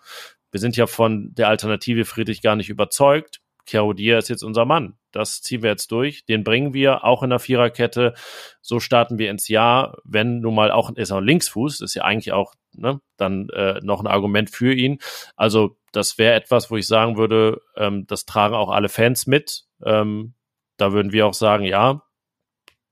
wir 0.51 0.59
sind 0.59 0.75
ja 0.75 0.85
von 0.85 1.33
der 1.35 1.47
Alternative 1.47 2.03
Friedrich 2.03 2.41
gar 2.41 2.57
nicht 2.57 2.69
überzeugt. 2.69 3.39
Chiarodia 3.65 4.17
ist 4.17 4.29
jetzt 4.29 4.43
unser 4.43 4.65
Mann 4.65 4.98
das 5.11 5.41
ziehen 5.41 5.63
wir 5.63 5.69
jetzt 5.69 5.91
durch. 5.91 6.25
Den 6.25 6.43
bringen 6.43 6.73
wir 6.73 7.03
auch 7.03 7.23
in 7.23 7.29
der 7.29 7.39
Viererkette. 7.39 8.13
So 8.61 8.79
starten 8.79 9.17
wir 9.17 9.29
ins 9.29 9.47
Jahr. 9.47 9.97
Wenn 10.03 10.39
nun 10.41 10.55
mal 10.55 10.71
auch, 10.71 10.91
ist 10.91 11.11
auch 11.11 11.19
Linksfuß, 11.19 11.81
ist 11.81 11.95
ja 11.95 12.03
eigentlich 12.03 12.31
auch 12.31 12.53
ne, 12.73 13.01
dann 13.17 13.49
äh, 13.49 13.79
noch 13.81 14.01
ein 14.01 14.07
Argument 14.07 14.49
für 14.49 14.73
ihn. 14.73 14.99
Also 15.35 15.77
das 15.91 16.17
wäre 16.17 16.35
etwas, 16.35 16.69
wo 16.69 16.77
ich 16.77 16.87
sagen 16.87 17.17
würde, 17.17 17.61
ähm, 17.75 18.05
das 18.07 18.25
tragen 18.25 18.55
auch 18.55 18.69
alle 18.69 18.89
Fans 18.89 19.27
mit. 19.27 19.65
Ähm, 19.83 20.33
da 20.77 20.93
würden 20.93 21.11
wir 21.11 21.25
auch 21.27 21.33
sagen, 21.33 21.65
ja, 21.65 22.03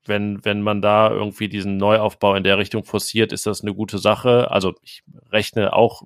wenn, 0.04 0.44
wenn 0.44 0.62
man 0.62 0.82
da 0.82 1.10
irgendwie 1.10 1.48
diesen 1.48 1.76
Neuaufbau 1.76 2.34
in 2.34 2.44
der 2.44 2.58
Richtung 2.58 2.84
forciert, 2.84 3.32
ist 3.32 3.46
das 3.46 3.62
eine 3.62 3.74
gute 3.74 3.98
Sache. 3.98 4.50
Also 4.50 4.74
ich 4.82 5.02
rechne 5.30 5.72
auch 5.72 6.02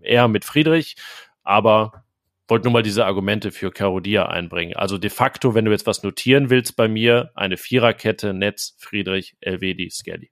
eher 0.00 0.26
mit 0.28 0.44
Friedrich, 0.44 0.96
aber 1.42 2.04
wollte 2.48 2.64
nur 2.64 2.72
mal 2.72 2.82
diese 2.82 3.06
Argumente 3.06 3.50
für 3.50 3.70
Carodia 3.70 4.26
einbringen. 4.26 4.76
Also 4.76 4.98
de 4.98 5.10
facto, 5.10 5.54
wenn 5.54 5.64
du 5.64 5.70
jetzt 5.70 5.86
was 5.86 6.02
notieren 6.02 6.50
willst 6.50 6.76
bei 6.76 6.88
mir, 6.88 7.30
eine 7.34 7.56
Viererkette, 7.56 8.34
Netz, 8.34 8.74
Friedrich, 8.78 9.36
Elvedi, 9.40 9.90
Skelly. 9.90 10.30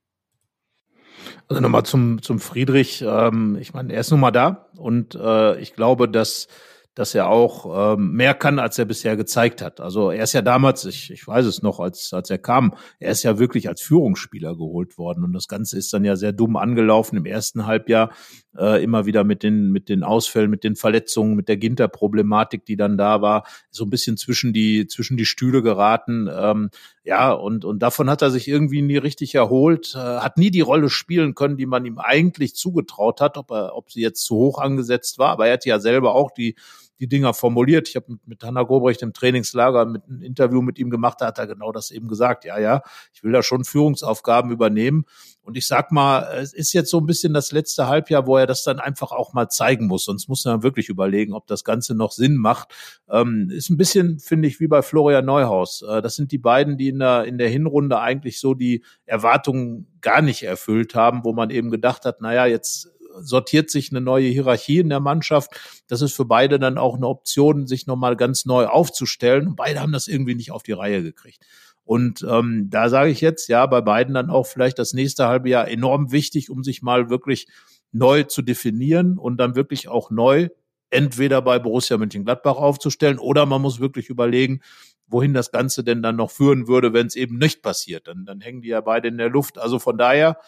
Also 1.48 1.60
nochmal 1.60 1.84
zum, 1.84 2.22
zum 2.22 2.40
Friedrich. 2.40 3.02
Ähm, 3.02 3.56
ich 3.60 3.74
meine, 3.74 3.92
er 3.92 4.00
ist 4.00 4.10
nun 4.10 4.20
mal 4.20 4.30
da 4.30 4.70
und 4.76 5.14
äh, 5.14 5.58
ich 5.60 5.74
glaube, 5.74 6.08
dass 6.08 6.48
dass 6.94 7.14
er 7.14 7.28
auch 7.28 7.94
ähm, 7.94 8.12
mehr 8.12 8.34
kann, 8.34 8.58
als 8.58 8.78
er 8.78 8.84
bisher 8.84 9.16
gezeigt 9.16 9.62
hat. 9.62 9.80
Also 9.80 10.10
er 10.10 10.24
ist 10.24 10.32
ja 10.32 10.42
damals, 10.42 10.84
ich, 10.84 11.10
ich 11.10 11.26
weiß 11.26 11.46
es 11.46 11.62
noch, 11.62 11.78
als, 11.78 12.12
als 12.12 12.30
er 12.30 12.38
kam, 12.38 12.74
er 12.98 13.12
ist 13.12 13.22
ja 13.22 13.38
wirklich 13.38 13.68
als 13.68 13.80
Führungsspieler 13.80 14.56
geholt 14.56 14.98
worden. 14.98 15.22
Und 15.22 15.32
das 15.32 15.46
Ganze 15.46 15.78
ist 15.78 15.92
dann 15.92 16.04
ja 16.04 16.16
sehr 16.16 16.32
dumm 16.32 16.56
angelaufen 16.56 17.16
im 17.16 17.26
ersten 17.26 17.66
Halbjahr, 17.66 18.10
äh, 18.58 18.82
immer 18.82 19.06
wieder 19.06 19.22
mit 19.22 19.44
den, 19.44 19.70
mit 19.70 19.88
den 19.88 20.02
Ausfällen, 20.02 20.50
mit 20.50 20.64
den 20.64 20.74
Verletzungen, 20.74 21.36
mit 21.36 21.48
der 21.48 21.58
Ginter-Problematik, 21.58 22.64
die 22.64 22.76
dann 22.76 22.98
da 22.98 23.22
war, 23.22 23.46
so 23.70 23.84
ein 23.84 23.90
bisschen 23.90 24.16
zwischen 24.16 24.52
die, 24.52 24.88
zwischen 24.88 25.16
die 25.16 25.26
Stühle 25.26 25.62
geraten. 25.62 26.28
Ähm, 26.32 26.70
ja, 27.04 27.32
und, 27.32 27.64
und 27.64 27.78
davon 27.78 28.10
hat 28.10 28.22
er 28.22 28.30
sich 28.30 28.48
irgendwie 28.48 28.82
nie 28.82 28.96
richtig 28.96 29.34
erholt, 29.36 29.94
äh, 29.94 29.98
hat 29.98 30.38
nie 30.38 30.50
die 30.50 30.60
Rolle 30.60 30.90
spielen 30.90 31.36
können, 31.36 31.56
die 31.56 31.66
man 31.66 31.84
ihm 31.84 31.98
eigentlich 31.98 32.56
zugetraut 32.56 33.20
hat, 33.20 33.36
ob 33.36 33.52
er, 33.52 33.76
ob 33.76 33.92
sie 33.92 34.02
jetzt 34.02 34.24
zu 34.24 34.34
hoch 34.34 34.58
angesetzt 34.58 35.18
war. 35.18 35.30
Aber 35.30 35.46
er 35.46 35.52
hat 35.52 35.64
ja 35.64 35.78
selber 35.78 36.16
auch 36.16 36.32
die 36.32 36.56
die 37.00 37.08
Dinger 37.08 37.34
formuliert. 37.34 37.88
Ich 37.88 37.96
habe 37.96 38.06
mit, 38.12 38.26
mit 38.26 38.44
Hanna 38.44 38.62
Gobrecht 38.62 39.02
im 39.02 39.12
Trainingslager 39.12 39.86
mit 39.86 40.06
ein 40.08 40.22
Interview 40.22 40.60
mit 40.60 40.78
ihm 40.78 40.90
gemacht, 40.90 41.20
da 41.20 41.26
hat 41.26 41.38
er 41.38 41.46
genau 41.46 41.72
das 41.72 41.90
eben 41.90 42.08
gesagt. 42.08 42.44
Ja, 42.44 42.58
ja, 42.58 42.82
ich 43.12 43.24
will 43.24 43.32
da 43.32 43.42
schon 43.42 43.64
Führungsaufgaben 43.64 44.50
übernehmen. 44.50 45.04
Und 45.42 45.56
ich 45.56 45.66
sag 45.66 45.90
mal, 45.90 46.38
es 46.40 46.52
ist 46.52 46.72
jetzt 46.74 46.90
so 46.90 46.98
ein 46.98 47.06
bisschen 47.06 47.32
das 47.32 47.50
letzte 47.50 47.88
Halbjahr, 47.88 48.26
wo 48.26 48.36
er 48.36 48.46
das 48.46 48.62
dann 48.62 48.78
einfach 48.78 49.10
auch 49.10 49.32
mal 49.32 49.48
zeigen 49.48 49.86
muss. 49.86 50.04
Sonst 50.04 50.28
muss 50.28 50.44
man 50.44 50.62
wirklich 50.62 50.90
überlegen, 50.90 51.32
ob 51.32 51.46
das 51.46 51.64
Ganze 51.64 51.94
noch 51.94 52.12
Sinn 52.12 52.36
macht. 52.36 52.68
Ähm, 53.08 53.50
ist 53.50 53.70
ein 53.70 53.78
bisschen, 53.78 54.18
finde 54.18 54.48
ich, 54.48 54.60
wie 54.60 54.68
bei 54.68 54.82
Florian 54.82 55.24
Neuhaus. 55.24 55.82
Äh, 55.82 56.02
das 56.02 56.14
sind 56.14 56.30
die 56.30 56.38
beiden, 56.38 56.76
die 56.76 56.88
in 56.88 56.98
der, 56.98 57.24
in 57.24 57.38
der 57.38 57.48
Hinrunde 57.48 57.98
eigentlich 57.98 58.38
so 58.38 58.54
die 58.54 58.84
Erwartungen 59.06 59.86
gar 60.02 60.20
nicht 60.20 60.42
erfüllt 60.42 60.94
haben, 60.94 61.24
wo 61.24 61.32
man 61.32 61.50
eben 61.50 61.70
gedacht 61.70 62.04
hat, 62.04 62.20
naja, 62.20 62.44
jetzt 62.44 62.90
sortiert 63.20 63.70
sich 63.70 63.90
eine 63.90 64.00
neue 64.00 64.28
Hierarchie 64.28 64.78
in 64.78 64.88
der 64.88 65.00
Mannschaft. 65.00 65.50
Das 65.88 66.02
ist 66.02 66.14
für 66.14 66.24
beide 66.24 66.58
dann 66.58 66.78
auch 66.78 66.96
eine 66.96 67.08
Option, 67.08 67.66
sich 67.66 67.86
nochmal 67.86 68.16
ganz 68.16 68.44
neu 68.44 68.66
aufzustellen. 68.66 69.48
Und 69.48 69.56
beide 69.56 69.80
haben 69.80 69.92
das 69.92 70.08
irgendwie 70.08 70.34
nicht 70.34 70.52
auf 70.52 70.62
die 70.62 70.72
Reihe 70.72 71.02
gekriegt. 71.02 71.44
Und 71.84 72.24
ähm, 72.28 72.68
da 72.70 72.88
sage 72.88 73.10
ich 73.10 73.20
jetzt, 73.20 73.48
ja, 73.48 73.66
bei 73.66 73.80
beiden 73.80 74.14
dann 74.14 74.30
auch 74.30 74.46
vielleicht 74.46 74.78
das 74.78 74.92
nächste 74.92 75.26
halbe 75.26 75.48
Jahr 75.48 75.68
enorm 75.68 76.12
wichtig, 76.12 76.48
um 76.50 76.62
sich 76.62 76.82
mal 76.82 77.10
wirklich 77.10 77.48
neu 77.92 78.22
zu 78.22 78.42
definieren 78.42 79.18
und 79.18 79.38
dann 79.38 79.56
wirklich 79.56 79.88
auch 79.88 80.10
neu 80.10 80.48
entweder 80.90 81.42
bei 81.42 81.58
Borussia 81.58 81.96
Mönchengladbach 81.98 82.56
aufzustellen 82.56 83.18
oder 83.18 83.46
man 83.46 83.62
muss 83.62 83.80
wirklich 83.80 84.08
überlegen, 84.08 84.60
wohin 85.06 85.34
das 85.34 85.50
Ganze 85.50 85.82
denn 85.82 86.02
dann 86.02 86.16
noch 86.16 86.30
führen 86.30 86.68
würde, 86.68 86.92
wenn 86.92 87.06
es 87.06 87.16
eben 87.16 87.38
nicht 87.38 87.62
passiert. 87.62 88.06
Dann, 88.06 88.24
dann 88.24 88.40
hängen 88.40 88.62
die 88.62 88.68
ja 88.68 88.80
beide 88.80 89.08
in 89.08 89.18
der 89.18 89.28
Luft. 89.28 89.58
Also 89.58 89.78
von 89.78 89.98
daher 89.98 90.38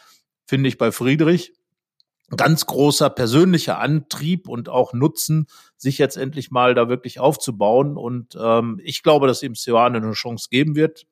finde 0.47 0.69
ich 0.69 0.79
bei 0.79 0.93
Friedrich 0.93 1.53
ganz 2.37 2.67
großer 2.67 3.11
persönlicher 3.11 3.79
Antrieb 3.79 4.49
und 4.49 4.69
auch 4.69 4.93
Nutzen, 4.93 5.47
sich 5.77 5.99
jetzt 5.99 6.17
endlich 6.17 6.51
mal 6.51 6.75
da 6.75 6.89
wirklich 6.89 7.21
aufzubauen. 7.21 7.97
Und 7.97 8.37
ähm, 8.41 8.81
ich 8.83 9.03
glaube, 9.03 9.27
dass 9.27 9.43
ihm 9.43 9.55
Sioane 9.55 9.99
eine 9.99 10.13
Chance 10.13 10.49
geben 10.51 10.77
wird. 10.77 11.07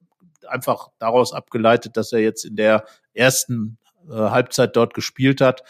Einfach 0.49 0.89
daraus 0.99 1.33
abgeleitet, 1.33 1.97
dass 1.97 2.13
er 2.13 2.21
jetzt 2.21 2.45
in 2.45 2.57
der 2.57 2.85
ersten 3.13 3.79
äh, 4.09 4.15
Halbzeit 4.15 4.77
dort 4.77 4.95
gespielt 4.95 5.41
hat. 5.41 5.63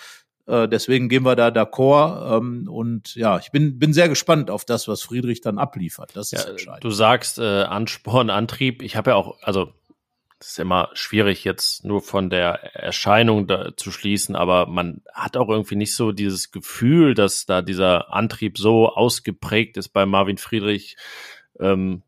Äh, 0.47 0.69
deswegen 0.69 1.09
gehen 1.09 1.25
wir 1.25 1.37
da 1.37 1.49
d'accord. 1.49 2.37
Ähm, 2.37 2.69
und 2.69 3.15
ja, 3.15 3.39
ich 3.39 3.51
bin, 3.51 3.79
bin 3.79 3.93
sehr 3.93 4.09
gespannt 4.09 4.51
auf 4.51 4.65
das, 4.65 4.89
was 4.89 5.03
Friedrich 5.03 5.41
dann 5.41 5.59
abliefert. 5.59 6.11
Das 6.15 6.33
ist 6.33 6.45
ja, 6.45 6.51
entscheidend. 6.51 6.85
Du 6.85 6.91
sagst 6.91 7.39
äh, 7.39 7.63
Ansporn, 7.63 8.31
Antrieb. 8.31 8.83
Ich 8.83 8.97
habe 8.97 9.11
ja 9.11 9.17
auch, 9.17 9.37
also 9.43 9.73
das 10.41 10.53
ist 10.53 10.59
immer 10.59 10.89
schwierig 10.95 11.45
jetzt 11.45 11.85
nur 11.85 12.01
von 12.01 12.31
der 12.31 12.75
Erscheinung 12.75 13.47
zu 13.77 13.93
schließen, 13.93 14.35
aber 14.35 14.67
man 14.67 15.03
hat 15.13 15.37
auch 15.37 15.51
irgendwie 15.51 15.77
nicht 15.77 15.95
so 15.95 16.13
dieses 16.13 16.51
Gefühl, 16.51 17.13
dass 17.15 17.45
da 17.45 17.61
dieser 17.61 18.13
Antrieb 18.13 18.57
so 18.57 18.89
ausgeprägt 18.89 19.77
ist 19.77 19.91
bei 19.91 20.07
Marvin 20.07 20.39
Friedrich, 20.39 20.97
ähm, 21.59 22.03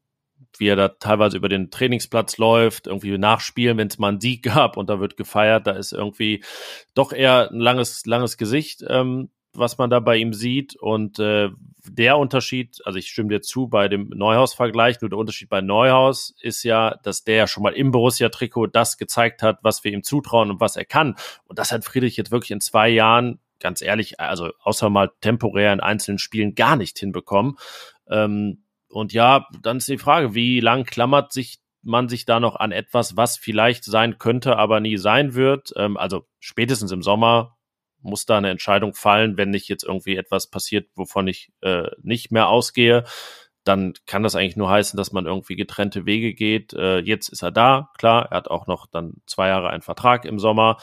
wie 0.57 0.69
er 0.69 0.77
da 0.77 0.89
teilweise 0.89 1.37
über 1.37 1.51
den 1.51 1.71
Trainingsplatz 1.71 2.39
läuft, 2.39 2.87
irgendwie 2.87 3.19
nachspielen, 3.19 3.77
wenn 3.77 3.89
es 3.89 3.99
mal 3.99 4.09
einen 4.09 4.21
Sieg 4.21 4.43
gab 4.55 4.79
und 4.79 4.89
da 4.89 4.99
wird 4.99 5.19
gefeiert, 5.19 5.67
da 5.67 5.73
ist 5.73 5.93
irgendwie 5.93 6.43
doch 6.95 7.13
eher 7.13 7.51
ein 7.51 7.61
langes, 7.61 8.07
langes 8.07 8.39
Gesicht. 8.39 8.83
Ähm, 8.89 9.29
was 9.55 9.79
man 9.79 9.91
da 9.91 10.01
bei 10.01 10.17
ihm 10.17 10.33
sieht. 10.33 10.77
Und 10.77 11.19
äh, 11.19 11.51
der 11.89 12.19
Unterschied, 12.19 12.79
also 12.85 12.99
ich 12.99 13.09
stimme 13.09 13.29
dir 13.29 13.41
zu 13.41 13.69
bei 13.69 13.89
dem 13.89 14.09
Neuhaus-Vergleich, 14.09 15.01
nur 15.01 15.11
der 15.11 15.19
Unterschied 15.19 15.49
bei 15.49 15.61
Neuhaus 15.61 16.35
ist 16.41 16.63
ja, 16.63 16.97
dass 17.03 17.25
der 17.25 17.37
ja 17.37 17.47
schon 17.47 17.63
mal 17.63 17.73
im 17.73 17.91
Borussia-Trikot 17.91 18.69
das 18.69 18.99
gezeigt 18.99 19.43
hat, 19.43 19.59
was 19.63 19.83
wir 19.85 19.93
ihm 19.93 20.03
zutrauen 20.03 20.51
und 20.51 20.61
was 20.61 20.77
er 20.77 20.85
kann. 20.85 21.17
Und 21.45 21.59
das 21.59 21.73
hat 21.73 21.85
Friedrich 21.85 22.17
jetzt 22.17 22.31
wirklich 22.31 22.53
in 22.53 22.61
zwei 22.61 22.89
Jahren, 22.89 23.41
ganz 23.61 23.83
ehrlich, 23.83 24.21
also 24.21 24.51
außer 24.63 24.91
mal 24.91 25.11
temporär 25.21 25.73
in 25.73 25.81
einzelnen 25.81 26.19
Spielen 26.19 26.55
gar 26.55 26.77
nicht 26.77 26.99
hinbekommen. 26.99 27.57
Ähm, 28.09 28.65
und 28.89 29.13
ja, 29.13 29.47
dann 29.63 29.79
ist 29.79 29.89
die 29.89 29.99
Frage, 29.99 30.35
wie 30.35 30.61
lang 30.61 30.85
klammert 30.85 31.33
sich 31.33 31.63
man 31.85 32.09
sich 32.09 32.25
da 32.25 32.41
noch 32.41 32.57
an 32.57 32.71
etwas, 32.73 33.17
was 33.17 33.37
vielleicht 33.37 33.85
sein 33.85 34.19
könnte, 34.19 34.57
aber 34.57 34.81
nie 34.81 34.97
sein 34.97 35.35
wird. 35.35 35.73
Ähm, 35.77 35.97
also 35.97 36.27
spätestens 36.39 36.93
im 36.93 37.03
Sommer 37.03 37.57
muss 38.03 38.27
da 38.27 38.39
eine 38.39 38.51
Entscheidung 38.51 38.95
fallen, 38.95 39.37
wenn 39.37 39.51
nicht 39.51 39.69
jetzt 39.69 39.85
irgendwie 39.85 40.17
etwas 40.17 40.49
passiert, 40.49 40.89
wovon 40.95 41.29
ich 41.29 41.53
äh, 41.61 41.89
nicht 42.03 42.33
mehr 42.33 42.49
ausgehe. 42.49 43.05
Dann 43.65 43.95
kann 44.07 44.23
das 44.23 44.35
eigentlich 44.35 44.57
nur 44.57 44.69
heißen, 44.69 44.97
dass 44.97 45.13
man 45.13 45.27
irgendwie 45.27 45.57
getrennte 45.57 46.05
Wege 46.05 46.35
geht. 46.35 46.73
Äh, 46.73 46.99
jetzt 46.99 47.29
ist 47.29 47.43
er 47.43 47.53
da, 47.53 47.91
klar, 47.97 48.27
er 48.31 48.39
hat 48.39 48.49
auch 48.49 48.67
noch 48.67 48.87
dann 48.87 49.15
zwei 49.27 49.49
Jahre 49.49 49.71
einen 49.71 49.83
Vertrag 49.83 50.25
im 50.25 50.39
Sommer. 50.39 50.79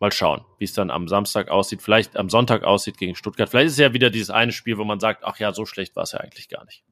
Mal 0.00 0.12
schauen, 0.12 0.44
wie 0.58 0.64
es 0.64 0.74
dann 0.74 0.90
am 0.90 1.08
Samstag 1.08 1.48
aussieht, 1.48 1.82
vielleicht 1.82 2.16
am 2.16 2.28
Sonntag 2.28 2.62
aussieht 2.62 2.98
gegen 2.98 3.16
Stuttgart. 3.16 3.48
Vielleicht 3.48 3.68
ist 3.68 3.78
ja 3.78 3.94
wieder 3.94 4.10
dieses 4.10 4.30
eine 4.30 4.52
Spiel, 4.52 4.78
wo 4.78 4.84
man 4.84 5.00
sagt, 5.00 5.24
ach 5.24 5.38
ja, 5.38 5.52
so 5.52 5.66
schlecht 5.66 5.96
war 5.96 6.04
es 6.04 6.12
ja 6.12 6.20
eigentlich 6.20 6.48
gar 6.48 6.64
nicht. 6.66 6.84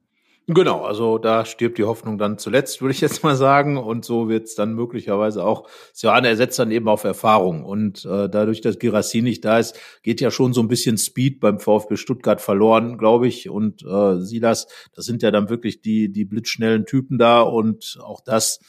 Genau, 0.49 0.85
also 0.85 1.19
da 1.19 1.45
stirbt 1.45 1.77
die 1.77 1.83
Hoffnung 1.83 2.19
dann 2.19 2.39
zuletzt, 2.39 2.81
würde 2.81 2.93
ich 2.93 3.01
jetzt 3.01 3.25
mal 3.25 3.35
sagen. 3.35 3.77
Und 3.79 4.05
so 4.05 4.29
wird 4.29 4.45
es 4.45 4.55
dann 4.55 4.75
möglicherweise 4.75 5.45
auch, 5.45 5.69
Sioane 5.93 6.29
ersetzt 6.29 6.61
dann 6.61 6.71
eben 6.71 6.89
auf 6.89 7.03
Erfahrung. 7.03 7.65
Und 7.65 8.05
äh, 8.05 8.29
dadurch, 8.29 8.61
dass 8.61 8.79
Girassi 8.79 9.23
nicht 9.23 9.45
da 9.45 9.59
ist, 9.59 9.77
geht 10.05 10.21
ja 10.21 10.31
schon 10.31 10.53
so 10.53 10.61
ein 10.61 10.69
bisschen 10.69 10.99
Speed 10.99 11.41
beim 11.41 11.59
VfB 11.59 11.97
Stuttgart 11.97 12.41
verloren, 12.41 12.97
glaube 12.97 13.27
ich. 13.27 13.51
Und 13.51 13.83
äh, 13.83 14.21
Silas, 14.21 14.69
das 14.95 15.05
sind 15.05 15.25
ja 15.25 15.33
dann 15.33 15.51
wirklich 15.51 15.83
die, 15.83 16.13
die 16.13 16.25
blitzschnellen 16.25 16.87
Typen 16.87 17.19
da. 17.19 17.41
Und 17.41 17.99
auch 18.01 18.21
das 18.21 18.61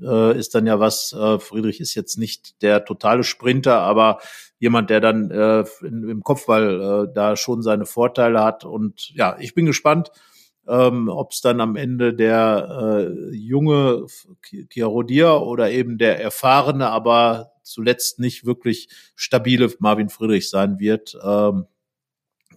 äh, 0.00 0.38
ist 0.38 0.54
dann 0.54 0.66
ja 0.66 0.80
was, 0.80 1.12
äh, 1.12 1.38
Friedrich 1.38 1.80
ist 1.80 1.94
jetzt 1.94 2.16
nicht 2.16 2.62
der 2.62 2.86
totale 2.86 3.24
Sprinter, 3.24 3.80
aber 3.80 4.20
jemand, 4.58 4.88
der 4.88 5.02
dann 5.02 5.30
äh, 5.30 5.64
in, 5.82 6.08
im 6.08 6.22
Kopfball 6.22 7.08
äh, 7.10 7.12
da 7.14 7.36
schon 7.36 7.60
seine 7.60 7.84
Vorteile 7.84 8.42
hat. 8.42 8.64
Und 8.64 9.10
ja, 9.14 9.36
ich 9.38 9.52
bin 9.52 9.66
gespannt 9.66 10.12
ähm, 10.68 11.08
ob 11.08 11.32
es 11.32 11.40
dann 11.40 11.60
am 11.60 11.76
Ende 11.76 12.14
der 12.14 13.08
äh, 13.30 13.34
junge 13.34 14.06
Chiarodia 14.70 15.36
oder 15.36 15.70
eben 15.70 15.98
der 15.98 16.20
erfahrene, 16.20 16.88
aber 16.88 17.52
zuletzt 17.62 18.18
nicht 18.18 18.44
wirklich 18.46 18.88
stabile 19.14 19.72
Marvin 19.78 20.08
Friedrich 20.08 20.50
sein 20.50 20.78
wird. 20.78 21.16
Ähm, 21.22 21.66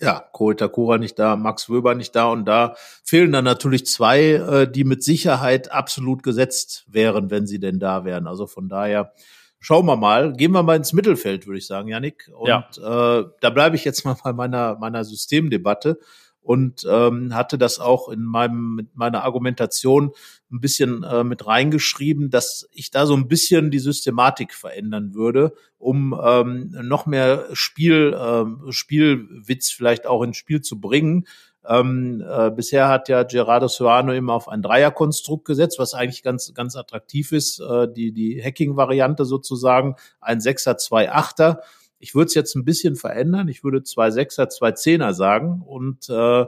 ja, 0.01 0.23
Kohl 0.31 0.55
Takura 0.55 0.97
nicht 0.97 1.19
da, 1.19 1.35
Max 1.35 1.69
Wöber 1.69 1.93
nicht 1.93 2.15
da 2.15 2.31
und 2.31 2.45
da 2.45 2.75
fehlen 3.03 3.31
dann 3.31 3.43
natürlich 3.43 3.85
zwei, 3.85 4.31
äh, 4.33 4.71
die 4.71 4.85
mit 4.85 5.03
Sicherheit 5.03 5.71
absolut 5.71 6.23
gesetzt 6.23 6.85
wären, 6.87 7.29
wenn 7.29 7.47
sie 7.47 7.59
denn 7.59 7.79
da 7.79 8.05
wären. 8.05 8.27
Also 8.27 8.47
von 8.47 8.69
daher 8.69 9.13
schauen 9.59 9.85
wir 9.85 9.97
mal. 9.97 10.33
Gehen 10.33 10.51
wir 10.51 10.63
mal 10.63 10.77
ins 10.77 10.93
Mittelfeld, 10.93 11.47
würde 11.47 11.59
ich 11.59 11.67
sagen, 11.67 11.89
Janik. 11.89 12.31
Und 12.33 12.47
ja. 12.47 12.69
äh, 12.77 13.25
da 13.41 13.49
bleibe 13.49 13.75
ich 13.75 13.83
jetzt 13.83 14.05
mal 14.05 14.15
bei 14.23 14.31
meiner, 14.31 14.77
meiner 14.79 15.03
Systemdebatte 15.03 15.99
und 16.41 16.85
ähm, 16.89 17.35
hatte 17.35 17.57
das 17.57 17.79
auch 17.79 18.09
in 18.09 18.23
meinem 18.23 18.75
mit 18.75 18.95
meiner 18.95 19.23
Argumentation 19.23 20.11
ein 20.51 20.61
bisschen 20.61 21.03
äh, 21.03 21.23
mit 21.23 21.45
reingeschrieben, 21.45 22.29
dass 22.29 22.67
ich 22.71 22.91
da 22.91 23.05
so 23.05 23.15
ein 23.15 23.27
bisschen 23.27 23.71
die 23.71 23.79
Systematik 23.79 24.53
verändern 24.53 25.13
würde, 25.13 25.53
um 25.77 26.19
ähm, 26.21 26.75
noch 26.81 27.05
mehr 27.05 27.45
Spiel 27.53 28.13
äh, 28.13 28.71
Spielwitz 28.71 29.71
vielleicht 29.71 30.07
auch 30.07 30.23
ins 30.23 30.37
Spiel 30.37 30.61
zu 30.61 30.79
bringen. 30.79 31.25
Ähm, 31.67 32.23
äh, 32.27 32.49
bisher 32.49 32.87
hat 32.87 33.09
ja 33.09 33.23
Gerardo 33.23 33.67
Suano 33.67 34.13
immer 34.13 34.33
auf 34.33 34.47
ein 34.47 34.61
Dreierkonstrukt 34.61 35.45
gesetzt, 35.45 35.77
was 35.77 35.93
eigentlich 35.93 36.23
ganz 36.23 36.53
ganz 36.53 36.75
attraktiv 36.75 37.31
ist, 37.31 37.59
äh, 37.59 37.87
die 37.91 38.11
die 38.11 38.41
Hacking-Variante 38.43 39.25
sozusagen, 39.25 39.95
ein 40.21 40.41
Sechser, 40.41 40.77
zwei 40.77 41.11
Achter. 41.11 41.61
Ich 41.99 42.15
würde 42.15 42.27
es 42.27 42.33
jetzt 42.33 42.55
ein 42.55 42.65
bisschen 42.65 42.95
verändern. 42.95 43.47
Ich 43.47 43.63
würde 43.63 43.83
zwei 43.83 44.09
Sechser, 44.11 44.49
zwei 44.49 44.71
Zehner 44.71 45.13
sagen. 45.13 45.61
Und 45.65 46.09
äh, 46.09 46.45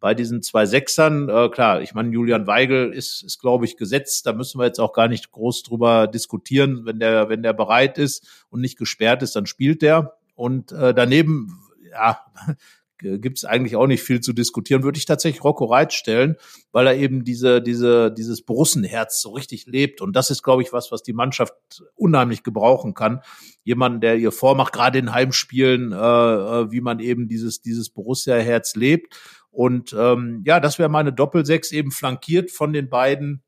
bei 0.00 0.14
diesen 0.14 0.42
zwei 0.42 0.66
Sechsern, 0.66 1.28
äh, 1.28 1.48
klar, 1.48 1.80
ich 1.80 1.94
meine, 1.94 2.10
Julian 2.10 2.46
Weigel 2.46 2.92
ist, 2.92 3.22
ist 3.22 3.38
glaube 3.38 3.64
ich, 3.64 3.76
gesetzt. 3.76 4.26
Da 4.26 4.32
müssen 4.32 4.58
wir 4.58 4.66
jetzt 4.66 4.80
auch 4.80 4.92
gar 4.92 5.08
nicht 5.08 5.30
groß 5.30 5.62
drüber 5.62 6.06
diskutieren. 6.06 6.84
Wenn 6.84 6.98
der, 6.98 7.28
wenn 7.28 7.42
der 7.42 7.52
bereit 7.52 7.98
ist 7.98 8.46
und 8.50 8.60
nicht 8.60 8.78
gesperrt 8.78 9.22
ist, 9.22 9.34
dann 9.36 9.46
spielt 9.46 9.80
der. 9.80 10.16
Und 10.34 10.72
äh, 10.72 10.92
daneben, 10.92 11.58
ja, 11.90 12.20
gibt 13.02 13.38
es 13.38 13.44
eigentlich 13.44 13.76
auch 13.76 13.86
nicht 13.86 14.02
viel 14.02 14.20
zu 14.20 14.32
diskutieren, 14.32 14.82
würde 14.82 14.98
ich 14.98 15.04
tatsächlich 15.04 15.44
Rocco 15.44 15.64
Reit 15.64 15.92
stellen, 15.92 16.36
weil 16.70 16.86
er 16.86 16.96
eben 16.96 17.24
diese, 17.24 17.60
diese, 17.60 18.12
dieses 18.12 18.42
Borussenherz 18.42 19.20
so 19.20 19.30
richtig 19.30 19.66
lebt. 19.66 20.00
Und 20.00 20.14
das 20.14 20.30
ist, 20.30 20.42
glaube 20.42 20.62
ich, 20.62 20.72
was, 20.72 20.92
was 20.92 21.02
die 21.02 21.12
Mannschaft 21.12 21.54
unheimlich 21.94 22.42
gebrauchen 22.42 22.94
kann. 22.94 23.20
Jemanden, 23.64 24.00
der 24.00 24.16
ihr 24.16 24.32
vormacht, 24.32 24.72
gerade 24.72 24.98
in 24.98 25.12
Heimspielen, 25.12 25.92
äh, 25.92 25.96
äh 25.96 26.70
wie 26.70 26.80
man 26.80 27.00
eben 27.00 27.28
dieses, 27.28 27.60
dieses 27.60 27.90
Borussia-Herz 27.90 28.74
lebt. 28.76 29.16
Und 29.50 29.94
ähm, 29.98 30.42
ja, 30.46 30.60
das 30.60 30.78
wäre 30.78 30.88
meine 30.88 31.12
Doppelsechs 31.12 31.72
eben 31.72 31.90
flankiert 31.90 32.50
von 32.50 32.72
den 32.72 32.88
beiden 32.88 33.42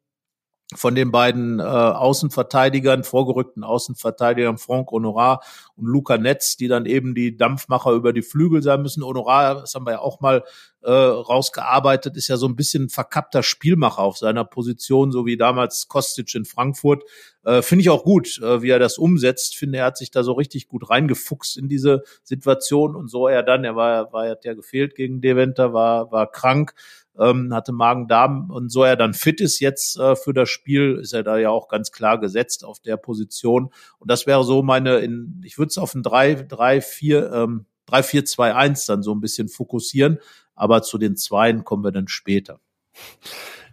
von 0.75 0.95
den 0.95 1.11
beiden 1.11 1.61
äh, 1.61 1.63
Außenverteidigern, 1.63 3.05
vorgerückten 3.05 3.65
Außenverteidigern 3.65 4.59
Franck 4.59 4.91
Honorar 4.91 5.43
und 5.77 5.87
Luca 5.87 6.17
Netz, 6.17 6.57
die 6.57 6.69
dann 6.69 6.87
eben 6.87 7.15
die 7.15 7.37
Dampfmacher 7.37 7.93
über 7.93 8.13
die 8.13 8.23
Flügel 8.23 8.63
sein 8.63 8.83
müssen. 8.83 9.05
Honorar, 9.05 9.57
das 9.57 9.75
haben 9.75 9.87
wir 9.87 9.93
ja 9.93 9.99
auch 10.01 10.21
mal 10.21 10.43
äh, 10.85 10.91
rausgearbeitet, 10.91 12.17
ist 12.17 12.29
ja 12.29 12.37
so 12.37 12.47
ein 12.47 12.57
bisschen 12.57 12.89
verkappter 12.89 13.43
Spielmacher 13.43 14.01
auf 14.01 14.19
seiner 14.19 14.45
Position, 14.45 15.13
so 15.13 15.27
wie 15.27 15.37
damals 15.37 15.89
Kostic 15.89 16.35
in 16.35 16.45
Frankfurt. 16.45 17.03
Äh, 17.45 17.63
Finde 17.63 17.83
ich 17.83 17.91
auch 17.91 18.05
gut, 18.05 18.41
äh, 18.43 18.63
wie 18.63 18.71
er 18.71 18.79
das 18.79 18.99
umsetzt. 18.99 19.57
Finde, 19.57 19.79
er 19.79 19.87
hat 19.87 19.97
sich 19.97 20.11
da 20.11 20.23
so 20.23 20.33
richtig 20.33 20.69
gut 20.69 20.89
reingefuchst 20.91 21.57
in 21.57 21.69
diese 21.69 22.03
Situation 22.23 22.95
und 22.97 23.09
so 23.09 23.29
er 23.29 23.43
dann, 23.43 23.65
er 23.65 23.77
war, 23.77 24.13
war 24.13 24.29
hat 24.29 24.45
ja 24.45 24.55
gefehlt 24.55 24.95
gegen 24.95 25.21
Deventer, 25.21 25.73
war, 25.73 26.13
war 26.13 26.31
krank 26.31 26.75
ähm, 27.19 27.55
hatte 27.55 27.73
Magen-Darm 27.73 28.51
und 28.51 28.71
so 28.71 28.83
er 28.83 28.97
dann 28.97 29.15
fit 29.15 29.41
ist 29.41 29.61
jetzt 29.61 29.99
äh, 29.99 30.17
für 30.17 30.35
das 30.35 30.49
Spiel, 30.49 30.99
ist 31.01 31.13
er 31.13 31.23
da 31.23 31.39
ja 31.39 31.51
auch 31.51 31.69
ganz 31.69 31.93
klar 31.93 32.19
gesetzt 32.19 32.65
auf 32.65 32.81
der 32.81 32.97
Position. 32.97 33.71
Und 33.99 34.11
das 34.11 34.27
wäre 34.27 34.45
so 34.45 34.63
meine, 34.63 34.99
in, 34.99 35.41
ich 35.45 35.59
würde 35.59 35.69
es 35.69 35.79
auf 35.79 35.95
ein 35.95 36.03
3, 36.03 36.47
3, 36.49 36.81
4, 36.81 37.33
ähm, 37.33 37.67
3, 37.87 38.03
4, 38.03 38.25
2, 38.25 38.55
1 38.55 38.87
dann 38.87 39.03
so 39.03 39.15
ein 39.15 39.21
bisschen 39.21 39.49
fokussieren, 39.49 40.19
aber 40.55 40.83
zu 40.83 40.99
den 40.99 41.17
Zweien 41.17 41.65
kommen 41.65 41.85
wir 41.85 41.93
dann 41.93 42.09
später. 42.09 42.61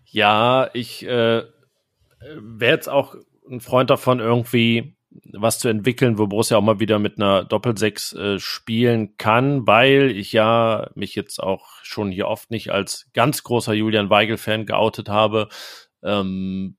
Ja, 0.05 0.69
ich 0.73 1.05
äh, 1.05 1.43
wäre 2.19 2.73
jetzt 2.73 2.89
auch 2.89 3.15
ein 3.49 3.61
Freund 3.61 3.89
davon, 3.89 4.19
irgendwie 4.19 4.95
was 5.33 5.59
zu 5.59 5.67
entwickeln, 5.67 6.17
wo 6.17 6.27
Borussia 6.27 6.57
auch 6.57 6.61
mal 6.61 6.79
wieder 6.79 6.97
mit 6.97 7.17
einer 7.17 7.43
Doppelsechs 7.43 8.13
äh, 8.13 8.39
spielen 8.39 9.17
kann, 9.17 9.67
weil 9.67 10.11
ich 10.11 10.31
ja 10.31 10.89
mich 10.95 11.15
jetzt 11.15 11.41
auch 11.41 11.67
schon 11.83 12.11
hier 12.11 12.27
oft 12.27 12.49
nicht 12.49 12.71
als 12.71 13.07
ganz 13.13 13.43
großer 13.43 13.73
Julian 13.73 14.09
Weigel-Fan 14.09 14.65
geoutet 14.65 15.09
habe. 15.09 15.49
Ähm, 16.01 16.77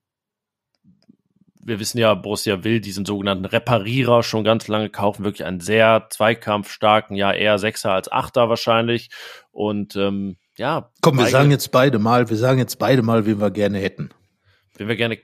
wir 1.64 1.78
wissen 1.78 1.98
ja, 1.98 2.14
Borussia 2.14 2.64
will 2.64 2.80
diesen 2.80 3.06
sogenannten 3.06 3.44
Reparierer 3.44 4.22
schon 4.22 4.44
ganz 4.44 4.68
lange 4.68 4.90
kaufen, 4.90 5.24
wirklich 5.24 5.46
einen 5.46 5.60
sehr 5.60 6.06
zweikampfstarken, 6.10 7.16
ja 7.16 7.32
eher 7.32 7.58
Sechser 7.58 7.92
als 7.92 8.10
Achter 8.10 8.48
wahrscheinlich. 8.48 9.10
Und 9.52 9.96
ähm, 9.96 10.36
ja. 10.56 10.90
Komm, 11.00 11.18
wir 11.18 11.26
sagen 11.26 11.50
jetzt 11.50 11.70
beide 11.70 11.98
mal, 11.98 12.28
wir 12.28 12.36
sagen 12.36 12.58
jetzt 12.58 12.78
beide 12.78 13.02
mal, 13.02 13.26
wen 13.26 13.40
wir 13.40 13.50
gerne 13.50 13.78
hätten. 13.78 14.10
Wen 14.76 14.88
wir 14.88 14.96
gerne, 14.96 15.18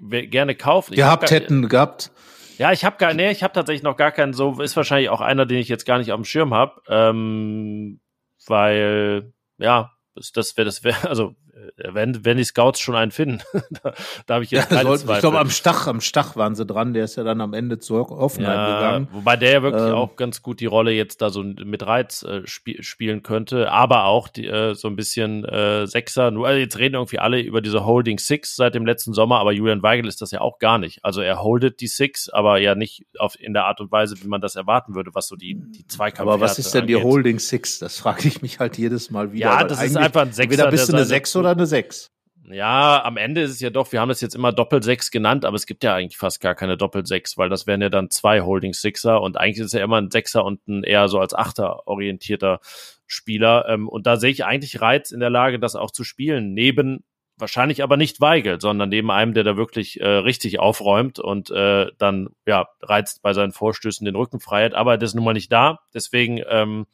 gerne 0.00 0.54
kaufen. 0.54 0.94
Gehabt 0.94 1.30
hätten, 1.30 1.68
gehabt. 1.68 2.10
Ja, 2.58 2.72
ich 2.72 2.84
habe 2.84 2.98
gar, 2.98 3.14
nee, 3.14 3.30
ich 3.30 3.42
habe 3.42 3.54
tatsächlich 3.54 3.82
noch 3.82 3.96
gar 3.96 4.12
keinen 4.12 4.34
so, 4.34 4.60
ist 4.60 4.76
wahrscheinlich 4.76 5.08
auch 5.08 5.22
einer, 5.22 5.46
den 5.46 5.58
ich 5.58 5.68
jetzt 5.68 5.86
gar 5.86 5.98
nicht 5.98 6.12
auf 6.12 6.20
dem 6.20 6.26
Schirm 6.26 6.52
habe, 6.52 6.82
ähm, 6.88 8.00
weil, 8.46 9.32
ja, 9.56 9.92
das, 10.14 10.32
das 10.32 10.56
wäre, 10.58 10.66
das 10.66 10.84
wäre, 10.84 10.96
also 11.08 11.34
wenn, 11.76 12.24
wenn 12.24 12.36
die 12.36 12.44
Scouts 12.44 12.80
schon 12.80 12.94
einen 12.94 13.10
finden. 13.10 13.40
da, 13.82 13.94
da 14.26 14.34
habe 14.34 14.44
ich 14.44 14.50
jetzt 14.50 14.70
ja, 14.70 14.76
keine 14.76 14.96
sollten, 14.96 15.10
Ich 15.12 15.18
glaube, 15.20 15.38
am 15.38 15.50
Stach, 15.50 15.86
am 15.86 16.00
Stach 16.00 16.36
waren 16.36 16.54
sie 16.54 16.66
dran. 16.66 16.94
Der 16.94 17.04
ist 17.04 17.16
ja 17.16 17.24
dann 17.24 17.40
am 17.40 17.54
Ende 17.54 17.78
zu 17.78 17.96
Hoffenheim 17.98 18.54
ja, 18.54 18.74
gegangen. 18.74 19.08
Wobei 19.12 19.36
der 19.36 19.52
ja 19.52 19.62
wirklich 19.62 19.82
ähm, 19.82 19.94
auch 19.94 20.16
ganz 20.16 20.42
gut 20.42 20.60
die 20.60 20.66
Rolle 20.66 20.92
jetzt 20.92 21.22
da 21.22 21.30
so 21.30 21.42
mit 21.42 21.86
Reiz 21.86 22.22
äh, 22.22 22.42
sp 22.46 22.80
spielen 22.80 23.22
könnte. 23.22 23.70
Aber 23.70 24.04
auch 24.04 24.28
die, 24.28 24.46
äh, 24.46 24.74
so 24.74 24.88
ein 24.88 24.96
bisschen 24.96 25.44
äh, 25.44 25.86
Sechser. 25.86 26.30
Nur, 26.30 26.46
also 26.46 26.58
jetzt 26.58 26.78
reden 26.78 26.94
irgendwie 26.94 27.18
alle 27.18 27.40
über 27.40 27.60
diese 27.60 27.84
Holding 27.84 28.18
Six 28.18 28.56
seit 28.56 28.74
dem 28.74 28.86
letzten 28.86 29.12
Sommer, 29.12 29.38
aber 29.40 29.52
Julian 29.52 29.82
Weigel 29.82 30.06
ist 30.06 30.20
das 30.20 30.30
ja 30.30 30.40
auch 30.40 30.58
gar 30.58 30.78
nicht. 30.78 31.04
Also 31.04 31.20
er 31.20 31.42
holdet 31.42 31.80
die 31.80 31.86
Six, 31.86 32.28
aber 32.28 32.58
ja 32.58 32.74
nicht 32.74 33.04
auf, 33.18 33.38
in 33.38 33.52
der 33.52 33.64
Art 33.64 33.80
und 33.80 33.90
Weise, 33.90 34.16
wie 34.22 34.28
man 34.28 34.40
das 34.40 34.56
erwarten 34.56 34.94
würde, 34.94 35.14
was 35.14 35.28
so 35.28 35.36
die, 35.36 35.54
die 35.54 35.86
Zweikampf 35.86 36.28
Aber 36.28 36.40
was 36.40 36.58
ist 36.58 36.74
denn 36.74 36.82
angeht. 36.82 36.98
die 36.98 37.02
Holding 37.02 37.38
Six? 37.38 37.78
Das 37.78 37.98
frage 37.98 38.28
ich 38.28 38.42
mich 38.42 38.58
halt 38.58 38.78
jedes 38.78 39.10
Mal 39.10 39.32
wieder. 39.32 39.46
Ja, 39.46 39.64
das 39.64 39.82
ist 39.82 39.96
einfach 39.96 40.22
ein 40.22 40.32
Sechser. 40.32 40.52
Entweder 40.52 40.70
bist 40.70 40.88
du 40.88 40.96
eine 40.96 41.04
Sechs 41.04 41.34
oder 41.36 41.50
eine 41.50 41.59
Sechs. 41.66 42.10
Ja, 42.52 43.04
am 43.04 43.16
Ende 43.16 43.42
ist 43.42 43.50
es 43.52 43.60
ja 43.60 43.70
doch, 43.70 43.92
wir 43.92 44.00
haben 44.00 44.08
das 44.08 44.20
jetzt 44.20 44.34
immer 44.34 44.52
Doppel-Sechs 44.52 45.10
genannt, 45.10 45.44
aber 45.44 45.54
es 45.54 45.66
gibt 45.66 45.84
ja 45.84 45.94
eigentlich 45.94 46.18
fast 46.18 46.40
gar 46.40 46.54
keine 46.54 46.76
Doppel-Sechs, 46.76 47.38
weil 47.38 47.48
das 47.48 47.66
wären 47.66 47.80
ja 47.80 47.90
dann 47.90 48.10
zwei 48.10 48.40
Holding-Sixer 48.40 49.20
und 49.20 49.36
eigentlich 49.36 49.58
ist 49.58 49.66
es 49.66 49.72
ja 49.72 49.84
immer 49.84 49.98
ein 49.98 50.10
Sechser 50.10 50.44
und 50.44 50.66
ein 50.66 50.82
eher 50.82 51.08
so 51.08 51.20
als 51.20 51.32
Achter 51.32 51.86
orientierter 51.86 52.60
Spieler. 53.06 53.66
Ähm, 53.68 53.88
und 53.88 54.06
da 54.06 54.16
sehe 54.16 54.30
ich 54.30 54.44
eigentlich 54.44 54.80
Reiz 54.80 55.12
in 55.12 55.20
der 55.20 55.30
Lage, 55.30 55.60
das 55.60 55.76
auch 55.76 55.90
zu 55.90 56.02
spielen, 56.02 56.52
neben 56.54 57.04
wahrscheinlich 57.40 57.82
aber 57.82 57.96
nicht 57.96 58.20
Weigel, 58.20 58.60
sondern 58.60 58.88
neben 58.88 59.10
einem, 59.10 59.32
der 59.32 59.44
da 59.44 59.56
wirklich 59.56 60.00
äh, 60.00 60.06
richtig 60.06 60.60
aufräumt 60.60 61.18
und 61.18 61.50
äh, 61.50 61.86
dann 61.98 62.28
ja 62.46 62.68
reizt 62.82 63.22
bei 63.22 63.32
seinen 63.32 63.52
Vorstößen 63.52 64.04
den 64.04 64.16
Rücken 64.16 64.40
frei 64.40 64.64
hat. 64.64 64.74
Aber 64.74 64.98
das 64.98 65.10
ist 65.10 65.14
nun 65.14 65.24
mal 65.24 65.32
nicht 65.32 65.52
da. 65.52 65.80
Deswegen 65.94 66.40
ähm, 66.48 66.86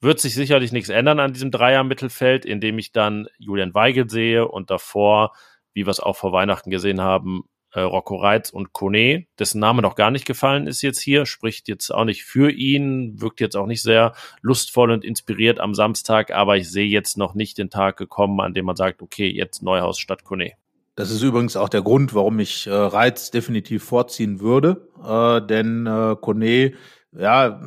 wird 0.00 0.20
sich 0.20 0.34
sicherlich 0.34 0.72
nichts 0.72 0.88
ändern 0.88 1.20
an 1.20 1.32
diesem 1.32 1.50
Dreier-Mittelfeld, 1.50 2.44
indem 2.44 2.78
ich 2.78 2.92
dann 2.92 3.28
Julian 3.38 3.74
Weigel 3.74 4.08
sehe 4.10 4.46
und 4.46 4.70
davor, 4.70 5.32
wie 5.72 5.86
wir 5.86 5.90
es 5.90 6.00
auch 6.00 6.16
vor 6.16 6.32
Weihnachten 6.32 6.70
gesehen 6.70 7.00
haben, 7.00 7.44
äh, 7.72 7.80
Rocco 7.80 8.16
Reitz 8.16 8.50
und 8.50 8.72
Kone, 8.72 9.26
dessen 9.38 9.60
Name 9.60 9.82
noch 9.82 9.96
gar 9.96 10.10
nicht 10.10 10.24
gefallen 10.24 10.66
ist 10.66 10.82
jetzt 10.82 11.00
hier, 11.00 11.26
spricht 11.26 11.68
jetzt 11.68 11.90
auch 11.90 12.04
nicht 12.04 12.24
für 12.24 12.50
ihn, 12.50 13.20
wirkt 13.20 13.40
jetzt 13.40 13.56
auch 13.56 13.66
nicht 13.66 13.82
sehr 13.82 14.14
lustvoll 14.40 14.90
und 14.90 15.04
inspiriert 15.04 15.60
am 15.60 15.74
Samstag, 15.74 16.30
aber 16.30 16.56
ich 16.56 16.70
sehe 16.70 16.88
jetzt 16.88 17.18
noch 17.18 17.34
nicht 17.34 17.58
den 17.58 17.70
Tag 17.70 17.96
gekommen, 17.96 18.40
an 18.40 18.54
dem 18.54 18.64
man 18.64 18.76
sagt, 18.76 19.02
okay, 19.02 19.28
jetzt 19.28 19.62
Neuhaus 19.62 19.98
statt 19.98 20.24
Kone. 20.24 20.52
Das 20.94 21.10
ist 21.10 21.22
übrigens 21.22 21.56
auch 21.56 21.68
der 21.68 21.82
Grund, 21.82 22.14
warum 22.14 22.38
ich 22.38 22.66
äh, 22.66 22.70
Reiz 22.70 23.30
definitiv 23.30 23.84
vorziehen 23.84 24.40
würde, 24.40 24.88
äh, 25.04 25.46
denn 25.46 25.86
äh, 25.86 26.16
Kone, 26.18 26.72
ja, 27.12 27.60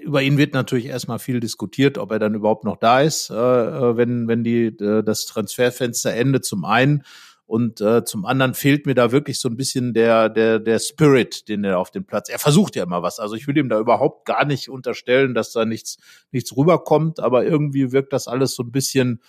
über 0.00 0.22
ihn 0.22 0.38
wird 0.38 0.54
natürlich 0.54 0.86
erstmal 0.86 1.18
viel 1.18 1.40
diskutiert, 1.40 1.98
ob 1.98 2.10
er 2.12 2.18
dann 2.18 2.34
überhaupt 2.34 2.64
noch 2.64 2.76
da 2.76 3.00
ist, 3.00 3.30
äh, 3.30 3.34
äh, 3.34 3.96
wenn, 3.96 4.28
wenn 4.28 4.44
die, 4.44 4.66
äh, 4.66 5.02
das 5.02 5.26
Transferfenster 5.26 6.12
endet 6.14 6.44
zum 6.44 6.64
einen. 6.64 7.04
Und 7.46 7.80
äh, 7.80 8.04
zum 8.04 8.26
anderen 8.26 8.54
fehlt 8.54 8.86
mir 8.86 8.94
da 8.94 9.10
wirklich 9.10 9.40
so 9.40 9.48
ein 9.48 9.56
bisschen 9.56 9.92
der, 9.92 10.28
der, 10.28 10.60
der 10.60 10.78
Spirit, 10.78 11.48
den 11.48 11.64
er 11.64 11.80
auf 11.80 11.90
dem 11.90 12.04
Platz. 12.04 12.28
Er 12.28 12.38
versucht 12.38 12.76
ja 12.76 12.84
immer 12.84 13.02
was. 13.02 13.18
Also 13.18 13.34
ich 13.34 13.48
will 13.48 13.58
ihm 13.58 13.68
da 13.68 13.80
überhaupt 13.80 14.24
gar 14.24 14.44
nicht 14.44 14.68
unterstellen, 14.68 15.34
dass 15.34 15.50
da 15.50 15.64
nichts, 15.64 15.98
nichts 16.30 16.56
rüberkommt, 16.56 17.18
aber 17.18 17.44
irgendwie 17.44 17.90
wirkt 17.90 18.12
das 18.12 18.28
alles 18.28 18.54
so 18.54 18.62
ein 18.62 18.70
bisschen 18.70 19.20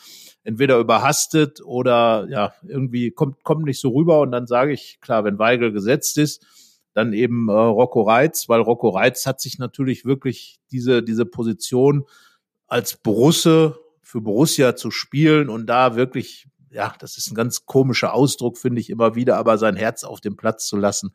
entweder 0.43 0.77
überhastet 0.77 1.61
oder 1.65 2.27
ja, 2.29 2.53
irgendwie 2.67 3.09
kommt, 3.09 3.43
kommt 3.43 3.65
nicht 3.65 3.79
so 3.79 3.89
rüber. 3.89 4.21
Und 4.21 4.31
dann 4.31 4.45
sage 4.45 4.71
ich, 4.71 4.99
klar, 5.01 5.23
wenn 5.23 5.39
Weigel 5.39 5.71
gesetzt 5.71 6.19
ist, 6.19 6.45
dann 6.93 7.13
eben 7.13 7.49
äh, 7.49 7.53
Rocco 7.53 8.01
Reitz, 8.01 8.49
weil 8.49 8.61
Rocco 8.61 8.89
Reitz 8.89 9.25
hat 9.25 9.41
sich 9.41 9.59
natürlich 9.59 10.05
wirklich 10.05 10.59
diese, 10.71 11.03
diese 11.03 11.25
Position 11.25 12.05
als 12.67 12.97
Borusse 12.97 13.79
für 14.01 14.21
Borussia 14.21 14.75
zu 14.75 14.91
spielen 14.91 15.49
und 15.49 15.67
da 15.67 15.95
wirklich, 15.95 16.47
ja, 16.69 16.93
das 16.99 17.17
ist 17.17 17.31
ein 17.31 17.35
ganz 17.35 17.65
komischer 17.65 18.13
Ausdruck, 18.13 18.57
finde 18.57 18.81
ich 18.81 18.89
immer 18.89 19.15
wieder, 19.15 19.37
aber 19.37 19.57
sein 19.57 19.75
Herz 19.75 20.03
auf 20.03 20.21
dem 20.21 20.35
Platz 20.35 20.67
zu 20.67 20.77
lassen. 20.77 21.13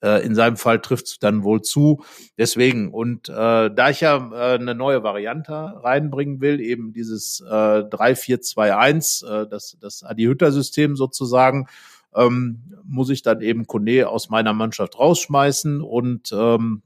Äh, 0.00 0.24
in 0.24 0.34
seinem 0.34 0.56
Fall 0.56 0.80
trifft 0.80 1.06
es 1.06 1.18
dann 1.18 1.42
wohl 1.42 1.62
zu. 1.62 2.04
Deswegen, 2.38 2.92
und 2.92 3.28
äh, 3.28 3.32
da 3.32 3.90
ich 3.90 4.00
ja 4.00 4.16
äh, 4.32 4.54
eine 4.54 4.74
neue 4.74 5.02
Variante 5.02 5.52
reinbringen 5.52 6.40
will, 6.40 6.60
eben 6.60 6.92
dieses 6.92 7.40
äh, 7.40 7.52
3-4-2-1, 7.82 9.26
äh, 9.26 9.48
das, 9.48 9.76
das 9.80 10.02
Adi-Hütter-System 10.02 10.96
sozusagen, 10.96 11.66
ähm, 12.14 12.74
muss 12.84 13.10
ich 13.10 13.22
dann 13.22 13.40
eben 13.40 13.66
Kone 13.66 14.08
aus 14.08 14.30
meiner 14.30 14.52
Mannschaft 14.52 14.98
rausschmeißen 14.98 15.80
und 15.80 16.30
ähm, 16.32 16.82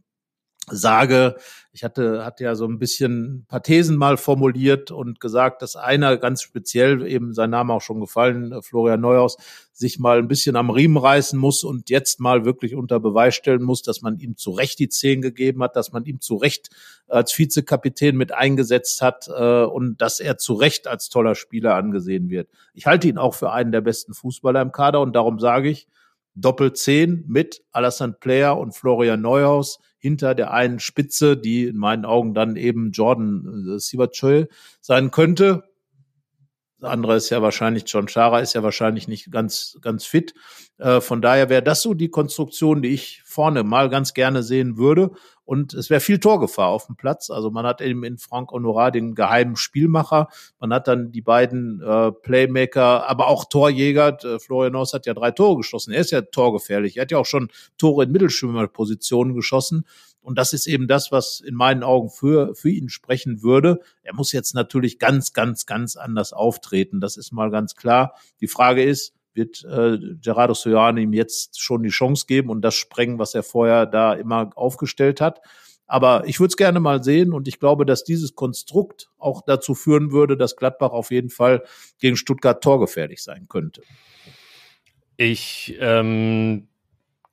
sage, 0.71 1.37
ich 1.73 1.85
hatte, 1.85 2.25
hatte 2.25 2.45
ja 2.45 2.55
so 2.55 2.67
ein 2.67 2.79
bisschen 2.79 3.23
ein 3.23 3.45
paar 3.47 3.63
Thesen 3.63 3.97
mal 3.97 4.17
formuliert 4.17 4.91
und 4.91 5.21
gesagt, 5.21 5.63
dass 5.63 5.77
einer 5.77 6.17
ganz 6.17 6.43
speziell, 6.43 7.07
eben 7.07 7.33
sein 7.33 7.51
Name 7.51 7.73
auch 7.73 7.81
schon 7.81 8.01
gefallen, 8.01 8.61
Florian 8.63 9.01
Neuhaus, 9.01 9.37
sich 9.73 9.99
mal 9.99 10.19
ein 10.19 10.29
bisschen 10.29 10.57
am 10.57 10.71
Riemen 10.71 10.97
reißen 10.97 11.39
muss 11.39 11.63
und 11.63 11.89
jetzt 11.89 12.21
mal 12.21 12.45
wirklich 12.45 12.75
unter 12.75 12.99
Beweis 12.99 13.35
stellen 13.35 13.63
muss, 13.63 13.83
dass 13.83 14.03
man 14.03 14.19
ihm 14.19 14.37
zu 14.37 14.51
Recht 14.51 14.79
die 14.79 14.89
Zehn 14.89 15.23
gegeben 15.23 15.63
hat, 15.63 15.77
dass 15.77 15.93
man 15.93 16.05
ihm 16.05 16.21
zu 16.21 16.37
Recht 16.37 16.71
als 17.07 17.37
Vizekapitän 17.39 18.17
mit 18.17 18.33
eingesetzt 18.33 19.01
hat 19.01 19.29
äh, 19.29 19.63
und 19.63 20.01
dass 20.01 20.21
er 20.21 20.39
zu 20.39 20.55
Recht 20.55 20.87
als 20.87 21.09
toller 21.09 21.35
Spieler 21.35 21.77
angesehen 21.77 22.31
wird. 22.31 22.49
Ich 22.75 22.87
halte 22.87 23.09
ihn 23.09 23.19
auch 23.19 23.35
für 23.35 23.53
einen 23.53 23.73
der 23.73 23.81
besten 23.81 24.13
Fußballer 24.13 24.61
im 24.61 24.73
Kader 24.73 25.01
und 25.01 25.15
darum 25.15 25.39
sage 25.39 25.71
ich, 25.71 25.87
Doppel 26.41 26.73
10 26.73 27.25
mit 27.27 27.63
Alassane 27.73 28.15
Player 28.19 28.59
und 28.59 28.75
Florian 28.75 29.21
Neuhaus 29.21 29.79
hinter 29.99 30.35
der 30.35 30.53
einen 30.53 30.81
Spitze, 30.81 31.37
die 31.37 31.65
in 31.65 31.77
meinen 31.77 32.05
Augen 32.05 32.35
dann 32.35 32.57
eben 32.57 32.91
Jordan 32.93 33.75
äh, 33.77 33.79
Sivachöl 33.79 34.49
sein 34.81 35.11
könnte. 35.11 35.65
Andere 36.83 37.17
ist 37.17 37.31
ja 37.31 37.43
wahrscheinlich, 37.43 37.85
John 37.87 38.09
Chara 38.09 38.41
ist 38.41 38.55
ja 38.55 38.63
wahrscheinlich 38.63 39.09
nicht 39.09 39.31
ganz, 39.31 39.79
ganz 39.81 40.05
fit. 40.05 40.35
Äh, 40.79 41.01
von 41.01 41.21
daher 41.21 41.49
wäre 41.49 41.63
das 41.63 41.83
so 41.83 41.95
die 41.95 42.09
Konstruktion, 42.09 42.83
die 42.83 42.89
ich 42.89 43.23
vorne 43.25 43.65
mal 43.65 43.89
ganz 43.91 44.15
gerne 44.15 44.43
sehen 44.43 44.77
würde. 44.77 45.11
Und 45.45 45.75
es 45.75 45.91
wäre 45.91 46.01
viel 46.01 46.21
Torgefahr 46.21 46.69
auf 46.69 46.87
dem 46.87 46.95
Platz. 46.95 47.29
Also 47.29 47.51
man 47.51 47.67
hat 47.67 47.81
eben 47.81 48.05
in 48.05 48.19
Frank 48.19 48.53
Honorat 48.53 48.95
den 48.95 49.17
geheimen 49.17 49.57
Spielmacher. 49.57 50.29
Man 50.61 50.73
hat 50.73 50.87
dann 50.87 51.11
die 51.11 51.23
beiden 51.23 51.83
äh, 51.83 52.13
Playmaker, 52.13 53.09
aber 53.09 53.27
auch 53.27 53.47
Torjäger. 53.47 54.17
Äh, 54.23 54.39
Florian 54.39 54.77
Haus 54.77 54.95
hat 54.95 55.07
ja 55.07 55.15
drei 55.15 55.33
Tore 55.33 55.57
geschossen. 55.57 55.93
Er 55.93 56.03
ist 56.03 56.13
ja 56.13 56.23
torgefährlich. 56.23 56.99
Er 56.99 57.03
hat 57.03 57.11
ja 57.11 57.19
auch 57.19 57.27
schon 57.27 57.49
Tore 57.79 58.05
in 58.05 58.13
Mittelschwimmerpositionen 58.13 59.35
geschossen. 59.35 59.87
Und 60.23 60.39
das 60.39 60.53
ist 60.53 60.67
eben 60.67 60.87
das, 60.87 61.11
was 61.13 61.41
in 61.41 61.55
meinen 61.55 61.83
Augen 61.83 62.11
für, 62.11 62.55
für 62.55 62.71
ihn 62.71 62.89
sprechen 62.89 63.43
würde. 63.43 63.81
Er 64.03 64.15
muss 64.15 64.33
jetzt 64.33 64.55
natürlich 64.55 64.99
ganz, 64.99 65.33
ganz, 65.33 65.67
ganz 65.67 65.97
anders 65.97 66.33
auftreten. 66.33 67.01
Das 67.01 67.17
ist 67.17 67.33
mal 67.33 67.51
ganz 67.51 67.75
klar. 67.75 68.15
Die 68.41 68.49
Frage 68.49 68.83
ist, 68.85 69.15
wird 69.33 69.65
äh, 69.65 69.99
Gerardo 70.21 70.55
Sojani 70.55 71.03
ihm 71.03 71.13
jetzt 71.13 71.61
schon 71.61 71.83
die 71.83 71.91
Chance 71.91 72.27
geben 72.27 72.51
und 72.51 72.63
das 72.63 72.75
sprengen, 72.75 73.19
was 73.19 73.35
er 73.35 73.43
vorher 73.43 73.87
da 73.87 74.15
immer 74.15 74.51
aufgestellt 74.57 75.21
hat. 75.21 75.41
Aber 75.87 76.27
ich 76.27 76.39
würde 76.39 76.51
es 76.51 76.57
gerne 76.57 76.79
mal 76.79 77.03
sehen 77.03 77.33
und 77.33 77.49
ich 77.49 77.59
glaube, 77.59 77.85
dass 77.85 78.05
dieses 78.05 78.37
Konstrukt 78.37 79.11
auch 79.19 79.43
dazu 79.45 79.75
führen 79.75 80.13
würde, 80.13 80.37
dass 80.37 80.57
Gladbach 80.57 80.91
auf 80.91 81.11
jeden 81.11 81.31
Fall 81.31 81.65
gegen 81.99 82.17
Stuttgart 82.17 82.63
torgefährlich 82.63 83.23
sein 83.23 83.47
könnte. 83.49 83.83
Ich 85.17 85.77
ähm, 85.81 86.69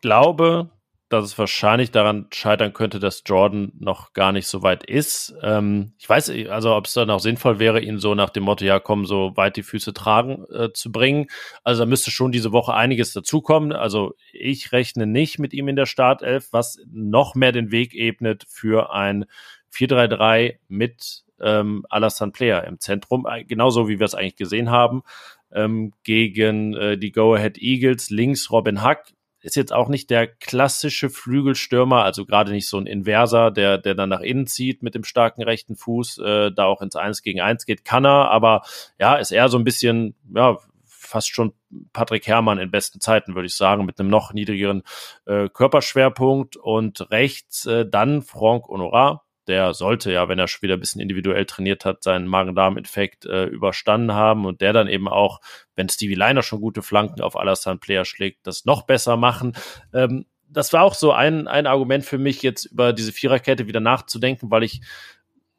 glaube, 0.02 0.72
dass 1.10 1.24
es 1.24 1.38
wahrscheinlich 1.38 1.92
daran 1.92 2.28
scheitern 2.34 2.74
könnte, 2.74 3.00
dass 3.00 3.24
Jordan 3.26 3.72
noch 3.80 4.14
gar 4.14 4.32
nicht 4.32 4.48
so 4.48 4.62
weit 4.62 4.84
ist. 4.84 5.34
Ähm, 5.42 5.94
ich 5.98 6.08
weiß, 6.08 6.32
also 6.50 6.76
ob 6.76 6.86
es 6.86 6.94
dann 6.94 7.10
auch 7.10 7.20
sinnvoll 7.20 7.60
wäre, 7.60 7.80
ihn 7.80 8.00
so 8.00 8.14
nach 8.14 8.30
dem 8.30 8.44
Motto, 8.44 8.66
ja 8.66 8.80
komm, 8.80 9.06
so 9.06 9.32
weit 9.36 9.56
die 9.56 9.64
Füße 9.64 9.94
tragen 9.94 10.46
äh, 10.52 10.72
zu 10.74 10.92
bringen. 10.92 11.28
Also 11.64 11.84
da 11.84 11.86
müsste 11.86 12.12
schon 12.12 12.32
diese 12.32 12.52
Woche 12.52 12.74
einiges 12.74 13.14
dazukommen. 13.14 13.72
Also 13.72 14.16
ich 14.34 14.72
rechne 14.74 15.08
nicht 15.08 15.40
mit 15.40 15.54
ihm 15.54 15.70
in 15.70 15.78
der 15.78 15.86
Startelf, 15.86 16.50
was 16.52 16.78
noch 16.92 17.36
mehr 17.36 17.54
den 17.54 17.72
Weg 17.72 17.94
ebnet 17.94 18.46
für 18.50 18.92
ein 18.92 19.26
4-3-3 19.74 20.58
mit 20.68 21.24
ähm, 21.40 21.86
Alassane 21.90 22.32
Player 22.32 22.64
im 22.66 22.80
Zentrum, 22.80 23.26
äh, 23.30 23.46
genauso 23.46 23.88
wie 23.88 24.00
wir 24.00 24.06
es 24.06 24.16
eigentlich 24.16 24.36
gesehen 24.36 24.72
haben. 24.72 25.04
Ähm, 25.52 25.94
gegen 26.04 26.74
äh, 26.74 26.98
die 26.98 27.14
Go-Ahead 27.14 27.58
Eagles, 27.58 28.10
links 28.10 28.52
Robin 28.52 28.82
Hack, 28.82 29.14
ist 29.42 29.56
jetzt 29.56 29.74
auch 29.74 29.88
nicht 29.88 30.10
der 30.10 30.28
klassische 30.28 31.10
Flügelstürmer, 31.10 32.04
also 32.04 32.26
gerade 32.26 32.52
nicht 32.52 32.68
so 32.68 32.78
ein 32.78 32.88
Inverser, 32.88 33.52
der, 33.52 33.78
der 33.78 33.96
dann 33.96 34.10
nach 34.10 34.22
innen 34.22 34.48
zieht 34.48 34.84
mit 34.84 34.96
dem 34.96 35.04
starken 35.04 35.44
rechten 35.44 35.76
Fuß, 35.76 36.18
äh, 36.20 36.52
da 36.52 36.66
auch 36.66 36.82
ins 36.82 36.96
Eins 36.96 37.22
gegen 37.22 37.42
Eins 37.42 37.66
geht, 37.66 37.86
kann 37.86 38.06
er, 38.06 38.30
aber 38.32 38.64
ja, 39.00 39.16
ist 39.16 39.32
eher 39.32 39.50
so 39.50 39.58
ein 39.58 39.64
bisschen, 39.64 40.16
ja, 40.34 40.58
fast 41.08 41.30
schon 41.34 41.54
Patrick 41.94 42.28
Herrmann 42.28 42.60
in 42.60 42.70
besten 42.70 43.00
Zeiten, 43.00 43.34
würde 43.34 43.48
ich 43.48 43.56
sagen, 43.56 43.86
mit 43.86 44.00
einem 44.00 44.10
noch 44.10 44.34
niedrigeren 44.34 44.84
äh, 45.26 45.50
Körperschwerpunkt. 45.50 46.58
Und 46.58 47.10
rechts 47.12 47.66
äh, 47.66 47.86
dann 47.90 48.22
Franck 48.22 48.68
Honorat, 48.68 49.22
der 49.48 49.74
sollte 49.74 50.12
ja, 50.12 50.28
wenn 50.30 50.40
er 50.40 50.48
schon 50.48 50.62
wieder 50.62 50.76
ein 50.76 50.80
bisschen 50.80 51.02
individuell 51.02 51.46
trainiert 51.46 51.86
hat, 51.86 52.04
seinen 52.04 52.28
Magen-Darm-Infekt 52.28 53.26
äh, 53.26 53.46
überstanden 53.46 54.14
haben 54.14 54.46
und 54.46 54.62
der 54.62 54.74
dann 54.74 54.88
eben 54.88 55.08
auch, 55.08 55.40
wenn 55.76 55.90
Stevie 55.90 56.16
Liner 56.16 56.44
schon 56.44 56.62
gute 56.62 56.82
Flanken 56.82 57.22
auf 57.22 57.38
Alassane 57.38 57.80
Player 57.80 58.06
schlägt, 58.06 58.46
das 58.46 58.66
noch 58.66 58.84
besser 58.84 59.18
machen. 59.18 59.54
Ähm, 59.94 60.26
das 60.50 60.74
war 60.74 60.84
auch 60.84 60.94
so 60.94 61.12
ein, 61.12 61.48
ein 61.48 61.68
Argument 61.68 62.06
für 62.06 62.18
mich, 62.18 62.42
jetzt 62.42 62.66
über 62.66 62.94
diese 62.94 63.12
Viererkette 63.12 63.68
wieder 63.68 63.80
nachzudenken, 63.80 64.52
weil 64.52 64.64
ich 64.64 64.82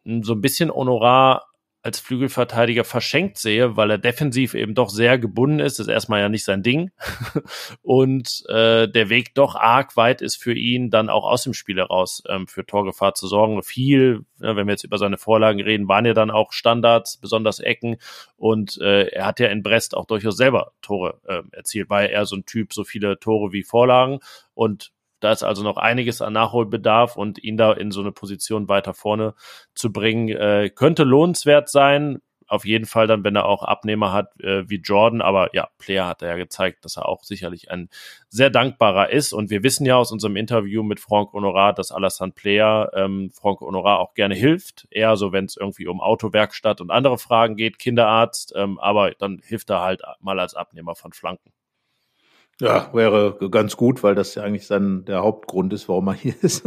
hm, 0.04 0.22
so 0.22 0.34
ein 0.34 0.40
bisschen 0.40 0.70
Honorar 0.70 1.47
als 1.82 2.00
Flügelverteidiger 2.00 2.82
verschenkt 2.82 3.38
sehe, 3.38 3.76
weil 3.76 3.90
er 3.90 3.98
defensiv 3.98 4.54
eben 4.54 4.74
doch 4.74 4.90
sehr 4.90 5.16
gebunden 5.16 5.60
ist. 5.60 5.78
Das 5.78 5.86
ist 5.86 5.92
erstmal 5.92 6.20
ja 6.20 6.28
nicht 6.28 6.44
sein 6.44 6.62
Ding. 6.62 6.90
Und 7.82 8.44
äh, 8.48 8.88
der 8.88 9.08
Weg 9.10 9.34
doch 9.34 9.54
arg 9.54 9.96
weit 9.96 10.20
ist 10.20 10.36
für 10.36 10.54
ihn, 10.54 10.90
dann 10.90 11.08
auch 11.08 11.24
aus 11.24 11.44
dem 11.44 11.54
Spiel 11.54 11.76
heraus 11.76 12.22
ähm, 12.28 12.48
für 12.48 12.66
Torgefahr 12.66 13.14
zu 13.14 13.28
sorgen. 13.28 13.62
Viel, 13.62 14.24
ja, 14.40 14.56
wenn 14.56 14.66
wir 14.66 14.72
jetzt 14.72 14.84
über 14.84 14.98
seine 14.98 15.18
Vorlagen 15.18 15.60
reden, 15.60 15.88
waren 15.88 16.04
ja 16.04 16.14
dann 16.14 16.32
auch 16.32 16.52
Standards, 16.52 17.16
besonders 17.16 17.60
Ecken. 17.60 17.96
Und 18.36 18.78
äh, 18.80 19.08
er 19.08 19.26
hat 19.26 19.38
ja 19.38 19.46
in 19.46 19.62
Brest 19.62 19.96
auch 19.96 20.06
durchaus 20.06 20.36
selber 20.36 20.72
Tore 20.82 21.20
äh, 21.26 21.42
erzielt, 21.52 21.90
weil 21.90 22.08
er 22.08 22.26
so 22.26 22.36
ein 22.36 22.44
Typ, 22.44 22.72
so 22.72 22.82
viele 22.82 23.20
Tore 23.20 23.52
wie 23.52 23.62
Vorlagen. 23.62 24.18
Und 24.54 24.92
da 25.20 25.32
ist 25.32 25.42
also 25.42 25.62
noch 25.62 25.76
einiges 25.76 26.22
an 26.22 26.32
Nachholbedarf 26.32 27.16
und 27.16 27.42
ihn 27.42 27.56
da 27.56 27.72
in 27.72 27.90
so 27.90 28.00
eine 28.00 28.12
Position 28.12 28.68
weiter 28.68 28.94
vorne 28.94 29.34
zu 29.74 29.92
bringen, 29.92 30.28
äh, 30.28 30.70
könnte 30.74 31.04
lohnenswert 31.04 31.68
sein. 31.68 32.20
Auf 32.46 32.64
jeden 32.64 32.86
Fall 32.86 33.06
dann, 33.06 33.24
wenn 33.24 33.36
er 33.36 33.44
auch 33.44 33.62
Abnehmer 33.62 34.12
hat 34.12 34.40
äh, 34.40 34.68
wie 34.70 34.76
Jordan. 34.76 35.20
Aber 35.20 35.54
ja, 35.54 35.68
Player 35.76 36.06
hat 36.06 36.22
er 36.22 36.30
ja 36.30 36.36
gezeigt, 36.36 36.82
dass 36.84 36.96
er 36.96 37.06
auch 37.06 37.22
sicherlich 37.22 37.70
ein 37.70 37.90
sehr 38.30 38.48
dankbarer 38.48 39.10
ist. 39.10 39.34
Und 39.34 39.50
wir 39.50 39.62
wissen 39.62 39.84
ja 39.84 39.96
aus 39.96 40.12
unserem 40.12 40.34
Interview 40.36 40.82
mit 40.82 40.98
Frank 40.98 41.34
Honorat, 41.34 41.78
dass 41.78 41.92
Alassane 41.92 42.32
Player 42.32 42.90
ähm, 42.94 43.30
Frank 43.34 43.60
Honorat 43.60 44.00
auch 44.00 44.14
gerne 44.14 44.34
hilft. 44.34 44.88
Eher 44.90 45.16
so, 45.16 45.32
wenn 45.32 45.44
es 45.44 45.58
irgendwie 45.58 45.88
um 45.88 46.00
Autowerkstatt 46.00 46.80
und 46.80 46.90
andere 46.90 47.18
Fragen 47.18 47.56
geht, 47.56 47.78
Kinderarzt. 47.78 48.54
Ähm, 48.56 48.78
aber 48.78 49.10
dann 49.10 49.42
hilft 49.44 49.68
er 49.68 49.82
halt 49.82 50.00
mal 50.20 50.40
als 50.40 50.54
Abnehmer 50.54 50.94
von 50.94 51.12
Flanken. 51.12 51.52
Ja, 52.60 52.90
wäre 52.92 53.38
ganz 53.52 53.76
gut, 53.76 54.02
weil 54.02 54.16
das 54.16 54.34
ja 54.34 54.42
eigentlich 54.42 54.66
sein 54.66 55.04
der 55.04 55.20
Hauptgrund 55.22 55.72
ist, 55.72 55.88
warum 55.88 56.08
er 56.08 56.14
hier 56.14 56.34
ist 56.42 56.64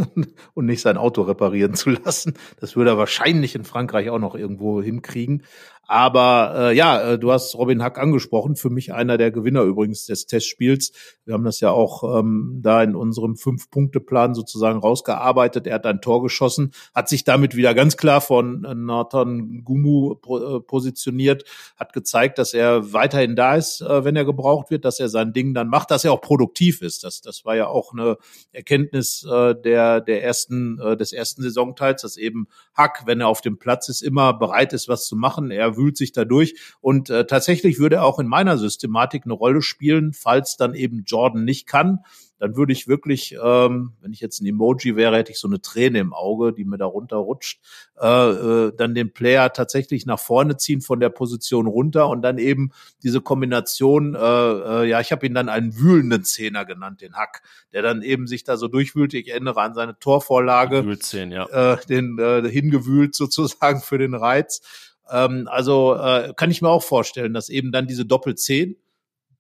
und 0.54 0.66
nicht 0.66 0.82
sein 0.82 0.96
Auto 0.96 1.24
reparieren 1.24 1.74
zu 1.74 1.90
lassen. 1.90 2.36
Das 2.60 2.78
würde 2.78 2.92
er 2.92 2.98
wahrscheinlich 2.98 3.56
in 3.56 3.66
Frankreich 3.66 4.10
auch 4.10 4.20
noch 4.20 4.36
irgendwo 4.36 4.82
hinkriegen. 4.82 5.44
Aber 5.88 6.54
äh, 6.56 6.76
ja, 6.76 7.02
äh, 7.02 7.20
du 7.20 7.34
hast 7.34 7.54
Robin 7.56 7.84
Hack 7.84 7.98
angesprochen, 7.98 8.56
für 8.56 8.70
mich 8.70 8.94
einer 8.94 9.18
der 9.18 9.30
Gewinner 9.30 9.64
übrigens 9.64 10.06
des 10.06 10.26
Testspiels. 10.26 10.94
Wir 11.26 11.34
haben 11.34 11.44
das 11.44 11.60
ja 11.60 11.72
auch 11.72 12.20
ähm, 12.20 12.60
da 12.62 12.82
in 12.82 12.96
unserem 12.96 13.36
Fünf-Punkte-Plan 13.36 14.34
sozusagen 14.34 14.80
rausgearbeitet. 14.80 15.68
Er 15.68 15.76
hat 15.76 15.86
ein 15.86 16.00
Tor 16.00 16.24
geschossen, 16.24 16.72
hat 16.96 17.10
sich 17.10 17.26
damit 17.26 17.58
wieder 17.58 17.74
ganz 17.74 17.98
klar 17.98 18.22
von 18.22 18.64
äh, 18.64 18.74
Nathan 18.74 19.64
Gumu 19.66 20.14
äh, 20.14 20.62
positioniert, 20.62 21.44
hat 21.76 21.92
gezeigt, 21.92 22.38
dass 22.38 22.54
er 22.54 22.94
weiterhin 22.94 23.36
da 23.36 23.56
ist, 23.56 23.82
äh, 23.82 24.06
wenn 24.06 24.16
er 24.16 24.24
gebraucht 24.24 24.70
wird, 24.70 24.86
dass 24.86 25.00
er 25.00 25.10
sein 25.10 25.34
Ding 25.34 25.54
dann 25.54 25.68
macht, 25.68 25.92
dass 25.92 26.06
er 26.06 26.14
auch 26.14 26.22
produktiv 26.22 26.82
ist. 26.82 27.04
Das, 27.04 27.20
das 27.20 27.44
war 27.44 27.56
ja 27.56 27.68
auch 27.68 27.92
eine 27.92 28.18
Erkenntnis 28.54 29.26
äh, 29.30 29.56
der, 29.56 30.00
der 30.00 30.24
ersten, 30.24 30.80
äh, 30.80 30.96
des 30.96 31.12
ersten 31.12 31.42
Saisonteils, 31.42 32.04
dass 32.04 32.16
eben 32.16 32.48
Hack, 32.76 33.04
wenn 33.06 33.20
er 33.20 33.28
auf 33.28 33.42
dem 33.42 33.58
Platz 33.58 33.90
ist, 33.90 34.02
immer 34.02 34.34
bereit 34.34 34.72
ist, 34.72 34.88
was 34.88 35.06
zu 35.06 35.18
machen. 35.18 35.52
Er 35.52 35.71
wühlt 35.78 35.98
sich 35.98 36.12
da 36.12 36.26
durch. 36.26 36.56
Und 36.82 37.10
äh, 37.10 37.26
tatsächlich 37.26 37.80
würde 37.80 37.98
er 37.98 38.06
auch 38.06 38.20
in 38.20 38.28
meiner 38.28 38.58
Systematik 38.58 39.24
eine 39.26 39.34
Rolle 39.34 39.62
spielen, 39.62 40.14
falls 40.14 40.58
dann 40.58 40.74
eben 40.74 41.04
Jordan 41.06 41.44
nicht 41.44 41.68
kann. 41.68 42.00
Dann 42.40 42.56
würde 42.56 42.74
ich 42.74 42.88
wirklich, 42.88 43.36
ähm, 43.40 43.94
wenn 44.02 44.14
ich 44.14 44.20
jetzt 44.20 44.42
ein 44.42 44.48
Emoji 44.48 44.96
wäre, 44.96 45.16
hätte 45.16 45.32
ich 45.32 45.38
so 45.38 45.48
eine 45.48 45.62
Träne 45.62 46.00
im 46.00 46.12
Auge, 46.12 46.54
die 46.54 46.66
mir 46.66 46.80
da 46.80 46.88
runterrutscht, 46.88 47.62
äh, 48.02 48.08
äh, 48.08 48.74
dann 48.76 48.96
den 48.96 49.14
Player 49.14 49.54
tatsächlich 49.54 50.08
nach 50.08 50.18
vorne 50.20 50.58
ziehen 50.58 50.82
von 50.82 51.00
der 51.00 51.10
Position 51.10 51.68
runter 51.68 52.10
und 52.10 52.24
dann 52.24 52.40
eben 52.40 52.72
diese 53.04 53.22
Kombination, 53.22 54.16
äh, 54.16 54.20
äh, 54.20 54.90
ja, 54.90 55.00
ich 55.00 55.12
habe 55.12 55.28
ihn 55.28 55.36
dann 55.36 55.50
einen 55.50 55.78
wühlenden 55.78 56.24
Zehner 56.24 56.66
genannt, 56.66 57.02
den 57.02 57.14
Hack, 57.14 57.44
der 57.74 57.84
dann 57.84 58.02
eben 58.02 58.26
sich 58.26 58.44
da 58.44 58.58
so 58.58 58.68
durchwühlt. 58.68 59.14
Ich 59.14 59.30
erinnere 59.30 59.62
an 59.62 59.76
seine 59.76 60.00
Torvorlage, 60.00 60.84
Wühlzehn, 60.84 61.32
ja. 61.32 61.46
äh, 61.46 61.78
den 61.86 62.18
äh, 62.18 62.50
hingewühlt 62.50 63.14
sozusagen 63.14 63.82
für 63.82 64.00
den 64.00 64.16
Reiz. 64.16 64.64
Ähm, 65.12 65.48
also 65.50 65.96
äh, 65.96 66.34
kann 66.36 66.52
ich 66.52 66.62
mir 66.62 66.70
auch 66.70 66.84
vorstellen, 66.84 67.34
dass 67.34 67.50
eben 67.50 67.72
dann 67.72 67.88
diese 67.88 68.06
Doppel-10 68.06 68.76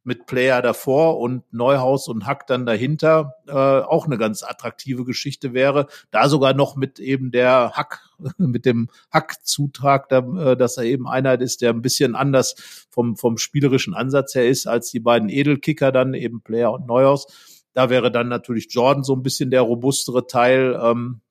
mit 0.04 0.26
Player 0.26 0.62
davor 0.62 1.20
und 1.20 1.44
Neuhaus 1.54 2.08
und 2.08 2.26
Hack 2.26 2.48
dann 2.48 2.66
dahinter 2.66 3.36
äh, 3.48 3.52
auch 3.52 4.08
eine 4.08 4.18
ganz 4.18 4.42
attraktive 4.42 5.06
Geschichte 5.06 5.54
wäre. 5.54 5.88
Da 6.10 6.28
sogar 6.28 6.54
noch 6.54 6.76
mit 6.76 7.00
eben 7.00 7.32
der 7.32 7.74
Hack, 7.74 8.02
mit 8.38 8.66
dem 8.66 8.90
Hack-Zutrag, 9.12 10.10
da, 10.10 10.20
äh, 10.20 10.58
dass 10.58 10.78
er 10.78 10.86
eben 10.86 11.08
einer 11.08 11.40
ist, 11.40 11.62
der 11.62 11.72
ein 11.72 11.84
bisschen 11.84 12.16
anders 12.16 12.88
vom, 12.90 13.16
vom 13.16 13.38
spielerischen 13.38 13.94
Ansatz 13.94 14.34
her 14.34 14.48
ist 14.48 14.68
als 14.68 14.90
die 14.90 15.00
beiden 15.00 15.30
Edelkicker 15.30 15.92
dann 15.92 16.14
eben 16.14 16.42
Player 16.42 16.72
und 16.72 16.88
Neuhaus. 16.88 17.28
Da 17.74 17.90
wäre 17.90 18.12
dann 18.12 18.28
natürlich 18.28 18.68
Jordan 18.72 19.04
so 19.04 19.16
ein 19.16 19.24
bisschen 19.24 19.52
der 19.52 19.62
robustere 19.62 20.28
Teil. 20.28 20.78
Ähm, 20.82 21.22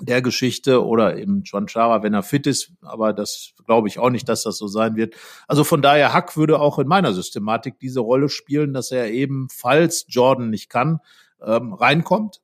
der 0.00 0.22
Geschichte 0.22 0.84
oder 0.84 1.16
eben 1.16 1.42
John 1.44 1.68
Chara, 1.68 2.02
wenn 2.02 2.14
er 2.14 2.22
fit 2.22 2.46
ist, 2.46 2.72
aber 2.82 3.12
das 3.12 3.52
glaube 3.66 3.88
ich 3.88 3.98
auch 3.98 4.10
nicht, 4.10 4.28
dass 4.28 4.42
das 4.42 4.58
so 4.58 4.66
sein 4.66 4.96
wird. 4.96 5.14
Also 5.46 5.64
von 5.64 5.82
daher, 5.82 6.12
Hack 6.12 6.36
würde 6.36 6.60
auch 6.60 6.78
in 6.78 6.88
meiner 6.88 7.12
Systematik 7.12 7.78
diese 7.78 8.00
Rolle 8.00 8.28
spielen, 8.28 8.72
dass 8.72 8.90
er 8.90 9.10
eben, 9.10 9.48
falls 9.50 10.06
Jordan 10.08 10.50
nicht 10.50 10.70
kann, 10.70 11.00
ähm, 11.42 11.72
reinkommt. 11.72 12.40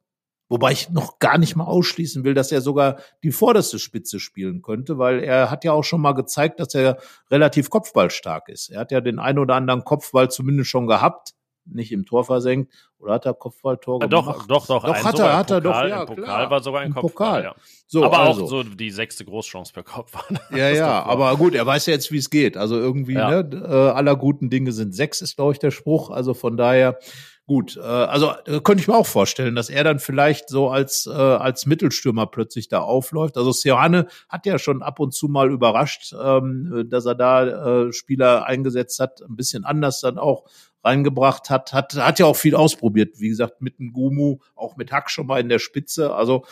Wobei 0.49 0.71
ich 0.71 0.91
noch 0.91 1.19
gar 1.19 1.39
nicht 1.39 1.57
mal 1.57 1.65
ausschließen 1.65 2.23
will, 2.23 2.35
dass 2.35 2.53
er 2.53 2.61
sogar 2.61 3.01
die 3.25 3.33
vorderste 3.33 3.81
Spitze 3.81 4.21
spielen 4.21 4.63
könnte, 4.63 4.97
weil 4.97 5.19
er 5.25 5.51
hat 5.51 5.65
ja 5.65 5.73
auch 5.73 5.83
schon 5.83 6.01
mal 6.01 6.13
gezeigt, 6.13 6.61
dass 6.61 6.73
er 6.75 6.99
relativ 7.33 7.69
kopfballstark 7.69 8.49
ist. 8.49 8.69
Er 8.71 8.81
hat 8.81 8.93
ja 8.93 9.01
den 9.01 9.19
ein 9.19 9.41
oder 9.41 9.57
anderen 9.57 9.83
Kopfball 9.83 10.31
zumindest 10.31 10.71
schon 10.71 10.87
gehabt 10.87 11.35
nicht 11.67 11.93
im 11.93 12.07
Tor 12.07 12.25
versenkt 12.25 12.73
oder 12.99 13.15
hat 13.15 13.27
er 13.27 13.35
Kopfballtor 13.35 14.01
ja, 14.01 14.07
gemacht? 14.07 14.47
Doch, 14.49 14.67
doch, 14.67 14.67
doch. 14.67 14.85
Doch, 14.85 15.05
hat 15.05 15.19
er, 15.19 15.37
hat 15.37 15.51
er 15.51 15.61
doch, 15.61 15.73
ja, 15.73 16.01
Im 16.01 16.07
Pokal 16.07 16.25
klar. 16.25 16.51
war 16.51 16.63
sogar 16.63 16.81
ein 16.83 16.95
Kopfball, 16.95 17.11
Pokal. 17.11 17.45
Ja. 17.45 17.55
So, 17.87 18.05
aber 18.05 18.21
also. 18.21 18.45
auch 18.45 18.49
so 18.49 18.63
die 18.63 18.91
sechste 18.91 19.25
Großchance 19.25 19.73
per 19.73 19.83
Kopf. 19.83 20.13
ja, 20.51 20.71
ja, 20.71 21.03
aber 21.03 21.37
gut, 21.37 21.55
er 21.55 21.67
weiß 21.67 21.87
ja 21.87 21.93
jetzt, 21.93 22.11
wie 22.11 22.19
es 22.19 22.31
geht. 22.31 22.57
Also 22.57 22.77
irgendwie, 22.77 23.15
ja. 23.15 23.43
ne, 23.43 23.63
äh, 23.65 23.91
aller 23.91 24.17
guten 24.17 24.51
Dinge 24.51 24.73
sind 24.73 24.95
sechs, 24.95 25.21
ist, 25.21 25.37
glaube 25.37 25.53
ich, 25.53 25.59
der 25.59 25.71
Spruch. 25.71 26.11
Also 26.11 26.35
von 26.35 26.57
daher, 26.57 26.99
gut, 27.47 27.77
äh, 27.77 27.81
also 27.81 28.33
äh, 28.47 28.61
könnte 28.61 28.81
ich 28.81 28.89
mir 28.89 28.97
auch 28.97 29.07
vorstellen, 29.07 29.55
dass 29.55 29.71
er 29.71 29.85
dann 29.85 29.99
vielleicht 29.99 30.49
so 30.49 30.69
als, 30.69 31.07
äh, 31.07 31.13
als 31.13 31.67
Mittelstürmer 31.67 32.27
plötzlich 32.27 32.69
da 32.69 32.81
aufläuft. 32.81 33.37
Also 33.37 33.53
Seoane 33.53 34.07
hat 34.29 34.47
ja 34.47 34.59
schon 34.59 34.83
ab 34.83 34.99
und 34.99 35.15
zu 35.15 35.29
mal 35.29 35.51
überrascht, 35.51 36.15
ähm, 36.21 36.87
dass 36.91 37.07
er 37.07 37.15
da 37.15 37.85
äh, 37.87 37.93
Spieler 37.93 38.47
eingesetzt 38.47 38.99
hat, 38.99 39.23
ein 39.23 39.37
bisschen 39.37 39.65
anders 39.65 40.01
dann 40.01 40.19
auch 40.19 40.45
reingebracht 40.87 41.51
hat, 41.51 41.73
hat, 41.73 41.95
hat 41.97 42.19
ja 42.19 42.27
auch 42.27 42.37
viel 42.37 42.55
ausprobiert. 42.55 43.21
Wie 43.21 43.29
gesagt, 43.29 43.61
mit 43.61 43.79
dem 43.79 43.93
Gumu, 43.93 44.39
auch 44.55 44.77
mit 44.77 44.93
Hack 44.93 45.11
schon 45.11 45.27
mal 45.27 45.41
in 45.41 45.49
der 45.49 45.59
Spitze. 45.59 46.15
Also 46.15 46.45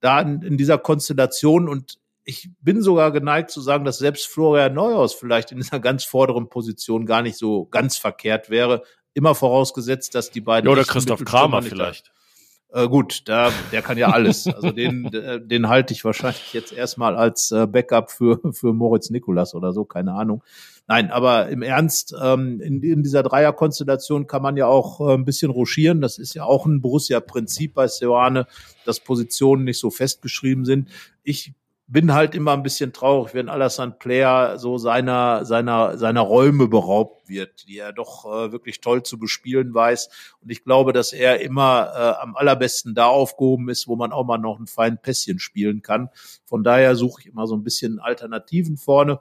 da 0.00 0.20
in, 0.20 0.42
in 0.42 0.56
dieser 0.56 0.78
Konstellation 0.78 1.68
und 1.68 1.98
ich 2.24 2.50
bin 2.60 2.82
sogar 2.82 3.12
geneigt 3.12 3.50
zu 3.50 3.60
sagen, 3.60 3.84
dass 3.84 3.98
selbst 3.98 4.26
Florian 4.26 4.74
Neuhaus 4.74 5.14
vielleicht 5.14 5.52
in 5.52 5.58
dieser 5.58 5.78
ganz 5.78 6.04
vorderen 6.04 6.48
Position 6.48 7.06
gar 7.06 7.22
nicht 7.22 7.38
so 7.38 7.66
ganz 7.66 7.96
verkehrt 7.96 8.50
wäre. 8.50 8.82
Immer 9.14 9.34
vorausgesetzt, 9.34 10.14
dass 10.14 10.30
die 10.30 10.40
beiden. 10.40 10.68
Ja, 10.68 10.72
oder 10.72 10.84
Christoph 10.84 11.24
Kramer 11.24 11.62
vielleicht. 11.62 12.12
Äh, 12.70 12.88
gut, 12.88 13.22
da, 13.26 13.52
der 13.70 13.80
kann 13.80 13.96
ja 13.96 14.08
alles. 14.08 14.48
Also 14.48 14.72
den, 14.72 15.08
den 15.48 15.68
halte 15.68 15.94
ich 15.94 16.04
wahrscheinlich 16.04 16.52
jetzt 16.52 16.72
erstmal 16.72 17.16
als 17.16 17.52
äh, 17.52 17.66
Backup 17.66 18.10
für, 18.10 18.40
für 18.52 18.72
Moritz 18.72 19.08
Nikolas 19.10 19.54
oder 19.54 19.72
so, 19.72 19.84
keine 19.84 20.12
Ahnung. 20.12 20.42
Nein, 20.88 21.10
aber 21.10 21.48
im 21.48 21.62
Ernst, 21.62 22.14
ähm, 22.22 22.60
in, 22.60 22.80
in 22.80 23.02
dieser 23.02 23.24
Dreierkonstellation 23.24 24.28
kann 24.28 24.42
man 24.42 24.56
ja 24.56 24.66
auch 24.66 25.00
äh, 25.00 25.14
ein 25.14 25.24
bisschen 25.24 25.50
ruschieren. 25.50 26.00
Das 26.00 26.18
ist 26.18 26.34
ja 26.34 26.44
auch 26.44 26.64
ein 26.64 26.80
Borussia-Prinzip 26.80 27.74
bei 27.74 27.88
Seoane, 27.88 28.46
dass 28.84 29.00
Positionen 29.00 29.64
nicht 29.64 29.80
so 29.80 29.90
festgeschrieben 29.90 30.64
sind. 30.64 30.88
Ich 31.24 31.54
bin 31.88 32.12
halt 32.12 32.34
immer 32.34 32.52
ein 32.52 32.62
bisschen 32.62 32.92
traurig, 32.92 33.32
wenn 33.34 33.48
Alassane 33.48 33.92
Player 33.92 34.58
so 34.58 34.76
seiner, 34.76 35.44
seiner, 35.44 35.98
seiner 35.98 36.20
Räume 36.20 36.66
beraubt 36.66 37.28
wird, 37.28 37.68
die 37.68 37.78
er 37.78 37.92
doch 37.92 38.24
äh, 38.24 38.50
wirklich 38.50 38.80
toll 38.80 39.02
zu 39.04 39.18
bespielen 39.18 39.72
weiß. 39.72 40.08
Und 40.40 40.50
ich 40.50 40.64
glaube, 40.64 40.92
dass 40.92 41.12
er 41.12 41.40
immer 41.40 41.92
äh, 41.94 42.22
am 42.22 42.36
allerbesten 42.36 42.94
da 42.94 43.06
aufgehoben 43.06 43.68
ist, 43.68 43.86
wo 43.86 43.94
man 43.94 44.12
auch 44.12 44.24
mal 44.24 44.38
noch 44.38 44.58
ein 44.58 44.66
fein 44.66 44.98
Pässchen 45.00 45.38
spielen 45.38 45.82
kann. 45.82 46.10
Von 46.44 46.64
daher 46.64 46.96
suche 46.96 47.22
ich 47.22 47.26
immer 47.28 47.46
so 47.46 47.56
ein 47.56 47.62
bisschen 47.62 48.00
Alternativen 48.00 48.76
vorne. 48.76 49.20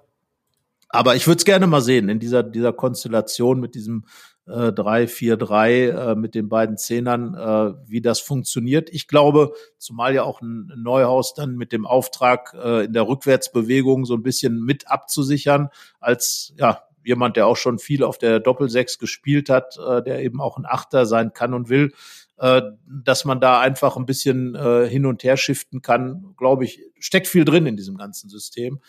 Aber 0.89 1.15
ich 1.15 1.27
würde 1.27 1.39
es 1.39 1.45
gerne 1.45 1.67
mal 1.67 1.81
sehen 1.81 2.09
in 2.09 2.19
dieser, 2.19 2.43
dieser 2.43 2.73
Konstellation 2.73 3.59
mit 3.59 3.75
diesem 3.75 4.05
äh, 4.47 4.71
3-4-3 4.71 6.11
äh, 6.11 6.15
mit 6.15 6.35
den 6.35 6.49
beiden 6.49 6.77
Zehnern, 6.77 7.33
äh, 7.33 7.73
wie 7.87 8.01
das 8.01 8.19
funktioniert. 8.19 8.89
Ich 8.91 9.07
glaube, 9.07 9.53
zumal 9.77 10.13
ja 10.13 10.23
auch 10.23 10.41
ein 10.41 10.71
Neuhaus 10.75 11.33
dann 11.33 11.55
mit 11.55 11.71
dem 11.71 11.85
Auftrag 11.85 12.53
äh, 12.53 12.85
in 12.85 12.93
der 12.93 13.07
Rückwärtsbewegung 13.07 14.05
so 14.05 14.13
ein 14.13 14.23
bisschen 14.23 14.63
mit 14.63 14.87
abzusichern, 14.87 15.69
als 15.99 16.53
ja 16.57 16.83
jemand, 17.03 17.37
der 17.37 17.47
auch 17.47 17.57
schon 17.57 17.79
viel 17.79 18.03
auf 18.03 18.17
der 18.17 18.39
Doppelsechs 18.39 18.99
gespielt 18.99 19.49
hat, 19.49 19.77
äh, 19.77 20.03
der 20.03 20.21
eben 20.23 20.41
auch 20.41 20.57
ein 20.57 20.65
Achter 20.65 21.05
sein 21.05 21.33
kann 21.33 21.53
und 21.53 21.69
will, 21.69 21.93
äh, 22.37 22.61
dass 22.87 23.25
man 23.25 23.39
da 23.39 23.59
einfach 23.59 23.95
ein 23.95 24.05
bisschen 24.05 24.55
äh, 24.55 24.87
hin 24.87 25.05
und 25.05 25.23
her 25.23 25.37
shiften 25.37 25.81
kann, 25.81 26.35
glaube 26.37 26.65
ich, 26.65 26.81
steckt 26.99 27.27
viel 27.27 27.45
drin 27.45 27.65
in 27.65 27.77
diesem 27.77 27.97
ganzen 27.97 28.29
System. 28.29 28.79